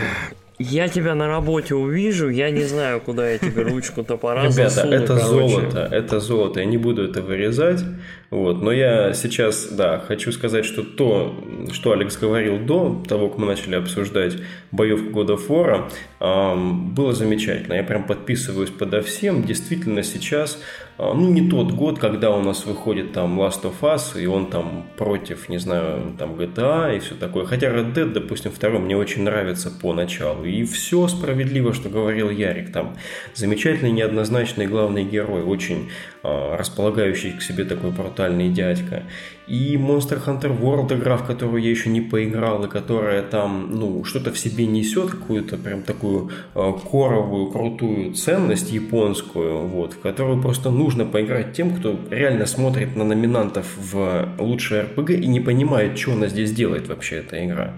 я 0.60 0.90
тебя 0.90 1.16
на 1.16 1.28
работе 1.28 1.74
увижу, 1.74 2.28
я 2.28 2.50
не 2.50 2.64
знаю, 2.64 3.00
куда 3.00 3.30
я 3.30 3.38
тебе 3.38 3.64
ручку 3.64 4.04
топора 4.04 4.44
Ребята, 4.44 4.70
засуну, 4.70 4.94
это 4.94 5.08
короче. 5.08 5.26
золото, 5.26 5.90
это 5.90 6.20
золото, 6.20 6.60
я 6.60 6.66
не 6.66 6.78
буду 6.78 7.06
это 7.06 7.22
вырезать, 7.22 7.86
вот, 8.30 8.62
но 8.62 8.74
я 8.74 9.14
сейчас, 9.14 9.70
да, 9.72 10.00
хочу 10.00 10.34
сказать, 10.34 10.66
что 10.66 10.84
то, 10.84 11.34
что 11.72 11.94
Алекс 11.94 12.18
говорил 12.18 12.60
до 12.60 13.02
того, 13.08 13.30
как 13.30 13.38
мы 13.38 13.48
начали 13.48 13.76
обсуждать 13.76 14.36
боевку 14.72 15.10
года 15.10 15.38
фора, 15.38 15.90
было 16.20 17.14
замечательно, 17.14 17.74
я 17.76 17.84
прям 17.84 18.04
подписываюсь 18.06 18.70
подо 18.70 19.02
всем, 19.02 19.44
действительно 19.44 20.04
сейчас, 20.04 20.60
а, 21.02 21.14
ну, 21.14 21.30
не 21.30 21.50
тот 21.50 21.72
год, 21.72 21.98
когда 21.98 22.30
у 22.30 22.42
нас 22.42 22.66
выходит 22.66 23.14
там 23.14 23.40
Last 23.40 23.64
of 23.64 23.76
Us, 23.82 24.22
и 24.22 24.26
он 24.26 24.48
там 24.48 24.86
против, 24.98 25.48
не 25.48 25.58
знаю, 25.58 26.14
там 26.20 26.34
GTA 26.34 26.98
и 26.98 27.00
все 27.00 27.16
такое, 27.16 27.46
хотя 27.46 27.68
Red 27.68 27.94
Dead, 27.94 28.12
допустим, 28.12 28.52
второй 28.52 28.80
мне 28.80 28.98
очень 28.98 29.24
нравится 29.24 29.72
по 29.72 29.94
началу, 29.94 30.44
и 30.44 30.66
все 30.66 31.08
справедливо, 31.08 31.74
что 31.74 31.88
говорил 31.88 32.30
Ярик. 32.30 32.74
Там 32.74 32.98
замечательный, 33.34 33.92
неоднозначный 33.92 34.68
главный 34.68 35.06
герой, 35.06 35.42
очень 35.42 35.90
располагающий 36.24 37.32
к 37.32 37.42
себе 37.42 37.64
такой 37.64 37.92
брутальный 37.92 38.50
дядька. 38.50 39.04
И 39.48 39.76
Monster 39.78 40.24
Hunter 40.24 40.60
World 40.60 40.96
игра, 40.96 41.18
в 41.18 41.26
которую 41.26 41.64
я 41.64 41.70
еще 41.70 41.90
не 41.90 42.02
поиграл, 42.02 42.66
и 42.66 42.70
которая 42.70 43.24
там, 43.24 43.72
ну, 43.72 44.04
что-то 44.04 44.32
в 44.32 44.38
себе 44.38 44.68
несет, 44.68 45.10
какую-то 45.12 45.58
прям 45.58 45.82
такую 45.82 46.30
э, 46.54 46.74
коровую, 46.92 47.50
крутую 47.52 48.14
ценность 48.14 48.72
японскую, 48.72 49.66
вот, 49.68 49.94
в 49.94 50.02
которую 50.02 50.42
просто 50.42 50.70
нужно 50.70 51.06
поиграть 51.06 51.54
тем, 51.54 51.74
кто 51.74 52.00
реально 52.12 52.46
смотрит 52.46 52.96
на 52.96 53.06
номинантов 53.06 53.66
в 53.78 54.30
лучшее 54.38 54.84
РПГ 54.84 55.12
и 55.12 55.28
не 55.28 55.40
понимает, 55.40 55.98
что 55.98 56.14
она 56.14 56.28
здесь 56.28 56.52
делает 56.52 56.88
вообще, 56.88 57.18
эта 57.18 57.44
игра. 57.44 57.74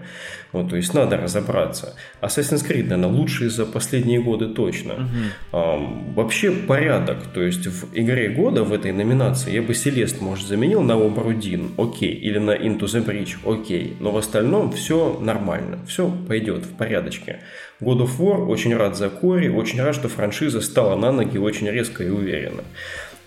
Вот, 0.51 0.69
то 0.69 0.75
есть 0.75 0.93
надо 0.93 1.17
разобраться. 1.17 1.95
Assassin's 2.21 2.67
Creed, 2.67 2.83
наверное, 2.83 3.07
лучший 3.07 3.49
за 3.49 3.65
последние 3.65 4.21
годы 4.21 4.47
точно. 4.47 4.93
Угу. 4.93 5.07
А, 5.53 5.77
вообще 6.15 6.51
порядок. 6.51 7.19
То 7.33 7.41
есть 7.41 7.65
в 7.67 7.93
игре 7.93 8.29
года 8.29 8.63
в 8.63 8.73
этой 8.73 8.91
номинации 8.91 9.53
я 9.53 9.61
бы 9.61 9.73
Селест, 9.73 10.21
может, 10.21 10.47
заменил 10.47 10.81
на 10.81 10.95
Обрудин, 10.95 11.71
окей, 11.77 12.13
или 12.13 12.37
на 12.37 12.51
Into 12.51 12.81
the 12.81 13.05
Bridge, 13.05 13.37
окей. 13.45 13.95
Но 13.99 14.11
в 14.11 14.17
остальном 14.17 14.71
все 14.73 15.17
нормально. 15.21 15.79
Все 15.87 16.11
пойдет 16.27 16.65
в 16.65 16.75
порядочке. 16.75 17.39
God 17.81 18.01
of 18.01 18.17
War 18.19 18.45
очень 18.45 18.75
рад 18.75 18.95
за 18.95 19.09
Кори, 19.09 19.47
очень 19.47 19.81
рад, 19.81 19.95
что 19.95 20.07
франшиза 20.07 20.61
стала 20.61 20.95
на 20.95 21.11
ноги 21.11 21.37
очень 21.37 21.67
резко 21.69 22.03
и 22.03 22.09
уверенно. 22.09 22.63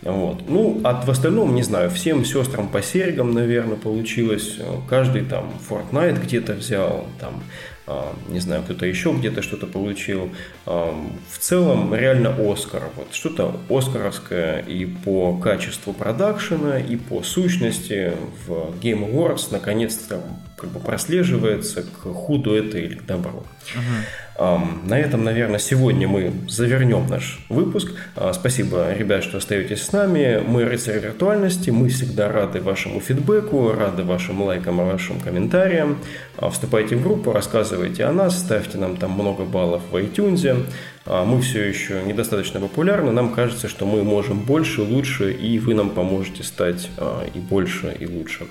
Вот. 0.05 0.49
Ну, 0.49 0.81
а 0.85 1.03
в 1.05 1.11
остальном, 1.11 1.55
не 1.55 1.63
знаю, 1.63 1.91
всем 1.91 2.25
сестрам 2.25 2.69
по 2.69 2.83
серьгам, 2.83 3.33
наверное, 3.33 3.77
получилось. 3.77 4.59
Каждый 4.89 5.23
там 5.25 5.53
Fortnite 5.69 6.23
где-то 6.23 6.53
взял, 6.53 7.07
там, 7.19 7.43
а, 7.87 8.15
не 8.29 8.39
знаю, 8.39 8.63
кто-то 8.63 8.85
еще 8.85 9.13
где-то 9.13 9.41
что-то 9.41 9.67
получил. 9.67 10.31
А, 10.67 10.95
в 11.31 11.39
целом, 11.39 11.95
реально 11.95 12.35
Оскар. 12.39 12.83
Вот 12.97 13.15
что-то 13.15 13.59
оскаровское 13.71 14.61
и 14.61 14.85
по 14.85 15.39
качеству 15.39 15.95
продакшена, 15.95 16.79
и 16.79 16.97
по 16.97 17.23
сущности 17.23 18.13
в 18.47 18.75
Game 18.83 19.11
Awards 19.11 19.49
наконец-то 19.51 20.21
как 20.59 20.71
бы 20.71 20.81
прослеживается 20.81 21.83
к 21.83 22.13
худу 22.13 22.55
это 22.55 22.79
или 22.79 22.95
к 22.95 23.07
добру. 23.07 23.45
Uh-huh. 23.75 24.24
На 24.37 24.99
этом, 24.99 25.23
наверное, 25.23 25.61
сегодня 25.61 26.09
мы 26.09 26.33
завернем 26.49 27.07
наш 27.07 27.39
выпуск. 27.49 27.93
А, 28.17 28.33
спасибо, 28.33 28.93
ребят, 28.93 29.23
что 29.23 29.39
остаетесь 29.39 29.83
с 29.83 29.93
нами. 29.93 30.43
Мы 30.45 30.65
рыцари 30.65 30.99
виртуальности. 30.99 31.71
Мы 31.71 31.89
всегда 31.89 32.29
рады 32.29 32.61
вашему 32.61 32.99
фидбэку, 32.99 33.73
рады 33.73 34.03
вашим 34.03 34.43
лайкам 34.43 34.81
и 34.81 34.85
вашим 34.85 35.21
комментариям. 35.21 35.99
А, 36.37 36.51
вступайте 36.51 36.97
в 36.97 37.03
группу, 37.05 37.31
рассказывайте 37.31 38.05
о 38.05 38.13
нас, 38.13 38.41
ставьте 38.41 38.77
нам 38.77 38.97
там 38.97 39.13
много 39.13 39.45
баллов 39.45 39.83
в 39.93 39.97
iTunes. 39.97 40.67
А, 41.07 41.25
мы 41.25 41.41
все 41.41 41.63
еще 41.63 42.03
недостаточно 42.03 42.59
популярны. 42.59 43.13
Нам 43.13 43.33
кажется, 43.35 43.69
что 43.69 43.87
мы 43.87 44.03
можем 44.03 44.41
больше, 44.41 44.83
лучше, 44.83 45.33
и 45.33 45.61
вы 45.61 45.75
нам 45.75 45.91
поможете 45.91 46.43
стать 46.43 46.91
и 47.35 47.39
больше, 47.39 47.97
и 48.01 48.07
лучше. 48.09 48.49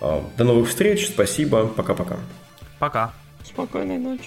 До 0.00 0.44
новых 0.44 0.70
встреч. 0.70 1.08
Спасибо. 1.08 1.66
Пока-пока. 1.66 2.16
Пока. 2.78 3.12
Спокойной 3.44 3.98
ночи. 3.98 4.24